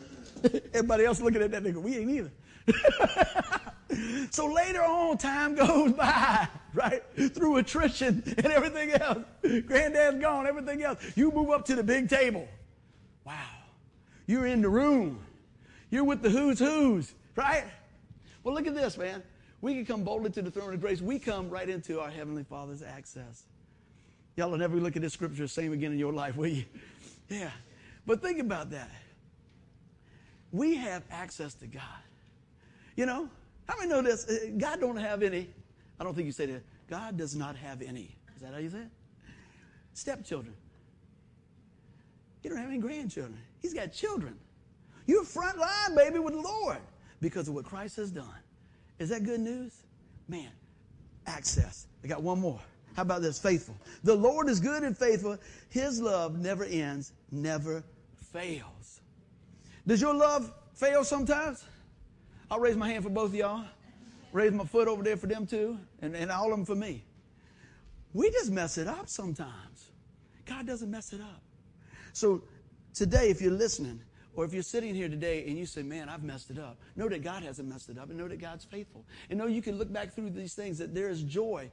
Everybody 0.74 1.04
else 1.04 1.20
looking 1.20 1.42
at 1.42 1.50
that 1.50 1.62
nigga, 1.62 1.76
we 1.76 1.98
ain't 1.98 2.10
either. 2.10 2.32
so 4.30 4.46
later 4.46 4.82
on, 4.82 5.18
time 5.18 5.54
goes 5.54 5.92
by. 5.92 6.48
right? 6.74 7.02
Through 7.34 7.56
attrition 7.58 8.22
and 8.26 8.46
everything 8.46 8.90
else. 8.92 9.18
Granddad's 9.42 10.20
gone, 10.20 10.46
everything 10.46 10.82
else. 10.82 10.98
You 11.14 11.30
move 11.30 11.50
up 11.50 11.64
to 11.66 11.74
the 11.74 11.82
big 11.82 12.08
table. 12.08 12.48
Wow. 13.24 13.34
You're 14.26 14.46
in 14.46 14.62
the 14.62 14.68
room. 14.68 15.20
You're 15.90 16.04
with 16.04 16.22
the 16.22 16.30
who's 16.30 16.58
who's, 16.58 17.12
right? 17.36 17.64
Well, 18.42 18.54
look 18.54 18.66
at 18.66 18.74
this, 18.74 18.98
man. 18.98 19.22
We 19.60 19.74
can 19.74 19.86
come 19.86 20.02
boldly 20.02 20.30
to 20.30 20.42
the 20.42 20.50
throne 20.50 20.74
of 20.74 20.80
grace. 20.80 21.00
We 21.00 21.18
come 21.18 21.48
right 21.48 21.68
into 21.68 22.00
our 22.00 22.10
Heavenly 22.10 22.42
Father's 22.42 22.82
access. 22.82 23.44
Y'all 24.36 24.50
will 24.50 24.58
never 24.58 24.76
look 24.76 24.96
at 24.96 25.02
this 25.02 25.12
scripture 25.12 25.42
the 25.42 25.48
same 25.48 25.72
again 25.72 25.92
in 25.92 25.98
your 25.98 26.12
life, 26.12 26.36
will 26.36 26.48
you? 26.48 26.64
Yeah. 27.28 27.50
But 28.06 28.20
think 28.20 28.40
about 28.40 28.70
that. 28.70 28.90
We 30.50 30.76
have 30.76 31.04
access 31.10 31.54
to 31.54 31.66
God. 31.66 31.82
You 32.96 33.06
know, 33.06 33.28
how 33.68 33.76
many 33.78 33.88
know 33.88 34.02
this? 34.02 34.28
Uh, 34.28 34.50
God 34.58 34.80
don't 34.80 34.96
have 34.96 35.22
any. 35.22 35.48
I 35.98 36.04
don't 36.04 36.14
think 36.14 36.26
you 36.26 36.32
say 36.32 36.46
that. 36.46 36.62
God 36.90 37.16
does 37.16 37.36
not 37.36 37.56
have 37.56 37.80
any. 37.80 38.14
Is 38.34 38.42
that 38.42 38.52
how 38.52 38.58
you 38.58 38.68
say 38.68 38.78
it? 38.78 38.90
Stepchildren. 39.94 40.54
You 42.42 42.50
don't 42.50 42.58
have 42.58 42.68
any 42.68 42.78
grandchildren. 42.78 43.38
He's 43.60 43.72
got 43.72 43.92
children. 43.92 44.36
You're 45.06 45.24
front 45.24 45.58
line, 45.58 45.94
baby, 45.94 46.18
with 46.18 46.34
the 46.34 46.40
Lord 46.40 46.78
because 47.22 47.48
of 47.48 47.54
what 47.54 47.64
Christ 47.64 47.96
has 47.96 48.10
done. 48.10 48.26
Is 48.98 49.08
that 49.08 49.24
good 49.24 49.40
news? 49.40 49.72
Man, 50.28 50.50
access. 51.26 51.86
I 52.04 52.08
got 52.08 52.22
one 52.22 52.40
more. 52.40 52.60
How 52.94 53.02
about 53.02 53.22
this? 53.22 53.38
Faithful. 53.38 53.76
The 54.04 54.14
Lord 54.14 54.50
is 54.50 54.60
good 54.60 54.82
and 54.82 54.98
faithful. 54.98 55.38
His 55.70 56.00
love 56.00 56.38
never 56.38 56.64
ends, 56.64 57.12
never 57.30 57.82
fails. 58.32 59.00
Does 59.86 60.00
your 60.00 60.14
love 60.14 60.52
fail 60.74 61.04
sometimes? 61.04 61.64
I'll 62.50 62.60
raise 62.60 62.76
my 62.76 62.88
hand 62.88 63.04
for 63.04 63.10
both 63.10 63.30
of 63.30 63.34
y'all. 63.34 63.64
Raise 64.32 64.52
my 64.52 64.64
foot 64.64 64.88
over 64.88 65.02
there 65.02 65.16
for 65.16 65.26
them 65.26 65.46
too, 65.46 65.78
and, 66.00 66.14
and 66.14 66.30
all 66.30 66.52
of 66.52 66.58
them 66.58 66.66
for 66.66 66.74
me. 66.74 67.04
We 68.12 68.30
just 68.30 68.50
mess 68.50 68.78
it 68.78 68.88
up 68.88 69.08
sometimes. 69.08 69.90
God 70.44 70.66
doesn't 70.66 70.90
mess 70.90 71.12
it 71.12 71.20
up. 71.20 71.42
So 72.12 72.42
today, 72.94 73.30
if 73.30 73.40
you're 73.40 73.52
listening, 73.52 74.00
or 74.34 74.44
if 74.44 74.52
you're 74.52 74.62
sitting 74.62 74.94
here 74.94 75.08
today 75.08 75.44
and 75.46 75.58
you 75.58 75.66
say, 75.66 75.82
man, 75.82 76.08
I've 76.08 76.24
messed 76.24 76.50
it 76.50 76.58
up, 76.58 76.78
know 76.96 77.08
that 77.08 77.22
God 77.22 77.42
hasn't 77.42 77.68
messed 77.68 77.88
it 77.88 77.98
up 77.98 78.08
and 78.08 78.18
know 78.18 78.28
that 78.28 78.40
God's 78.40 78.64
faithful. 78.64 79.04
And 79.30 79.38
know 79.38 79.46
you 79.46 79.62
can 79.62 79.76
look 79.76 79.92
back 79.92 80.14
through 80.14 80.30
these 80.30 80.54
things 80.54 80.78
that 80.78 80.94
there 80.94 81.08
is 81.08 81.22
joy 81.22 81.70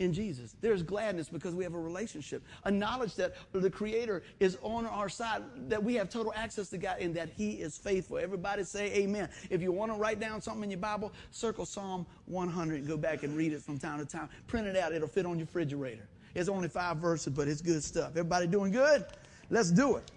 in 0.00 0.12
Jesus. 0.12 0.56
There's 0.60 0.82
gladness 0.82 1.28
because 1.28 1.54
we 1.54 1.62
have 1.62 1.74
a 1.74 1.78
relationship, 1.78 2.42
a 2.64 2.70
knowledge 2.70 3.14
that 3.16 3.34
the 3.52 3.70
Creator 3.70 4.22
is 4.40 4.58
on 4.62 4.86
our 4.86 5.08
side, 5.08 5.42
that 5.68 5.82
we 5.82 5.94
have 5.94 6.08
total 6.08 6.32
access 6.34 6.70
to 6.70 6.78
God, 6.78 6.96
and 7.00 7.14
that 7.14 7.28
He 7.36 7.52
is 7.52 7.78
faithful. 7.78 8.18
Everybody 8.18 8.64
say 8.64 8.92
amen. 8.94 9.28
If 9.50 9.62
you 9.62 9.72
want 9.72 9.92
to 9.92 9.98
write 9.98 10.18
down 10.18 10.40
something 10.40 10.64
in 10.64 10.70
your 10.70 10.80
Bible, 10.80 11.12
circle 11.30 11.66
Psalm 11.66 12.06
100 12.26 12.88
go 12.88 12.96
back 12.96 13.22
and 13.22 13.36
read 13.36 13.52
it 13.52 13.60
from 13.60 13.78
time 13.78 13.98
to 13.98 14.06
time. 14.06 14.28
Print 14.46 14.66
it 14.66 14.76
out, 14.76 14.92
it'll 14.92 15.06
fit 15.06 15.26
on 15.26 15.38
your 15.38 15.46
refrigerator. 15.46 16.08
It's 16.34 16.48
only 16.48 16.68
five 16.68 16.96
verses, 16.96 17.32
but 17.34 17.46
it's 17.46 17.60
good 17.60 17.84
stuff. 17.84 18.10
Everybody 18.10 18.46
doing 18.46 18.72
good? 18.72 19.04
Let's 19.50 19.70
do 19.70 19.96
it. 19.96 20.10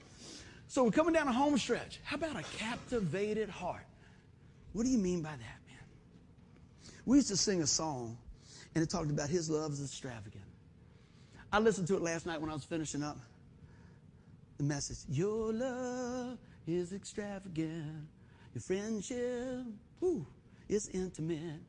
So 0.67 0.83
we're 0.83 0.91
coming 0.91 1.13
down 1.13 1.27
a 1.27 1.33
home 1.33 1.57
stretch. 1.57 1.99
How 2.03 2.15
about 2.15 2.35
a 2.35 2.43
captivated 2.57 3.49
heart? 3.49 3.85
What 4.73 4.83
do 4.83 4.89
you 4.89 4.97
mean 4.97 5.21
by 5.21 5.31
that, 5.31 5.39
man? 5.39 6.91
We 7.05 7.17
used 7.17 7.29
to 7.29 7.37
sing 7.37 7.61
a 7.61 7.67
song 7.67 8.17
and 8.75 8.83
it 8.83 8.89
talked 8.89 9.11
about 9.11 9.29
his 9.29 9.49
love 9.49 9.71
is 9.71 9.83
extravagant. 9.83 10.43
I 11.51 11.59
listened 11.59 11.87
to 11.89 11.95
it 11.95 12.01
last 12.01 12.25
night 12.25 12.41
when 12.41 12.49
I 12.49 12.53
was 12.53 12.63
finishing 12.63 13.03
up 13.03 13.17
the 14.57 14.63
message. 14.63 14.97
Your 15.07 15.53
love 15.53 16.39
is 16.65 16.93
extravagant. 16.93 18.07
Your 18.55 18.61
friendship, 18.61 19.65
whoo, 19.99 20.25
is 20.69 20.89
intimate. 20.89 21.61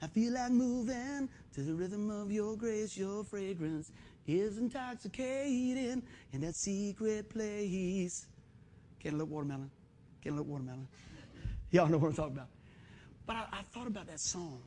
I 0.00 0.06
feel 0.06 0.32
like 0.32 0.52
moving 0.52 1.28
to 1.54 1.60
the 1.60 1.74
rhythm 1.74 2.10
of 2.10 2.30
your 2.30 2.56
grace. 2.56 2.96
Your 2.96 3.24
fragrance 3.24 3.90
is 4.28 4.58
intoxicating 4.58 6.02
in 6.32 6.40
that 6.42 6.54
secret 6.54 7.30
place. 7.30 8.26
Cantaloupe 9.00 9.28
watermelon. 9.28 9.70
Cantaloupe 10.22 10.46
watermelon. 10.46 10.86
Y'all 11.70 11.88
know 11.88 11.98
what 11.98 12.08
I'm 12.08 12.14
talking 12.14 12.34
about. 12.34 12.48
But 13.26 13.36
I, 13.36 13.44
I 13.52 13.62
thought 13.72 13.86
about 13.86 14.06
that 14.06 14.20
song 14.20 14.62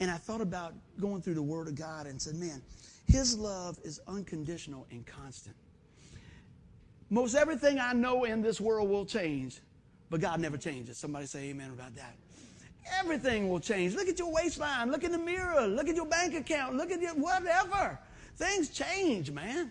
and 0.00 0.10
I 0.10 0.16
thought 0.16 0.40
about 0.40 0.74
going 1.00 1.22
through 1.22 1.34
the 1.34 1.42
Word 1.42 1.68
of 1.68 1.74
God 1.74 2.06
and 2.06 2.20
said, 2.20 2.34
man, 2.34 2.62
His 3.06 3.36
love 3.36 3.78
is 3.82 4.00
unconditional 4.06 4.86
and 4.90 5.04
constant. 5.06 5.56
Most 7.10 7.34
everything 7.34 7.78
I 7.78 7.92
know 7.92 8.24
in 8.24 8.42
this 8.42 8.60
world 8.60 8.88
will 8.90 9.06
change, 9.06 9.60
but 10.10 10.20
God 10.20 10.40
never 10.40 10.56
changes. 10.56 10.98
Somebody 10.98 11.26
say 11.26 11.50
amen 11.50 11.70
about 11.70 11.94
that. 11.94 12.16
Everything 13.00 13.48
will 13.48 13.60
change. 13.60 13.94
Look 13.94 14.08
at 14.08 14.18
your 14.18 14.32
waistline. 14.32 14.90
Look 14.90 15.02
in 15.02 15.12
the 15.12 15.18
mirror. 15.18 15.66
Look 15.66 15.88
at 15.88 15.96
your 15.96 16.06
bank 16.06 16.34
account. 16.34 16.76
Look 16.76 16.90
at 16.90 17.00
your 17.00 17.14
whatever. 17.14 17.98
Things 18.36 18.68
change, 18.68 19.30
man. 19.30 19.70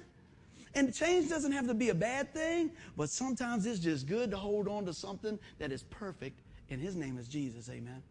And 0.74 0.94
change 0.94 1.30
doesn't 1.30 1.54
have 1.54 1.68
to 1.68 1.74
be 1.74 1.90
a 1.90 1.96
bad 1.96 2.34
thing, 2.34 2.72
but 2.98 3.10
sometimes 3.10 3.66
it's 3.66 3.80
just 3.80 4.08
good 4.08 4.30
to 4.32 4.38
hold 4.38 4.68
on 4.68 4.86
to 4.86 4.94
something 4.94 5.40
that 5.58 5.72
is 5.72 5.84
perfect, 5.84 6.42
and 6.70 6.82
His 6.82 6.96
name 6.96 7.18
is 7.18 7.28
Jesus. 7.28 7.70
Amen. 7.70 8.04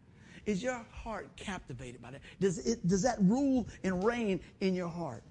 Is 0.45 0.63
your 0.63 0.83
heart 0.91 1.29
captivated 1.35 2.01
by 2.01 2.11
that? 2.11 2.21
Does, 2.39 2.59
it, 2.59 2.85
does 2.87 3.03
that 3.03 3.17
rule 3.21 3.67
and 3.83 4.03
reign 4.03 4.39
in 4.61 4.73
your 4.73 4.87
heart? 4.87 5.23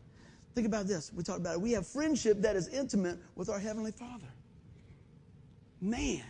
Think 0.55 0.67
about 0.67 0.87
this. 0.87 1.13
We 1.13 1.25
talked 1.25 1.41
about 1.41 1.55
it. 1.55 1.61
We 1.61 1.73
have 1.73 1.87
friendship 1.87 2.41
that 2.43 2.55
is 2.55 2.69
intimate 2.69 3.19
with 3.35 3.49
our 3.49 3.59
Heavenly 3.59 3.93
Father. 3.93 4.29
Man, 5.81 6.23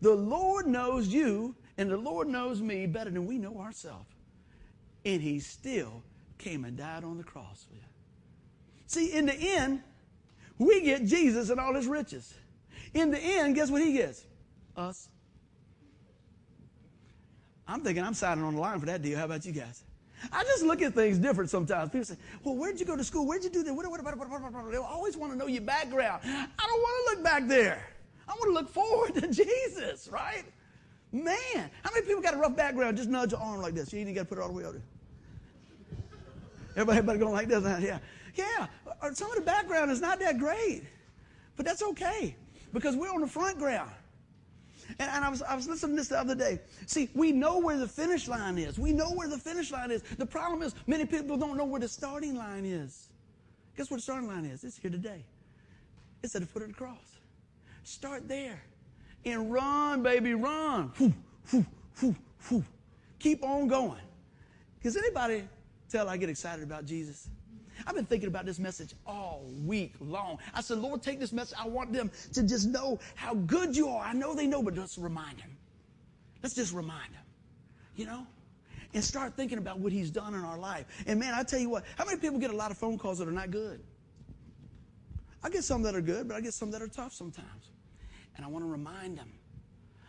the 0.00 0.14
Lord 0.14 0.66
knows 0.66 1.08
you 1.08 1.54
and 1.78 1.90
the 1.90 1.96
Lord 1.96 2.28
knows 2.28 2.60
me 2.60 2.86
better 2.86 3.10
than 3.10 3.26
we 3.26 3.38
know 3.38 3.58
ourselves. 3.58 4.06
And 5.04 5.20
He 5.20 5.40
still 5.40 6.02
came 6.42 6.64
and 6.64 6.76
died 6.76 7.04
on 7.04 7.16
the 7.16 7.24
cross 7.24 7.64
for 7.68 7.74
you. 7.74 7.80
See, 8.86 9.12
in 9.12 9.26
the 9.26 9.34
end, 9.34 9.82
we 10.58 10.82
get 10.82 11.06
Jesus 11.06 11.50
and 11.50 11.58
all 11.58 11.74
His 11.74 11.86
riches. 11.86 12.34
In 12.94 13.10
the 13.10 13.18
end, 13.18 13.54
guess 13.54 13.70
what 13.70 13.82
He 13.82 13.92
gets? 13.92 14.24
Us. 14.76 15.08
I'm 17.66 17.80
thinking 17.80 18.04
I'm 18.04 18.14
signing 18.14 18.44
on 18.44 18.54
the 18.54 18.60
line 18.60 18.80
for 18.80 18.86
that 18.86 19.02
deal. 19.02 19.18
How 19.18 19.24
about 19.24 19.46
you 19.46 19.52
guys? 19.52 19.84
I 20.32 20.44
just 20.44 20.62
look 20.62 20.82
at 20.82 20.94
things 20.94 21.18
different 21.18 21.50
sometimes. 21.50 21.90
People 21.90 22.04
say, 22.04 22.16
well, 22.44 22.54
where'd 22.54 22.78
you 22.78 22.86
go 22.86 22.96
to 22.96 23.02
school? 23.02 23.26
Where'd 23.26 23.42
you 23.42 23.50
do 23.50 23.62
that? 23.62 23.74
What, 23.74 23.90
what, 23.90 24.04
what, 24.04 24.70
they 24.70 24.76
always 24.76 25.16
want 25.16 25.32
to 25.32 25.38
know 25.38 25.46
your 25.46 25.62
background. 25.62 26.20
I 26.24 26.66
don't 26.66 26.80
want 26.80 27.08
to 27.08 27.14
look 27.14 27.24
back 27.24 27.48
there. 27.48 27.84
I 28.28 28.32
want 28.32 28.44
to 28.44 28.52
look 28.52 28.68
forward 28.68 29.14
to 29.20 29.28
Jesus, 29.28 30.08
right? 30.12 30.44
Man, 31.10 31.70
how 31.82 31.90
many 31.92 32.06
people 32.06 32.22
got 32.22 32.34
a 32.34 32.38
rough 32.38 32.56
background? 32.56 32.96
Just 32.96 33.08
nudge 33.08 33.32
your 33.32 33.40
arm 33.40 33.60
like 33.60 33.74
this. 33.74 33.92
You 33.92 34.00
ain't 34.00 34.14
got 34.14 34.22
to 34.22 34.26
put 34.26 34.38
it 34.38 34.42
all 34.42 34.48
the 34.48 34.54
way 34.54 34.64
over 34.64 34.74
there. 34.74 34.82
Everybody, 36.76 37.18
going 37.18 37.32
like 37.32 37.48
this? 37.48 37.64
Yeah. 37.82 37.98
Yeah. 38.34 38.66
Uh, 39.00 39.12
some 39.12 39.30
of 39.30 39.36
the 39.36 39.42
background 39.42 39.90
is 39.90 40.00
not 40.00 40.18
that 40.20 40.38
great, 40.38 40.82
but 41.56 41.66
that's 41.66 41.82
okay 41.82 42.36
because 42.72 42.96
we're 42.96 43.12
on 43.12 43.20
the 43.20 43.26
front 43.26 43.58
ground. 43.58 43.90
And, 44.98 45.10
and 45.10 45.24
I, 45.24 45.28
was, 45.28 45.42
I 45.42 45.54
was 45.54 45.68
listening 45.68 45.96
to 45.96 46.00
this 46.00 46.08
the 46.08 46.18
other 46.18 46.34
day. 46.34 46.60
See, 46.86 47.08
we 47.14 47.32
know 47.32 47.58
where 47.58 47.76
the 47.76 47.88
finish 47.88 48.28
line 48.28 48.58
is. 48.58 48.78
We 48.78 48.92
know 48.92 49.12
where 49.12 49.28
the 49.28 49.38
finish 49.38 49.70
line 49.70 49.90
is. 49.90 50.02
The 50.02 50.26
problem 50.26 50.62
is 50.62 50.74
many 50.86 51.04
people 51.04 51.36
don't 51.36 51.56
know 51.56 51.64
where 51.64 51.80
the 51.80 51.88
starting 51.88 52.36
line 52.36 52.64
is. 52.64 53.08
Guess 53.76 53.90
what 53.90 53.98
the 53.98 54.02
starting 54.02 54.28
line 54.28 54.44
is? 54.44 54.64
It's 54.64 54.76
here 54.76 54.90
today. 54.90 55.24
It's 56.22 56.34
at 56.34 56.42
the 56.42 56.46
foot 56.46 56.62
of 56.62 56.68
the 56.68 56.74
cross. 56.74 57.18
Start 57.84 58.28
there. 58.28 58.62
And 59.24 59.52
run, 59.52 60.02
baby, 60.02 60.34
run. 60.34 60.92
Whew, 60.96 61.64
whew, 61.98 62.16
whew. 62.48 62.64
Keep 63.18 63.44
on 63.44 63.68
going. 63.68 64.00
Because 64.78 64.96
anybody 64.96 65.44
tell 65.92 66.08
I 66.08 66.16
get 66.16 66.28
excited 66.28 66.64
about 66.64 66.86
Jesus? 66.86 67.28
I've 67.86 67.94
been 67.94 68.06
thinking 68.06 68.28
about 68.28 68.46
this 68.46 68.58
message 68.58 68.94
all 69.06 69.44
week 69.64 69.94
long. 70.00 70.38
I 70.54 70.60
said, 70.60 70.78
Lord, 70.78 71.02
take 71.02 71.20
this 71.20 71.32
message. 71.32 71.56
I 71.60 71.66
want 71.66 71.92
them 71.92 72.10
to 72.32 72.42
just 72.42 72.68
know 72.68 72.98
how 73.14 73.34
good 73.34 73.76
you 73.76 73.88
are. 73.88 74.04
I 74.04 74.12
know 74.12 74.34
they 74.34 74.46
know, 74.46 74.62
but 74.62 74.76
let's 74.76 74.98
remind 74.98 75.38
them. 75.38 75.56
Let's 76.42 76.54
just 76.54 76.72
remind 76.72 77.12
them, 77.14 77.22
you 77.96 78.06
know? 78.06 78.26
And 78.94 79.02
start 79.02 79.34
thinking 79.36 79.58
about 79.58 79.78
what 79.78 79.92
he's 79.92 80.10
done 80.10 80.34
in 80.34 80.40
our 80.40 80.58
life. 80.58 80.86
And 81.06 81.18
man, 81.18 81.34
I 81.34 81.42
tell 81.42 81.58
you 81.58 81.70
what, 81.70 81.84
how 81.96 82.04
many 82.04 82.18
people 82.18 82.38
get 82.38 82.50
a 82.50 82.56
lot 82.56 82.70
of 82.70 82.78
phone 82.78 82.98
calls 82.98 83.18
that 83.18 83.28
are 83.28 83.32
not 83.32 83.50
good? 83.50 83.80
I 85.42 85.50
get 85.50 85.64
some 85.64 85.82
that 85.82 85.94
are 85.94 86.00
good, 86.00 86.28
but 86.28 86.36
I 86.36 86.40
get 86.40 86.54
some 86.54 86.70
that 86.72 86.82
are 86.82 86.88
tough 86.88 87.12
sometimes. 87.12 87.70
And 88.36 88.44
I 88.44 88.48
want 88.48 88.64
to 88.64 88.70
remind 88.70 89.18
them. 89.18 89.32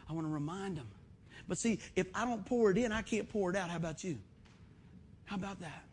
I 0.10 0.14
want 0.14 0.28
to 0.28 0.32
remind 0.32 0.78
them. 0.78 0.88
But 1.48 1.58
see, 1.58 1.80
if 1.96 2.08
I 2.14 2.26
don't 2.26 2.46
pour 2.46 2.72
it 2.72 2.78
in, 2.78 2.92
I 2.92 3.02
can't 3.02 3.28
pour 3.30 3.50
it 3.50 3.56
out. 3.56 3.70
How 3.70 3.78
about 3.78 4.04
you? 4.04 4.18
How 5.26 5.36
about 5.36 5.60
that? 5.62 5.84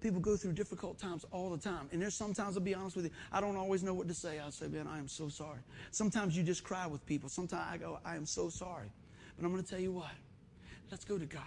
People 0.00 0.20
go 0.20 0.36
through 0.36 0.52
difficult 0.52 0.98
times 0.98 1.24
all 1.30 1.50
the 1.50 1.58
time. 1.58 1.88
And 1.92 2.02
there's 2.02 2.14
sometimes, 2.14 2.56
I'll 2.56 2.62
be 2.62 2.74
honest 2.74 2.96
with 2.96 3.04
you, 3.04 3.10
I 3.30 3.40
don't 3.40 3.56
always 3.56 3.84
know 3.84 3.94
what 3.94 4.08
to 4.08 4.14
say. 4.14 4.40
I'll 4.40 4.50
say, 4.50 4.66
man, 4.66 4.88
I 4.88 4.98
am 4.98 5.06
so 5.06 5.28
sorry. 5.28 5.60
Sometimes 5.92 6.36
you 6.36 6.42
just 6.42 6.64
cry 6.64 6.86
with 6.88 7.06
people. 7.06 7.28
Sometimes 7.28 7.62
I 7.70 7.76
go, 7.76 8.00
I 8.04 8.16
am 8.16 8.26
so 8.26 8.48
sorry. 8.48 8.90
But 9.36 9.44
I'm 9.46 9.52
going 9.52 9.62
to 9.62 9.68
tell 9.68 9.78
you 9.78 9.92
what. 9.92 10.10
Let's 10.90 11.04
go 11.04 11.18
to 11.18 11.24
God. 11.24 11.42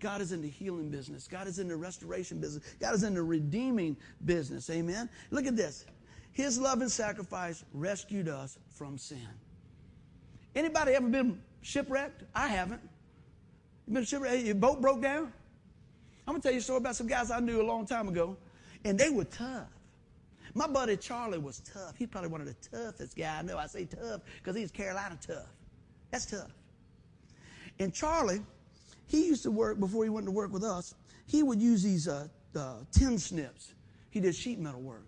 God 0.00 0.20
is 0.20 0.32
in 0.32 0.42
the 0.42 0.48
healing 0.48 0.90
business. 0.90 1.28
God 1.28 1.46
is 1.46 1.60
in 1.60 1.68
the 1.68 1.76
restoration 1.76 2.40
business. 2.40 2.64
God 2.80 2.94
is 2.94 3.04
in 3.04 3.14
the 3.14 3.22
redeeming 3.22 3.96
business. 4.24 4.68
Amen. 4.70 5.08
Look 5.30 5.46
at 5.46 5.56
this. 5.56 5.86
His 6.32 6.58
love 6.58 6.80
and 6.80 6.90
sacrifice 6.90 7.64
rescued 7.72 8.28
us 8.28 8.58
from 8.70 8.98
sin. 8.98 9.28
Anybody 10.56 10.92
ever 10.92 11.08
been 11.08 11.40
shipwrecked? 11.62 12.24
I 12.34 12.48
haven't. 12.48 12.82
You 13.86 13.94
been 13.94 14.04
shipwrecked? 14.04 14.44
Your 14.44 14.56
boat 14.56 14.80
broke 14.80 15.00
down? 15.00 15.32
I'm 16.26 16.34
to 16.36 16.40
tell 16.40 16.52
you 16.52 16.58
a 16.58 16.62
story 16.62 16.78
about 16.78 16.96
some 16.96 17.06
guys 17.06 17.30
I 17.30 17.40
knew 17.40 17.60
a 17.60 17.66
long 17.66 17.86
time 17.86 18.08
ago, 18.08 18.36
and 18.84 18.98
they 18.98 19.10
were 19.10 19.24
tough. 19.24 19.68
My 20.54 20.66
buddy 20.66 20.96
Charlie 20.96 21.38
was 21.38 21.60
tough. 21.60 21.96
He's 21.96 22.08
probably 22.08 22.30
one 22.30 22.40
of 22.40 22.46
the 22.46 22.54
toughest 22.68 23.16
guys 23.16 23.40
I 23.40 23.42
know. 23.42 23.58
I 23.58 23.66
say 23.66 23.84
tough 23.86 24.22
because 24.36 24.56
he's 24.56 24.70
Carolina 24.70 25.18
tough. 25.26 25.48
That's 26.10 26.26
tough. 26.26 26.50
And 27.80 27.92
Charlie, 27.92 28.40
he 29.06 29.26
used 29.26 29.42
to 29.42 29.50
work 29.50 29.80
before 29.80 30.04
he 30.04 30.10
went 30.10 30.26
to 30.26 30.32
work 30.32 30.52
with 30.52 30.62
us. 30.62 30.94
He 31.26 31.42
would 31.42 31.60
use 31.60 31.82
these 31.82 32.06
uh, 32.06 32.28
uh, 32.54 32.76
tin 32.92 33.18
snips. 33.18 33.74
He 34.10 34.20
did 34.20 34.34
sheet 34.34 34.60
metal 34.60 34.80
work. 34.80 35.04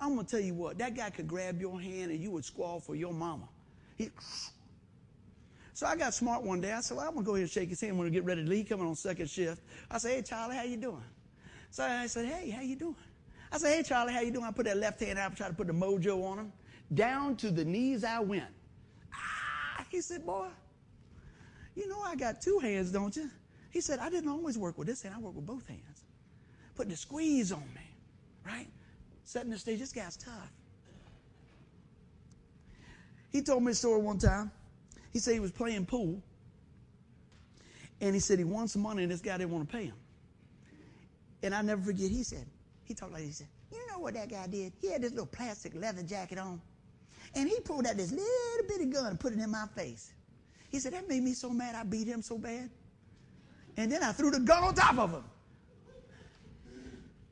I'm 0.00 0.16
gonna 0.16 0.26
tell 0.26 0.40
you 0.40 0.54
what, 0.54 0.76
that 0.78 0.96
guy 0.96 1.10
could 1.10 1.28
grab 1.28 1.60
your 1.60 1.80
hand 1.80 2.10
and 2.10 2.20
you 2.20 2.32
would 2.32 2.44
squall 2.44 2.80
for 2.80 2.96
your 2.96 3.12
mama. 3.12 3.48
He, 3.96 4.10
so 5.74 5.86
I 5.86 5.96
got 5.96 6.14
smart 6.14 6.42
one 6.42 6.60
day. 6.60 6.72
I 6.72 6.80
said, 6.80 6.96
well, 6.96 7.08
I'm 7.08 7.14
gonna 7.14 7.26
go 7.26 7.32
ahead 7.32 7.42
and 7.42 7.50
shake 7.50 7.68
his 7.68 7.80
hand 7.80 7.98
when 7.98 8.06
we 8.06 8.10
get 8.12 8.24
ready 8.24 8.44
to 8.44 8.48
leave, 8.48 8.68
coming 8.68 8.86
on 8.86 8.94
second 8.94 9.28
shift. 9.28 9.60
I 9.90 9.98
said, 9.98 10.12
hey 10.12 10.22
Charlie, 10.22 10.56
how 10.56 10.62
you 10.62 10.76
doing? 10.76 11.02
So 11.70 11.84
I 11.84 12.06
said, 12.06 12.26
hey, 12.26 12.50
how 12.50 12.62
you 12.62 12.76
doing? 12.76 12.96
I 13.50 13.58
said, 13.58 13.74
hey 13.74 13.82
Charlie, 13.82 14.12
how 14.12 14.20
you 14.20 14.30
doing? 14.30 14.44
I 14.44 14.52
put 14.52 14.66
that 14.66 14.76
left 14.76 15.00
hand 15.00 15.18
out, 15.18 15.36
try 15.36 15.48
to 15.48 15.54
put 15.54 15.66
the 15.66 15.72
mojo 15.72 16.24
on 16.24 16.38
him. 16.38 16.52
Down 16.94 17.34
to 17.36 17.50
the 17.50 17.64
knees 17.64 18.04
I 18.04 18.20
went. 18.20 18.44
Ah, 19.12 19.84
he 19.90 20.00
said, 20.00 20.24
boy, 20.24 20.46
you 21.74 21.88
know 21.88 22.00
I 22.00 22.14
got 22.14 22.40
two 22.40 22.60
hands, 22.60 22.92
don't 22.92 23.14
you? 23.16 23.28
He 23.70 23.80
said, 23.80 23.98
I 23.98 24.08
didn't 24.08 24.30
always 24.30 24.56
work 24.56 24.78
with 24.78 24.86
this 24.86 25.02
hand, 25.02 25.16
I 25.16 25.18
work 25.18 25.34
with 25.34 25.46
both 25.46 25.66
hands. 25.66 26.04
Putting 26.76 26.90
the 26.90 26.96
squeeze 26.96 27.50
on 27.50 27.64
me, 27.74 27.82
right? 28.46 28.68
Setting 29.24 29.50
the 29.50 29.58
stage. 29.58 29.80
This 29.80 29.92
guy's 29.92 30.16
tough. 30.16 30.52
He 33.30 33.42
told 33.42 33.64
me 33.64 33.72
a 33.72 33.74
story 33.74 34.00
one 34.00 34.18
time. 34.18 34.52
He 35.14 35.20
said 35.20 35.32
he 35.32 35.40
was 35.40 35.52
playing 35.52 35.86
pool, 35.86 36.20
and 38.00 38.14
he 38.14 38.20
said 38.20 38.36
he 38.36 38.44
won 38.44 38.66
some 38.66 38.82
money, 38.82 39.04
and 39.04 39.12
this 39.12 39.20
guy 39.20 39.38
didn't 39.38 39.52
want 39.52 39.70
to 39.70 39.74
pay 39.74 39.84
him. 39.84 39.94
And 41.40 41.54
I 41.54 41.62
never 41.62 41.80
forget, 41.80 42.10
he 42.10 42.24
said, 42.24 42.44
he 42.82 42.94
talked 42.94 43.12
like 43.12 43.22
he 43.22 43.30
said, 43.30 43.46
You 43.70 43.78
know 43.92 44.00
what 44.00 44.14
that 44.14 44.28
guy 44.28 44.48
did? 44.48 44.72
He 44.80 44.90
had 44.90 45.02
this 45.02 45.12
little 45.12 45.26
plastic 45.26 45.72
leather 45.76 46.02
jacket 46.02 46.38
on, 46.38 46.60
and 47.36 47.48
he 47.48 47.60
pulled 47.60 47.86
out 47.86 47.96
this 47.96 48.10
little 48.10 48.68
bitty 48.68 48.86
gun 48.86 49.06
and 49.06 49.20
put 49.20 49.32
it 49.32 49.38
in 49.38 49.50
my 49.50 49.66
face. 49.76 50.12
He 50.70 50.80
said, 50.80 50.92
That 50.92 51.08
made 51.08 51.22
me 51.22 51.32
so 51.32 51.50
mad, 51.50 51.76
I 51.76 51.84
beat 51.84 52.08
him 52.08 52.20
so 52.20 52.36
bad. 52.36 52.68
And 53.76 53.92
then 53.92 54.02
I 54.02 54.10
threw 54.10 54.32
the 54.32 54.40
gun 54.40 54.64
on 54.64 54.74
top 54.74 54.98
of 54.98 55.12
him. 55.12 55.24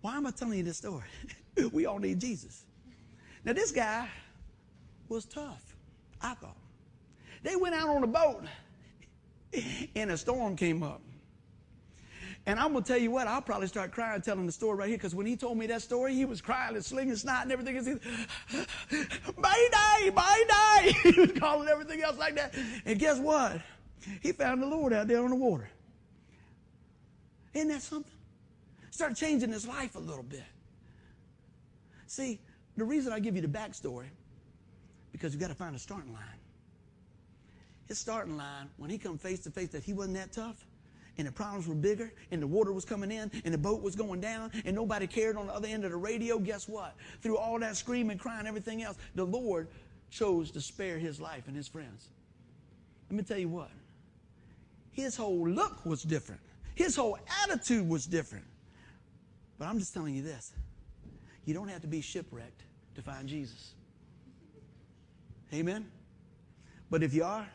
Why 0.02 0.16
am 0.16 0.26
I 0.28 0.30
telling 0.30 0.58
you 0.58 0.64
this 0.64 0.76
story? 0.76 1.04
we 1.72 1.86
all 1.86 1.98
need 1.98 2.20
Jesus. 2.20 2.64
Now, 3.44 3.54
this 3.54 3.72
guy 3.72 4.08
was 5.08 5.24
tough, 5.24 5.76
I 6.20 6.34
thought. 6.34 6.61
They 7.42 7.56
went 7.56 7.74
out 7.74 7.88
on 7.88 8.04
a 8.04 8.06
boat, 8.06 8.44
and 9.94 10.10
a 10.10 10.16
storm 10.16 10.56
came 10.56 10.82
up. 10.82 11.00
And 12.44 12.58
I'm 12.58 12.72
going 12.72 12.82
to 12.82 12.88
tell 12.88 13.00
you 13.00 13.10
what, 13.10 13.28
I'll 13.28 13.42
probably 13.42 13.68
start 13.68 13.92
crying 13.92 14.20
telling 14.20 14.46
the 14.46 14.52
story 14.52 14.76
right 14.76 14.88
here 14.88 14.98
because 14.98 15.14
when 15.14 15.26
he 15.26 15.36
told 15.36 15.58
me 15.58 15.66
that 15.68 15.80
story, 15.80 16.14
he 16.14 16.24
was 16.24 16.40
crying 16.40 16.74
and 16.74 16.84
slinging 16.84 17.14
snot 17.14 17.44
and 17.44 17.52
everything. 17.52 17.76
Mayday, 19.36 20.10
Mayday. 20.10 20.92
he 21.12 21.20
was 21.20 21.32
calling 21.38 21.68
everything 21.68 22.02
else 22.02 22.18
like 22.18 22.34
that. 22.34 22.54
And 22.84 22.98
guess 22.98 23.18
what? 23.20 23.60
He 24.20 24.32
found 24.32 24.60
the 24.60 24.66
Lord 24.66 24.92
out 24.92 25.06
there 25.06 25.22
on 25.22 25.30
the 25.30 25.36
water. 25.36 25.70
Isn't 27.54 27.68
that 27.68 27.82
something? 27.82 28.10
Started 28.90 29.16
changing 29.16 29.52
his 29.52 29.66
life 29.66 29.94
a 29.94 30.00
little 30.00 30.24
bit. 30.24 30.42
See, 32.06 32.40
the 32.76 32.84
reason 32.84 33.12
I 33.12 33.20
give 33.20 33.36
you 33.36 33.42
the 33.42 33.48
backstory, 33.48 34.08
because 35.12 35.32
you've 35.32 35.40
got 35.40 35.48
to 35.48 35.54
find 35.54 35.76
a 35.76 35.78
starting 35.78 36.12
line. 36.12 36.22
His 37.86 37.98
starting 37.98 38.36
line, 38.36 38.68
when 38.76 38.90
he 38.90 38.98
come 38.98 39.18
face 39.18 39.40
to 39.40 39.50
face 39.50 39.68
that 39.70 39.82
he 39.82 39.92
wasn't 39.92 40.16
that 40.16 40.32
tough, 40.32 40.64
and 41.18 41.26
the 41.26 41.32
problems 41.32 41.66
were 41.68 41.74
bigger, 41.74 42.12
and 42.30 42.40
the 42.40 42.46
water 42.46 42.72
was 42.72 42.84
coming 42.84 43.10
in, 43.10 43.30
and 43.44 43.52
the 43.52 43.58
boat 43.58 43.82
was 43.82 43.94
going 43.94 44.20
down, 44.20 44.50
and 44.64 44.74
nobody 44.74 45.06
cared 45.06 45.36
on 45.36 45.46
the 45.46 45.52
other 45.52 45.68
end 45.68 45.84
of 45.84 45.90
the 45.90 45.96
radio, 45.96 46.38
guess 46.38 46.68
what? 46.68 46.94
Through 47.20 47.36
all 47.36 47.58
that 47.58 47.76
screaming, 47.76 48.18
crying, 48.18 48.46
everything 48.46 48.82
else, 48.82 48.96
the 49.14 49.24
Lord 49.24 49.68
chose 50.10 50.50
to 50.52 50.60
spare 50.60 50.98
his 50.98 51.20
life 51.20 51.48
and 51.48 51.56
his 51.56 51.68
friends. 51.68 52.08
Let 53.10 53.16
me 53.16 53.22
tell 53.24 53.38
you 53.38 53.48
what. 53.48 53.70
His 54.92 55.16
whole 55.16 55.48
look 55.48 55.84
was 55.84 56.02
different. 56.02 56.40
His 56.74 56.96
whole 56.96 57.18
attitude 57.42 57.88
was 57.88 58.06
different. 58.06 58.44
But 59.58 59.68
I'm 59.68 59.78
just 59.78 59.92
telling 59.94 60.14
you 60.14 60.22
this 60.22 60.52
you 61.44 61.54
don't 61.54 61.68
have 61.68 61.82
to 61.82 61.86
be 61.86 62.00
shipwrecked 62.00 62.62
to 62.94 63.02
find 63.02 63.28
Jesus. 63.28 63.74
Amen? 65.52 65.86
But 66.90 67.02
if 67.02 67.14
you 67.14 67.24
are, 67.24 67.46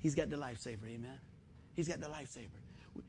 He's 0.00 0.14
got 0.14 0.30
the 0.30 0.36
lifesaver. 0.36 0.88
Amen? 0.88 1.18
He's 1.76 1.88
got 1.88 2.00
the 2.00 2.06
lifesaver. 2.06 2.48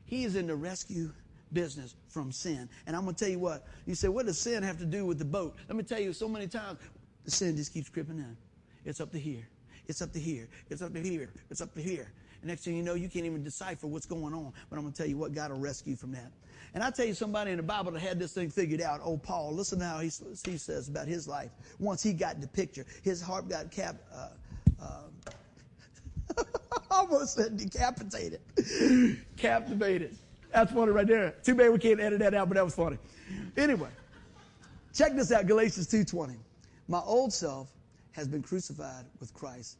He 0.04 0.24
is 0.24 0.36
in 0.36 0.46
the 0.46 0.54
rescue 0.54 1.10
business 1.52 1.94
from 2.08 2.32
sin. 2.32 2.68
And 2.86 2.96
I'm 2.96 3.02
going 3.02 3.14
to 3.14 3.24
tell 3.24 3.30
you 3.30 3.38
what. 3.38 3.66
You 3.86 3.94
say, 3.94 4.08
what 4.08 4.26
does 4.26 4.38
sin 4.38 4.62
have 4.62 4.78
to 4.78 4.84
do 4.84 5.04
with 5.04 5.18
the 5.18 5.24
boat? 5.24 5.56
Let 5.68 5.76
me 5.76 5.82
tell 5.82 6.00
you, 6.00 6.12
so 6.12 6.28
many 6.28 6.46
times, 6.46 6.78
the 7.24 7.30
sin 7.30 7.56
just 7.56 7.72
keeps 7.72 7.88
creeping 7.88 8.18
in. 8.18 8.36
It's 8.84 9.00
up 9.00 9.12
to 9.12 9.18
here. 9.18 9.46
It's 9.88 10.02
up 10.02 10.12
to 10.12 10.18
here. 10.18 10.48
It's 10.70 10.82
up 10.82 10.92
to 10.94 11.00
here. 11.00 11.30
It's 11.50 11.60
up 11.60 11.74
to 11.74 11.82
here. 11.82 12.12
And 12.40 12.48
next 12.48 12.64
thing 12.64 12.76
you 12.76 12.82
know, 12.82 12.94
you 12.94 13.08
can't 13.08 13.24
even 13.24 13.44
decipher 13.44 13.86
what's 13.86 14.06
going 14.06 14.34
on. 14.34 14.52
But 14.68 14.76
I'm 14.76 14.82
going 14.82 14.92
to 14.92 14.98
tell 14.98 15.08
you 15.08 15.16
what, 15.16 15.34
God 15.34 15.50
will 15.50 15.58
rescue 15.58 15.96
from 15.96 16.12
that. 16.12 16.32
And 16.74 16.82
I 16.82 16.90
tell 16.90 17.06
you 17.06 17.14
somebody 17.14 17.50
in 17.50 17.58
the 17.58 17.62
Bible 17.62 17.92
that 17.92 18.00
had 18.00 18.18
this 18.18 18.32
thing 18.32 18.50
figured 18.50 18.80
out. 18.80 19.00
Oh, 19.04 19.16
Paul, 19.16 19.52
listen 19.52 19.78
to 19.80 19.84
how 19.84 19.98
he, 19.98 20.10
he 20.44 20.56
says 20.56 20.88
about 20.88 21.06
his 21.06 21.28
life. 21.28 21.50
Once 21.78 22.02
he 22.02 22.12
got 22.12 22.40
the 22.40 22.48
picture, 22.48 22.86
his 23.02 23.20
heart 23.20 23.48
got 23.48 23.70
capped. 23.70 24.00
Uh, 24.12 24.28
uh, 24.80 25.02
almost 27.10 27.34
said 27.34 27.56
decapitated. 27.56 28.40
Captivated. 29.36 30.16
That's 30.52 30.72
funny 30.72 30.92
right 30.92 31.06
there. 31.06 31.34
Too 31.42 31.54
bad 31.54 31.72
we 31.72 31.78
can't 31.78 32.00
edit 32.00 32.18
that 32.20 32.34
out, 32.34 32.48
but 32.48 32.56
that 32.56 32.64
was 32.64 32.74
funny. 32.74 32.98
Anyway, 33.56 33.88
check 34.94 35.14
this 35.14 35.32
out, 35.32 35.46
Galatians 35.46 35.88
2.20. 35.88 36.36
My 36.88 37.00
old 37.00 37.32
self 37.32 37.70
has 38.12 38.28
been 38.28 38.42
crucified 38.42 39.06
with 39.20 39.32
Christ. 39.32 39.78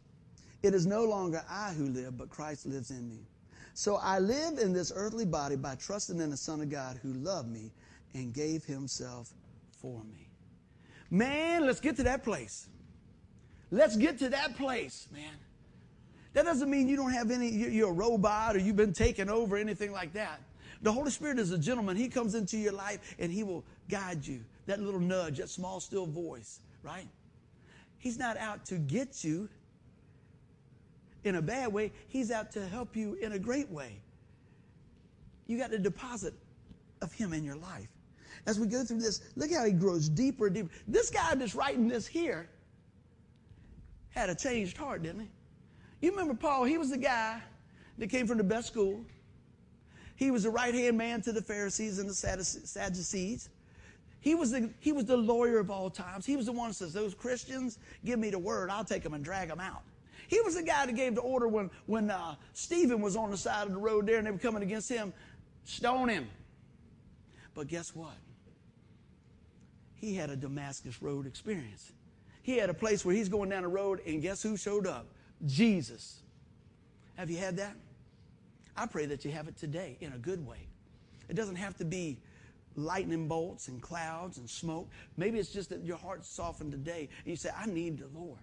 It 0.62 0.74
is 0.74 0.86
no 0.86 1.04
longer 1.04 1.44
I 1.50 1.72
who 1.72 1.86
live, 1.86 2.16
but 2.16 2.30
Christ 2.30 2.66
lives 2.66 2.90
in 2.90 3.08
me. 3.08 3.18
So 3.74 3.96
I 3.96 4.18
live 4.18 4.58
in 4.58 4.72
this 4.72 4.92
earthly 4.94 5.26
body 5.26 5.56
by 5.56 5.74
trusting 5.74 6.20
in 6.20 6.30
the 6.30 6.36
Son 6.36 6.60
of 6.60 6.70
God 6.70 6.98
who 7.02 7.12
loved 7.12 7.50
me 7.50 7.72
and 8.14 8.32
gave 8.32 8.64
himself 8.64 9.32
for 9.80 10.02
me. 10.04 10.28
Man, 11.10 11.66
let's 11.66 11.80
get 11.80 11.96
to 11.96 12.02
that 12.04 12.24
place. 12.24 12.68
Let's 13.70 13.96
get 13.96 14.18
to 14.18 14.28
that 14.30 14.56
place, 14.56 15.08
man. 15.12 15.32
That 16.34 16.44
doesn't 16.44 16.70
mean 16.70 16.88
you 16.88 16.96
don't 16.96 17.12
have 17.12 17.30
any, 17.30 17.48
you're 17.48 17.90
a 17.90 17.92
robot 17.92 18.56
or 18.56 18.58
you've 18.58 18.76
been 18.76 18.92
taken 18.92 19.28
over, 19.28 19.56
anything 19.56 19.92
like 19.92 20.12
that. 20.14 20.40
The 20.80 20.92
Holy 20.92 21.10
Spirit 21.10 21.38
is 21.38 21.52
a 21.52 21.58
gentleman. 21.58 21.96
He 21.96 22.08
comes 22.08 22.34
into 22.34 22.56
your 22.56 22.72
life 22.72 23.14
and 23.18 23.30
He 23.30 23.42
will 23.42 23.64
guide 23.88 24.26
you. 24.26 24.40
That 24.66 24.80
little 24.80 25.00
nudge, 25.00 25.38
that 25.38 25.48
small, 25.48 25.80
still 25.80 26.06
voice, 26.06 26.60
right? 26.82 27.08
He's 27.98 28.18
not 28.18 28.36
out 28.36 28.64
to 28.66 28.78
get 28.78 29.22
you 29.22 29.48
in 31.24 31.36
a 31.36 31.42
bad 31.42 31.72
way, 31.72 31.92
He's 32.08 32.30
out 32.30 32.50
to 32.52 32.66
help 32.66 32.96
you 32.96 33.14
in 33.14 33.32
a 33.32 33.38
great 33.38 33.70
way. 33.70 34.00
You 35.46 35.58
got 35.58 35.70
the 35.70 35.78
deposit 35.78 36.34
of 37.00 37.12
Him 37.12 37.32
in 37.32 37.44
your 37.44 37.56
life. 37.56 37.88
As 38.46 38.58
we 38.58 38.66
go 38.66 38.82
through 38.82 39.00
this, 39.00 39.20
look 39.36 39.52
how 39.52 39.64
He 39.64 39.72
grows 39.72 40.08
deeper 40.08 40.46
and 40.46 40.54
deeper. 40.54 40.70
This 40.88 41.10
guy 41.10 41.34
that's 41.34 41.54
writing 41.54 41.86
this 41.86 42.06
here 42.06 42.48
had 44.10 44.30
a 44.30 44.34
changed 44.34 44.76
heart, 44.76 45.02
didn't 45.02 45.20
he? 45.20 45.28
You 46.02 46.10
remember 46.10 46.34
Paul, 46.34 46.64
he 46.64 46.76
was 46.76 46.90
the 46.90 46.98
guy 46.98 47.40
that 47.96 48.10
came 48.10 48.26
from 48.26 48.36
the 48.36 48.44
best 48.44 48.66
school. 48.66 49.04
He 50.16 50.30
was 50.30 50.42
the 50.42 50.50
right 50.50 50.74
hand 50.74 50.98
man 50.98 51.22
to 51.22 51.32
the 51.32 51.40
Pharisees 51.40 51.98
and 51.98 52.10
the 52.10 52.14
Sadducees. 52.14 53.48
He 54.20 54.34
was, 54.34 54.50
the, 54.50 54.70
he 54.80 54.92
was 54.92 55.04
the 55.04 55.16
lawyer 55.16 55.58
of 55.58 55.70
all 55.70 55.90
times. 55.90 56.26
He 56.26 56.36
was 56.36 56.46
the 56.46 56.52
one 56.52 56.68
that 56.68 56.74
says, 56.74 56.92
Those 56.92 57.14
Christians, 57.14 57.78
give 58.04 58.18
me 58.18 58.30
the 58.30 58.38
word, 58.38 58.68
I'll 58.68 58.84
take 58.84 59.02
them 59.02 59.14
and 59.14 59.24
drag 59.24 59.48
them 59.48 59.60
out. 59.60 59.82
He 60.28 60.40
was 60.40 60.56
the 60.56 60.62
guy 60.62 60.86
that 60.86 60.94
gave 60.94 61.14
the 61.14 61.20
order 61.20 61.46
when, 61.46 61.70
when 61.86 62.10
uh, 62.10 62.34
Stephen 62.52 63.00
was 63.00 63.16
on 63.16 63.30
the 63.30 63.36
side 63.36 63.66
of 63.66 63.72
the 63.72 63.78
road 63.78 64.06
there 64.06 64.18
and 64.18 64.26
they 64.26 64.30
were 64.30 64.38
coming 64.38 64.62
against 64.62 64.88
him, 64.88 65.12
stone 65.64 66.08
him. 66.08 66.28
But 67.54 67.68
guess 67.68 67.94
what? 67.94 68.16
He 69.94 70.14
had 70.14 70.30
a 70.30 70.36
Damascus 70.36 71.00
Road 71.00 71.26
experience. 71.26 71.92
He 72.42 72.56
had 72.56 72.70
a 72.70 72.74
place 72.74 73.04
where 73.04 73.14
he's 73.14 73.28
going 73.28 73.50
down 73.50 73.62
the 73.62 73.68
road, 73.68 74.00
and 74.04 74.20
guess 74.20 74.42
who 74.42 74.56
showed 74.56 74.86
up? 74.86 75.06
Jesus. 75.46 76.20
Have 77.16 77.30
you 77.30 77.38
had 77.38 77.56
that? 77.58 77.74
I 78.76 78.86
pray 78.86 79.06
that 79.06 79.24
you 79.24 79.30
have 79.32 79.48
it 79.48 79.56
today 79.56 79.96
in 80.00 80.12
a 80.12 80.18
good 80.18 80.46
way. 80.46 80.66
It 81.28 81.36
doesn't 81.36 81.56
have 81.56 81.76
to 81.78 81.84
be 81.84 82.18
lightning 82.76 83.28
bolts 83.28 83.68
and 83.68 83.80
clouds 83.82 84.38
and 84.38 84.48
smoke. 84.48 84.88
Maybe 85.16 85.38
it's 85.38 85.52
just 85.52 85.70
that 85.70 85.84
your 85.84 85.98
heart's 85.98 86.28
softened 86.28 86.72
today 86.72 87.08
and 87.24 87.30
you 87.30 87.36
say, 87.36 87.50
I 87.56 87.66
need 87.66 87.98
the 87.98 88.18
Lord. 88.18 88.38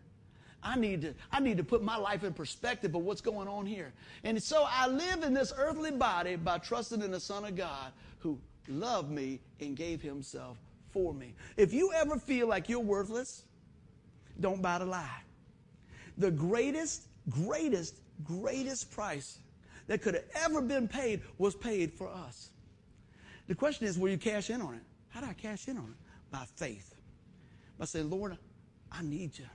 I 0.62 0.78
need 0.78 1.02
to, 1.04 1.14
I 1.32 1.40
need 1.40 1.58
to 1.58 1.64
put 1.64 1.82
my 1.82 1.96
life 1.96 2.24
in 2.24 2.34
perspective 2.34 2.94
of 2.94 3.02
what's 3.02 3.22
going 3.22 3.48
on 3.48 3.66
here. 3.66 3.94
And 4.24 4.42
so 4.42 4.66
I 4.68 4.88
live 4.88 5.24
in 5.24 5.34
this 5.34 5.54
earthly 5.56 5.92
body 5.92 6.36
by 6.36 6.58
trusting 6.58 7.02
in 7.02 7.12
the 7.12 7.20
Son 7.20 7.46
of 7.46 7.56
God 7.56 7.94
who 8.20 8.38
loved 8.68 9.10
me 9.10 9.40
and 9.62 9.76
gave 9.76 10.02
himself 10.02 10.58
for 10.92 11.14
me. 11.14 11.34
If 11.56 11.74
you 11.74 11.92
ever 11.94 12.18
feel 12.18 12.48
like 12.48 12.68
you're 12.68 12.80
worthless, 12.80 13.44
don't 14.40 14.62
buy 14.62 14.80
the 14.80 14.86
lie. 14.86 15.22
The 16.20 16.30
greatest, 16.30 17.08
greatest, 17.30 17.96
greatest 18.24 18.92
price 18.92 19.40
that 19.88 20.02
could 20.02 20.14
have 20.14 20.26
ever 20.36 20.62
been 20.62 20.88
paid 20.88 21.22
was 21.38 21.56
paid 21.56 21.94
for 21.94 22.08
us. 22.08 22.52
The 23.48 23.56
question 23.56 23.88
is, 23.88 23.98
will 23.98 24.10
you 24.10 24.18
cash 24.18 24.52
in 24.52 24.62
on 24.62 24.76
it? 24.76 24.84
How 25.08 25.22
do 25.22 25.28
I 25.28 25.34
cash 25.34 25.68
in 25.68 25.78
on 25.78 25.86
it? 25.86 26.32
By 26.32 26.46
faith. 26.56 26.94
By 27.80 27.86
saying, 27.86 28.10
Lord, 28.10 28.38
I 28.92 29.02
need 29.02 29.38
you. 29.38 29.46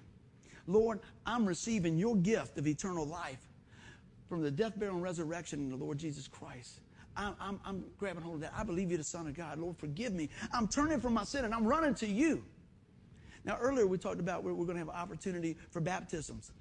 Lord, 0.67 1.01
I'm 1.27 1.47
receiving 1.47 1.97
your 1.97 2.17
gift 2.17 2.59
of 2.59 2.67
eternal 2.67 3.07
life 3.07 3.47
from 4.29 4.43
the 4.43 4.51
death, 4.51 4.79
burial, 4.79 4.97
and 4.97 5.05
resurrection 5.05 5.61
in 5.61 5.71
the 5.71 5.77
Lord 5.77 5.99
Jesus 5.99 6.27
Christ. 6.27 6.81
I'm, 7.17 7.37
I'm, 7.41 7.61
I'm, 7.65 7.85
grabbing 7.99 8.23
hold 8.23 8.37
of 8.37 8.41
that. 8.41 8.53
I 8.57 8.65
believe 8.65 8.91
you're 8.91 8.99
the 8.99 9.05
Son 9.05 9.27
of 9.27 9.35
God. 9.35 9.59
Lord, 9.59 9.77
forgive 9.77 10.13
me. 10.13 10.31
I'm 10.53 10.67
turning 10.67 11.01
from 11.01 11.15
my 11.15 11.25
sin 11.25 11.45
and 11.45 11.55
I'm 11.55 11.67
running 11.67 11.95
to 11.97 12.07
you. 12.07 12.43
Now, 13.45 13.59
earlier 13.61 13.87
we 13.87 13.99
talked 13.99 14.21
about 14.21 14.43
we're, 14.43 14.55
we're 14.55 14.65
going 14.65 14.79
to 14.79 14.85
have 14.85 14.89
opportunity 14.89 15.57
for 15.71 15.81
baptisms. 15.81 16.53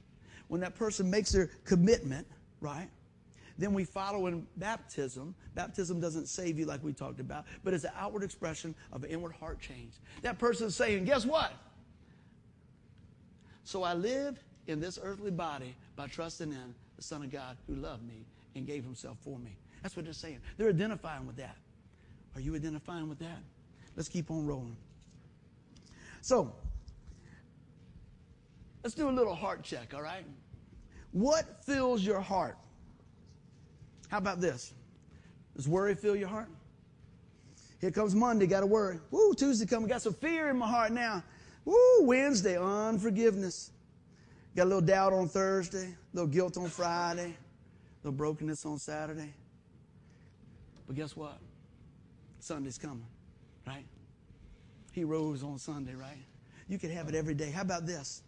When 0.47 0.61
that 0.61 0.75
person 0.75 1.09
makes 1.09 1.31
their 1.31 1.49
commitment, 1.65 2.27
right? 2.59 2.89
Then 3.57 3.73
we 3.73 3.85
follow 3.85 4.27
in 4.27 4.47
baptism. 4.57 5.35
Baptism 5.55 5.99
doesn't 5.99 6.27
save 6.27 6.57
you 6.57 6.65
like 6.65 6.83
we 6.83 6.91
talked 6.91 7.19
about, 7.19 7.45
but 7.63 7.73
it's 7.73 7.83
an 7.83 7.91
outward 7.97 8.23
expression 8.23 8.73
of 8.91 9.03
an 9.03 9.09
inward 9.09 9.33
heart 9.33 9.59
change. 9.59 9.93
That 10.21 10.39
person 10.39 10.67
is 10.67 10.75
saying, 10.75 11.05
guess 11.05 11.25
what? 11.25 11.53
So 13.63 13.83
I 13.83 13.93
live 13.93 14.43
in 14.67 14.79
this 14.79 14.99
earthly 15.01 15.31
body 15.31 15.75
by 15.95 16.07
trusting 16.07 16.51
in 16.51 16.75
the 16.97 17.03
Son 17.03 17.23
of 17.23 17.31
God 17.31 17.57
who 17.67 17.75
loved 17.75 18.05
me 18.07 18.25
and 18.55 18.65
gave 18.65 18.83
himself 18.83 19.17
for 19.21 19.37
me. 19.39 19.55
That's 19.81 19.95
what 19.95 20.05
they're 20.05 20.13
saying. 20.13 20.39
They're 20.57 20.69
identifying 20.69 21.27
with 21.27 21.37
that. 21.37 21.57
Are 22.35 22.41
you 22.41 22.55
identifying 22.55 23.07
with 23.09 23.19
that? 23.19 23.39
Let's 23.95 24.09
keep 24.09 24.31
on 24.31 24.45
rolling. 24.45 24.77
So, 26.21 26.53
let's 28.83 28.95
do 28.95 29.09
a 29.09 29.11
little 29.11 29.35
heart 29.35 29.63
check, 29.63 29.93
all 29.93 30.01
right? 30.01 30.25
What 31.11 31.63
fills 31.65 32.01
your 32.03 32.19
heart? 32.19 32.57
How 34.09 34.17
about 34.17 34.41
this? 34.41 34.73
Does 35.55 35.67
worry 35.67 35.95
fill 35.95 36.15
your 36.15 36.27
heart? 36.27 36.49
Here 37.79 37.91
comes 37.91 38.15
Monday, 38.15 38.47
got 38.47 38.61
to 38.61 38.65
worry. 38.65 38.99
Woo, 39.11 39.33
Tuesday 39.33 39.65
coming, 39.65 39.87
got 39.87 40.01
some 40.01 40.13
fear 40.13 40.49
in 40.49 40.57
my 40.57 40.67
heart 40.67 40.91
now. 40.91 41.23
Woo, 41.65 42.03
Wednesday, 42.03 42.57
unforgiveness. 42.57 43.71
Got 44.55 44.63
a 44.63 44.65
little 44.65 44.81
doubt 44.81 45.13
on 45.13 45.27
Thursday, 45.27 45.87
a 45.87 46.15
little 46.15 46.29
guilt 46.29 46.57
on 46.57 46.67
Friday, 46.67 47.31
a 47.31 48.07
little 48.07 48.17
brokenness 48.17 48.65
on 48.65 48.77
Saturday. 48.77 49.33
But 50.85 50.95
guess 50.95 51.15
what? 51.15 51.39
Sunday's 52.39 52.77
coming, 52.77 53.05
right? 53.65 53.85
He 54.91 55.03
rose 55.03 55.43
on 55.43 55.57
Sunday, 55.57 55.95
right? 55.95 56.23
You 56.67 56.77
can 56.77 56.91
have 56.91 57.09
it 57.09 57.15
every 57.15 57.33
day. 57.33 57.51
How 57.51 57.61
about 57.61 57.85
this? 57.85 58.21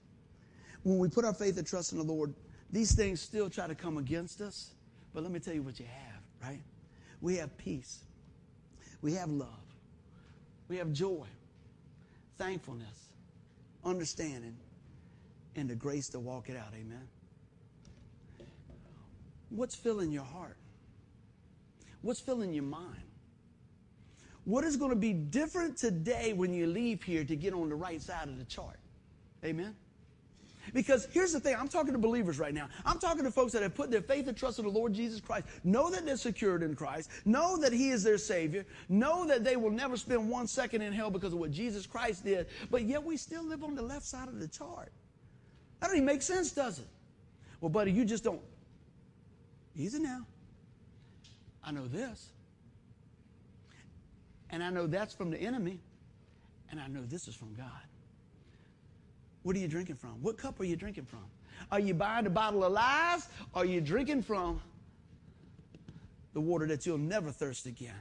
When 0.85 0.99
we 0.99 1.09
put 1.09 1.25
our 1.25 1.33
faith 1.33 1.57
and 1.57 1.65
trust 1.65 1.93
in 1.93 1.97
the 1.97 2.03
Lord, 2.03 2.31
these 2.71 2.93
things 2.93 3.19
still 3.19 3.49
try 3.49 3.65
to 3.65 3.73
come 3.73 3.97
against 3.97 4.39
us. 4.39 4.69
But 5.15 5.23
let 5.23 5.31
me 5.31 5.39
tell 5.39 5.55
you 5.55 5.63
what 5.63 5.79
you 5.79 5.87
have, 5.87 6.21
right? 6.47 6.61
We 7.21 7.37
have 7.37 7.57
peace. 7.57 8.03
We 9.01 9.13
have 9.13 9.31
love. 9.31 9.49
We 10.67 10.77
have 10.77 10.93
joy, 10.93 11.25
thankfulness, 12.37 13.09
understanding, 13.83 14.55
and 15.55 15.67
the 15.67 15.75
grace 15.75 16.07
to 16.09 16.19
walk 16.19 16.49
it 16.49 16.55
out. 16.55 16.73
Amen. 16.75 17.07
What's 19.49 19.73
filling 19.73 20.11
your 20.11 20.23
heart? 20.23 20.57
What's 22.03 22.19
filling 22.19 22.53
your 22.53 22.63
mind? 22.63 23.01
What 24.43 24.63
is 24.63 24.77
going 24.77 24.91
to 24.91 24.95
be 24.95 25.13
different 25.13 25.77
today 25.77 26.33
when 26.33 26.53
you 26.53 26.67
leave 26.67 27.01
here 27.01 27.23
to 27.23 27.35
get 27.35 27.55
on 27.55 27.69
the 27.69 27.75
right 27.75 27.99
side 27.99 28.27
of 28.27 28.37
the 28.37 28.45
chart? 28.45 28.77
Amen. 29.43 29.75
Because 30.75 31.07
here's 31.13 31.31
the 31.31 31.39
thing 31.39 31.55
I'm 31.57 31.69
talking 31.69 31.93
to 31.93 31.97
believers 31.97 32.37
right 32.37 32.53
now. 32.53 32.67
I'm 32.85 32.99
talking 32.99 33.23
to 33.23 33.31
folks 33.31 33.53
that 33.53 33.63
have 33.63 33.73
put 33.73 33.89
their 33.89 34.01
faith 34.01 34.27
and 34.27 34.35
trust 34.35 34.59
in 34.59 34.65
the 34.65 34.71
Lord 34.71 34.91
Jesus 34.93 35.21
Christ, 35.21 35.47
know 35.63 35.89
that 35.89 36.05
they're 36.05 36.17
secured 36.17 36.63
in 36.63 36.75
Christ, 36.75 37.09
know 37.23 37.55
that 37.55 37.71
He 37.71 37.91
is 37.91 38.03
their 38.03 38.17
Savior, 38.17 38.65
know 38.89 39.25
that 39.25 39.45
they 39.45 39.55
will 39.55 39.71
never 39.71 39.95
spend 39.95 40.29
one 40.29 40.47
second 40.47 40.81
in 40.81 40.91
hell 40.91 41.09
because 41.09 41.31
of 41.31 41.39
what 41.39 41.51
Jesus 41.51 41.87
Christ 41.87 42.25
did, 42.25 42.47
but 42.69 42.81
yet 42.81 43.01
we 43.01 43.15
still 43.15 43.45
live 43.45 43.63
on 43.63 43.73
the 43.73 43.81
left 43.81 44.05
side 44.05 44.27
of 44.27 44.37
the 44.37 44.49
chart. 44.49 44.91
That 45.79 45.87
don't 45.87 45.95
even 45.95 46.05
make 46.05 46.21
sense, 46.21 46.51
does 46.51 46.79
it? 46.79 46.87
Well, 47.61 47.69
buddy, 47.69 47.93
you 47.93 48.03
just 48.03 48.25
don't. 48.25 48.41
Easy 49.77 49.99
now. 49.99 50.25
I 51.63 51.71
know 51.71 51.87
this. 51.87 52.31
And 54.49 54.61
I 54.61 54.71
know 54.71 54.87
that's 54.87 55.13
from 55.13 55.31
the 55.31 55.37
enemy. 55.37 55.79
And 56.69 56.81
I 56.81 56.87
know 56.87 57.03
this 57.05 57.29
is 57.29 57.35
from 57.35 57.53
God. 57.53 57.69
What 59.45 59.55
are 59.55 59.59
you 59.59 59.67
drinking 59.67 59.97
from? 59.97 60.23
What 60.23 60.39
cup 60.39 60.59
are 60.59 60.63
you 60.63 60.75
drinking 60.75 61.05
from? 61.05 61.23
Are 61.71 61.79
you 61.79 61.93
buying 61.93 62.25
a 62.25 62.31
bottle 62.31 62.63
of 62.63 62.71
lies? 62.71 63.27
Or 63.53 63.61
are 63.61 63.65
you 63.65 63.79
drinking 63.79 64.23
from 64.23 64.59
the 66.33 66.41
water 66.41 66.65
that 66.65 66.87
you'll 66.87 66.97
never 66.97 67.29
thirst 67.29 67.67
again? 67.67 67.93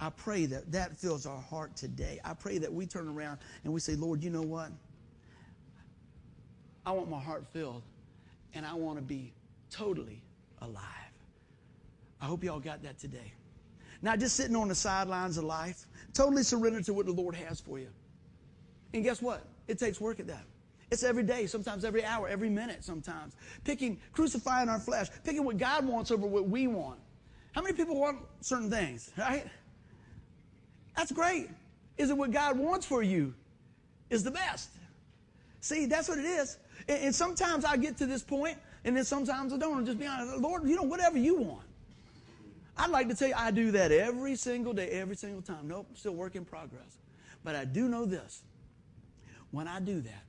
I 0.00 0.10
pray 0.10 0.46
that 0.46 0.72
that 0.72 0.96
fills 0.96 1.26
our 1.26 1.40
heart 1.40 1.76
today. 1.76 2.18
I 2.24 2.34
pray 2.34 2.58
that 2.58 2.72
we 2.72 2.86
turn 2.86 3.06
around 3.06 3.38
and 3.62 3.72
we 3.72 3.78
say, 3.78 3.94
Lord, 3.94 4.24
you 4.24 4.30
know 4.30 4.42
what? 4.42 4.72
I 6.84 6.90
want 6.90 7.08
my 7.08 7.20
heart 7.20 7.46
filled 7.52 7.82
and 8.52 8.66
I 8.66 8.74
want 8.74 8.98
to 8.98 9.02
be 9.02 9.32
totally 9.70 10.20
alive. 10.60 10.82
I 12.20 12.24
hope 12.24 12.42
y'all 12.42 12.58
got 12.58 12.82
that 12.82 12.98
today. 12.98 13.32
Not 14.02 14.18
just 14.18 14.34
sitting 14.34 14.56
on 14.56 14.66
the 14.66 14.74
sidelines 14.74 15.38
of 15.38 15.44
life, 15.44 15.86
totally 16.14 16.42
surrendered 16.42 16.84
to 16.86 16.94
what 16.94 17.06
the 17.06 17.12
Lord 17.12 17.36
has 17.36 17.60
for 17.60 17.78
you. 17.78 17.90
And 18.92 19.04
guess 19.04 19.22
what? 19.22 19.44
It 19.68 19.78
takes 19.78 20.00
work 20.00 20.18
at 20.18 20.26
that. 20.26 20.42
It's 20.90 21.04
every 21.04 21.22
day, 21.22 21.46
sometimes 21.46 21.84
every 21.84 22.04
hour, 22.04 22.28
every 22.28 22.50
minute, 22.50 22.82
sometimes. 22.82 23.34
Picking, 23.64 24.00
crucifying 24.12 24.68
our 24.68 24.80
flesh, 24.80 25.06
picking 25.24 25.44
what 25.44 25.56
God 25.56 25.86
wants 25.86 26.10
over 26.10 26.26
what 26.26 26.48
we 26.48 26.66
want. 26.66 26.98
How 27.52 27.62
many 27.62 27.74
people 27.74 27.96
want 27.96 28.18
certain 28.40 28.70
things, 28.70 29.10
right? 29.16 29.46
That's 30.96 31.12
great. 31.12 31.48
Is 31.96 32.10
it 32.10 32.16
what 32.16 32.32
God 32.32 32.58
wants 32.58 32.86
for 32.86 33.02
you? 33.02 33.34
Is 34.08 34.24
the 34.24 34.30
best. 34.30 34.70
See, 35.60 35.86
that's 35.86 36.08
what 36.08 36.18
it 36.18 36.24
is. 36.24 36.58
And, 36.88 37.04
and 37.04 37.14
sometimes 37.14 37.64
I 37.64 37.76
get 37.76 37.96
to 37.98 38.06
this 38.06 38.22
point, 38.22 38.56
and 38.84 38.96
then 38.96 39.04
sometimes 39.04 39.52
I 39.52 39.58
don't. 39.58 39.78
I'll 39.78 39.84
just 39.84 39.98
be 39.98 40.06
honest. 40.06 40.38
Lord, 40.38 40.68
you 40.68 40.74
know, 40.74 40.82
whatever 40.82 41.18
you 41.18 41.36
want. 41.36 41.66
I'd 42.76 42.90
like 42.90 43.08
to 43.08 43.14
tell 43.14 43.28
you 43.28 43.34
I 43.36 43.50
do 43.50 43.70
that 43.72 43.92
every 43.92 44.34
single 44.36 44.72
day, 44.72 44.88
every 44.88 45.16
single 45.16 45.42
time. 45.42 45.68
Nope, 45.68 45.86
still 45.94 46.14
work 46.14 46.34
in 46.34 46.44
progress. 46.44 46.98
But 47.44 47.54
I 47.54 47.64
do 47.64 47.88
know 47.88 48.06
this. 48.06 48.42
When 49.50 49.68
I 49.68 49.80
do 49.80 50.00
that, 50.00 50.22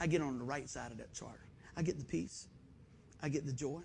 I 0.00 0.06
get 0.06 0.20
on 0.20 0.38
the 0.38 0.44
right 0.44 0.68
side 0.68 0.90
of 0.90 0.98
that 0.98 1.12
chart. 1.12 1.40
I 1.76 1.82
get 1.82 1.98
the 1.98 2.04
peace. 2.04 2.48
I 3.22 3.28
get 3.28 3.46
the 3.46 3.52
joy. 3.52 3.80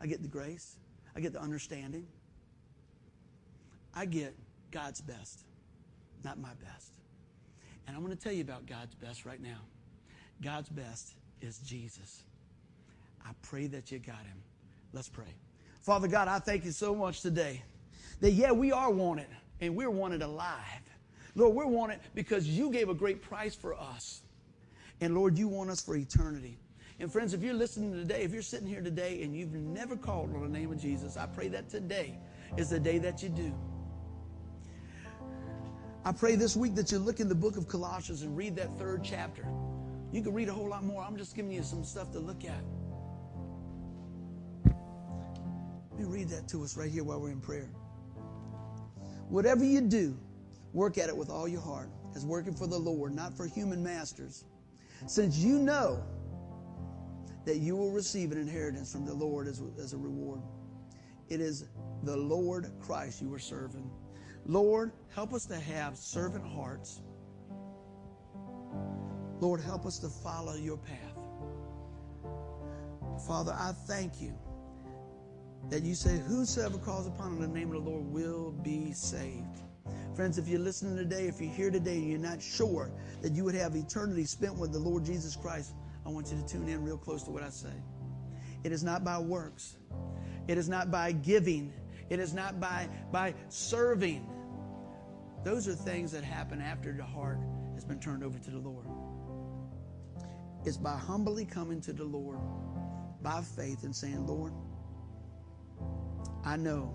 I 0.00 0.06
get 0.06 0.22
the 0.22 0.28
grace. 0.28 0.76
I 1.14 1.20
get 1.20 1.32
the 1.32 1.40
understanding. 1.40 2.06
I 3.94 4.04
get 4.04 4.34
God's 4.70 5.00
best, 5.00 5.40
not 6.22 6.38
my 6.38 6.52
best. 6.62 6.92
And 7.86 7.96
I'm 7.96 8.04
going 8.04 8.14
to 8.14 8.22
tell 8.22 8.32
you 8.32 8.42
about 8.42 8.66
God's 8.66 8.94
best 8.94 9.24
right 9.24 9.40
now. 9.40 9.58
God's 10.42 10.68
best 10.68 11.14
is 11.40 11.58
Jesus. 11.60 12.22
I 13.24 13.30
pray 13.42 13.66
that 13.68 13.90
you 13.90 13.98
got 13.98 14.18
him. 14.18 14.42
Let's 14.92 15.08
pray. 15.08 15.34
Father 15.80 16.08
God, 16.08 16.28
I 16.28 16.38
thank 16.38 16.64
you 16.64 16.72
so 16.72 16.94
much 16.94 17.22
today 17.22 17.62
that, 18.20 18.32
yeah, 18.32 18.52
we 18.52 18.72
are 18.72 18.90
wanted 18.90 19.28
and 19.60 19.74
we're 19.74 19.90
wanted 19.90 20.22
alive. 20.22 20.82
Lord, 21.34 21.54
we're 21.54 21.66
wanted 21.66 22.00
because 22.14 22.46
you 22.46 22.70
gave 22.70 22.88
a 22.88 22.94
great 22.94 23.22
price 23.22 23.54
for 23.54 23.74
us. 23.74 24.22
And 25.00 25.14
Lord, 25.14 25.36
you 25.38 25.48
want 25.48 25.70
us 25.70 25.80
for 25.80 25.96
eternity. 25.96 26.58
And 26.98 27.12
friends, 27.12 27.34
if 27.34 27.42
you're 27.42 27.54
listening 27.54 27.92
today, 27.92 28.22
if 28.22 28.32
you're 28.32 28.40
sitting 28.40 28.66
here 28.66 28.80
today 28.80 29.22
and 29.22 29.36
you've 29.36 29.52
never 29.52 29.96
called 29.96 30.34
on 30.34 30.40
the 30.40 30.48
name 30.48 30.72
of 30.72 30.80
Jesus, 30.80 31.16
I 31.16 31.26
pray 31.26 31.48
that 31.48 31.68
today 31.68 32.18
is 32.56 32.70
the 32.70 32.80
day 32.80 32.98
that 32.98 33.22
you 33.22 33.28
do. 33.28 33.54
I 36.04 36.12
pray 36.12 36.36
this 36.36 36.56
week 36.56 36.74
that 36.76 36.90
you 36.90 36.98
look 36.98 37.20
in 37.20 37.28
the 37.28 37.34
book 37.34 37.56
of 37.56 37.68
Colossians 37.68 38.22
and 38.22 38.34
read 38.36 38.56
that 38.56 38.78
third 38.78 39.02
chapter. 39.04 39.46
You 40.12 40.22
can 40.22 40.32
read 40.32 40.48
a 40.48 40.52
whole 40.52 40.68
lot 40.68 40.84
more. 40.84 41.02
I'm 41.02 41.16
just 41.16 41.34
giving 41.34 41.52
you 41.52 41.62
some 41.62 41.84
stuff 41.84 42.12
to 42.12 42.18
look 42.18 42.44
at. 42.44 42.62
Let 45.90 45.98
me 45.98 46.04
read 46.04 46.28
that 46.30 46.48
to 46.48 46.62
us 46.62 46.76
right 46.76 46.90
here 46.90 47.04
while 47.04 47.20
we're 47.20 47.32
in 47.32 47.40
prayer. 47.40 47.68
Whatever 49.28 49.64
you 49.64 49.80
do, 49.80 50.16
work 50.72 50.96
at 50.96 51.08
it 51.08 51.16
with 51.16 51.28
all 51.28 51.48
your 51.48 51.60
heart, 51.60 51.90
as 52.14 52.24
working 52.24 52.54
for 52.54 52.66
the 52.66 52.78
Lord, 52.78 53.12
not 53.12 53.36
for 53.36 53.46
human 53.46 53.82
masters 53.82 54.44
since 55.06 55.36
you 55.36 55.58
know 55.58 56.02
that 57.44 57.58
you 57.58 57.76
will 57.76 57.90
receive 57.90 58.32
an 58.32 58.38
inheritance 58.38 58.92
from 58.92 59.04
the 59.04 59.14
Lord 59.14 59.46
as, 59.46 59.62
as 59.78 59.92
a 59.92 59.96
reward. 59.96 60.40
It 61.28 61.40
is 61.40 61.66
the 62.02 62.16
Lord 62.16 62.70
Christ 62.80 63.20
you 63.20 63.32
are 63.32 63.38
serving. 63.38 63.90
Lord, 64.44 64.92
help 65.14 65.32
us 65.32 65.46
to 65.46 65.56
have 65.56 65.96
servant 65.96 66.46
hearts. 66.46 67.02
Lord, 69.40 69.60
help 69.60 69.86
us 69.86 69.98
to 70.00 70.08
follow 70.08 70.54
your 70.54 70.78
path. 70.78 70.98
Father, 73.26 73.52
I 73.58 73.72
thank 73.86 74.20
you 74.20 74.34
that 75.70 75.82
you 75.82 75.94
say, 75.94 76.18
Whosoever 76.18 76.78
calls 76.78 77.06
upon 77.06 77.40
the 77.40 77.48
name 77.48 77.74
of 77.74 77.84
the 77.84 77.90
Lord 77.90 78.04
will 78.04 78.52
be 78.52 78.92
saved. 78.92 79.62
Friends, 80.16 80.38
if 80.38 80.48
you're 80.48 80.58
listening 80.58 80.96
today, 80.96 81.26
if 81.26 81.42
you're 81.42 81.52
here 81.52 81.70
today 81.70 81.96
and 81.96 82.08
you're 82.08 82.18
not 82.18 82.40
sure 82.40 82.90
that 83.20 83.32
you 83.32 83.44
would 83.44 83.54
have 83.54 83.76
eternity 83.76 84.24
spent 84.24 84.56
with 84.56 84.72
the 84.72 84.78
Lord 84.78 85.04
Jesus 85.04 85.36
Christ, 85.36 85.74
I 86.06 86.08
want 86.08 86.32
you 86.32 86.38
to 86.38 86.48
tune 86.48 86.68
in 86.68 86.82
real 86.82 86.96
close 86.96 87.22
to 87.24 87.30
what 87.30 87.42
I 87.42 87.50
say. 87.50 87.74
It 88.64 88.72
is 88.72 88.82
not 88.82 89.04
by 89.04 89.18
works. 89.18 89.76
It 90.48 90.56
is 90.56 90.70
not 90.70 90.90
by 90.90 91.12
giving. 91.12 91.70
It 92.08 92.18
is 92.18 92.32
not 92.32 92.58
by, 92.58 92.88
by 93.12 93.34
serving. 93.50 94.26
Those 95.44 95.68
are 95.68 95.74
things 95.74 96.12
that 96.12 96.24
happen 96.24 96.62
after 96.62 96.94
the 96.94 97.04
heart 97.04 97.38
has 97.74 97.84
been 97.84 98.00
turned 98.00 98.24
over 98.24 98.38
to 98.38 98.50
the 98.50 98.58
Lord. 98.58 98.86
It's 100.64 100.78
by 100.78 100.96
humbly 100.96 101.44
coming 101.44 101.82
to 101.82 101.92
the 101.92 102.04
Lord 102.04 102.38
by 103.22 103.42
faith 103.42 103.84
and 103.84 103.94
saying, 103.94 104.26
Lord, 104.26 104.54
I 106.42 106.56
know 106.56 106.94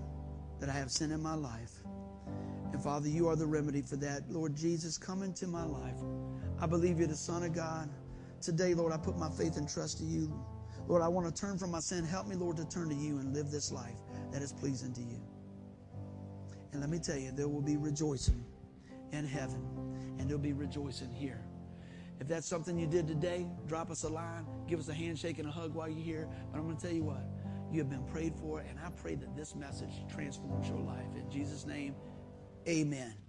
that 0.59 0.69
I 0.69 0.74
have 0.74 0.89
sin 0.89 1.11
in 1.11 1.22
my 1.22 1.36
life. 1.36 1.84
And 2.72 2.82
Father, 2.82 3.09
you 3.09 3.28
are 3.28 3.36
the 3.36 3.45
remedy 3.45 3.82
for 3.82 3.97
that. 3.97 4.30
Lord 4.30 4.55
Jesus, 4.55 4.97
come 4.97 5.24
into 5.24 5.47
my 5.47 5.63
life. 5.63 5.97
I 6.59 6.65
believe 6.65 6.99
you're 6.99 7.07
the 7.07 7.15
Son 7.15 7.43
of 7.43 7.53
God. 7.53 7.89
Today, 8.41 8.74
Lord, 8.74 8.93
I 8.93 8.97
put 8.97 9.17
my 9.17 9.30
faith 9.30 9.57
and 9.57 9.67
trust 9.67 9.97
to 9.99 10.03
you. 10.03 10.34
Lord, 10.88 11.01
I 11.01 11.07
want 11.07 11.28
to 11.28 11.41
turn 11.41 11.57
from 11.57 11.72
my 11.72 11.80
sin. 11.80 12.05
Help 12.05 12.28
me, 12.28 12.36
Lord, 12.36 12.57
to 12.57 12.65
turn 12.65 12.89
to 12.89 12.95
you 12.95 13.19
and 13.19 13.34
live 13.34 13.51
this 13.51 13.72
life 13.72 13.99
that 14.32 14.41
is 14.41 14.51
pleasing 14.51 14.93
to 14.93 15.01
you. 15.01 15.22
And 16.72 16.82
let 16.82 16.89
me 16.89 16.99
tell 16.99 17.17
you, 17.17 17.32
there 17.32 17.47
will 17.47 17.61
be 17.61 17.78
rejoicing 17.78 18.43
in 19.11 19.26
heaven, 19.26 19.61
and 20.17 20.30
there'll 20.30 20.41
be 20.41 20.53
rejoicing 20.53 21.11
here. 21.11 21.43
If 22.19 22.28
that's 22.28 22.47
something 22.47 22.80
you 22.80 22.88
did 22.88 23.07
today, 23.07 23.47
drop 23.67 23.91
us 23.91 24.03
a 24.03 24.09
line, 24.09 24.45
give 24.67 24.80
us 24.80 24.88
a 24.88 24.93
handshake 24.93 25.39
and 25.39 25.47
a 25.47 25.51
hug 25.51 25.74
while 25.74 25.89
you're 25.89 26.03
here. 26.03 26.30
But 26.51 26.59
I'm 26.59 26.65
going 26.65 26.78
to 26.78 26.82
tell 26.82 26.95
you 26.95 27.03
what, 27.03 27.24
you 27.72 27.80
have 27.80 27.89
been 27.89 28.05
prayed 28.05 28.36
for, 28.36 28.59
and 28.59 28.80
I 28.80 28.89
pray 28.91 29.15
that 29.15 29.36
this 29.36 29.55
message 29.55 30.05
transforms 30.07 30.69
your 30.69 30.80
life. 30.80 31.15
In 31.15 31.30
Jesus' 31.30 31.65
name, 31.65 31.95
amen. 32.68 33.20